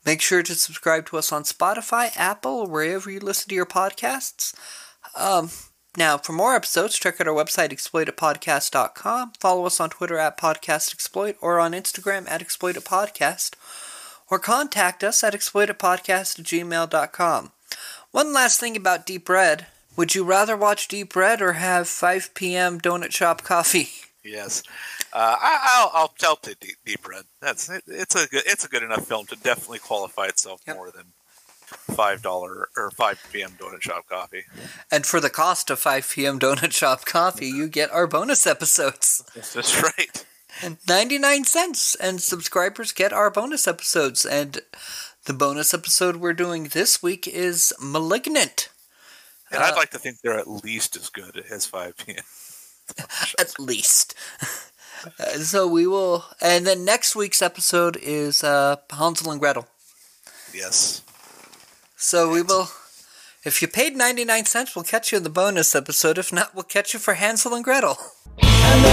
Make 0.05 0.21
sure 0.21 0.43
to 0.43 0.55
subscribe 0.55 1.07
to 1.07 1.17
us 1.17 1.33
on 1.33 1.45
Spotify, 1.45 2.11
Apple, 2.17 2.61
or 2.61 2.67
wherever 2.69 3.11
you 3.11 3.21
listen 3.21 3.49
to 3.49 3.55
your 3.55 3.65
podcasts. 3.67 4.55
Um, 5.17 5.51
now, 5.97 6.19
for 6.19 6.33
more 6.33 6.55
episodes, 6.55 6.99
check 6.99 7.21
out 7.21 7.29
our 7.29 7.35
website, 7.35 7.71
exploitedpodcast.com. 7.73 9.33
Follow 9.39 9.67
us 9.67 9.81
on 9.81 9.91
Twitter 9.91 10.19
at 10.19 10.39
podcastexploit 10.39 11.37
or 11.41 11.61
on 11.61 11.73
Instagram 11.73 12.29
at 12.31 12.41
exploitedpodcast 12.43 13.55
or 14.31 14.39
contact 14.39 15.05
us 15.05 15.23
at 15.23 15.35
exploitedpodcast 15.35 16.39
at 16.41 16.45
gmail.com. 16.47 17.53
One 18.11 18.33
last 18.33 18.61
thing 18.61 18.77
about 18.77 19.07
Deep 19.07 19.29
Red. 19.29 19.67
Would 19.97 20.15
you 20.15 20.25
rather 20.25 20.57
watch 20.57 20.89
Deep 20.89 21.15
Red 21.15 21.41
or 21.41 21.53
have 21.55 21.89
5 21.89 22.35
p.m. 22.35 22.81
donut 22.81 23.13
shop 23.13 23.43
coffee? 23.43 23.89
Yes, 24.25 24.63
uh, 25.13 25.37
I, 25.39 25.59
I'll 25.75 25.91
I'll 25.93 26.09
tell 26.09 26.37
to 26.37 26.55
deep, 26.59 26.77
deep 26.87 27.07
red. 27.07 27.25
That's 27.43 27.69
it, 27.69 27.85
it's 27.87 28.15
a 28.15 28.27
good 28.27 28.45
it's 28.47 28.65
a 28.65 28.69
good 28.69 28.83
enough 28.83 29.07
film 29.07 29.27
to 29.27 29.37
definitely 29.37 29.81
qualify 29.81 30.29
itself 30.29 30.63
Yep. 30.67 30.77
more 30.77 30.91
than 30.91 31.13
five 31.93 32.23
dollar 32.23 32.69
or 32.77 32.91
five 32.91 33.23
p.m. 33.33 33.53
donut 33.59 33.83
shop 33.83 34.09
coffee. 34.09 34.45
And 34.91 35.05
for 35.07 35.21
the 35.21 35.31
cost 35.31 35.71
of 35.71 35.79
5 35.79 36.11
p.m. 36.15 36.39
donut 36.39 36.73
shop 36.73 37.05
coffee, 37.05 37.47
you 37.49 37.69
get 37.69 37.91
our 37.91 38.07
bonus 38.07 38.47
episodes. 38.47 39.23
That's 39.35 39.83
right. 39.83 40.25
99 40.89 41.45
cents 41.45 41.95
and 41.97 42.21
subscribers 42.21 42.93
get 42.93 43.13
our 43.13 43.31
bonus 43.31 43.67
episodes 43.67 44.25
and 44.25 44.61
The 45.27 45.33
bonus 45.33 45.73
episode 45.73 46.17
we're 46.17 46.35
doing 46.35 46.65
this 46.65 47.03
week 47.03 47.27
is 47.27 47.73
Malignant. 47.81 48.69
And 49.51 49.63
I'd 49.63 49.75
like 49.77 49.91
to 49.91 49.99
think 49.99 50.21
they're 50.21 50.39
at 50.39 50.49
least 50.49 50.97
as 50.97 51.09
good 51.09 51.43
as 51.51 51.65
5 51.67 51.97
p.m. 51.97 52.25
At 53.39 53.59
least. 53.59 54.15
Uh, 55.19 55.39
so 55.39 55.67
we 55.67 55.87
will. 55.87 56.25
And 56.41 56.67
then 56.67 56.85
next 56.85 57.17
week's 57.17 57.41
episode 57.41 57.97
is 58.03 58.43
uh, 58.45 58.77
Hansel 58.91 59.31
and 59.31 59.41
Gretel. 59.41 59.67
Yes. 60.53 61.03
So 62.05 62.29
we 62.29 62.43
will. 62.43 62.69
If 63.45 63.63
you 63.63 63.67
paid 63.67 63.97
99 63.97 64.45
cents, 64.45 64.77
we'll 64.77 64.85
catch 64.85 65.11
you 65.11 65.17
in 65.17 65.25
the 65.25 65.31
bonus 65.31 65.75
episode. 65.75 66.19
If 66.19 66.35
not, 66.35 66.55
we'll 66.55 66.65
catch 66.65 66.93
you 66.93 67.01
for 67.01 67.15
Hansel 67.15 67.55
and 67.55 67.65
Gretel. 67.65 67.97
And 68.43 68.85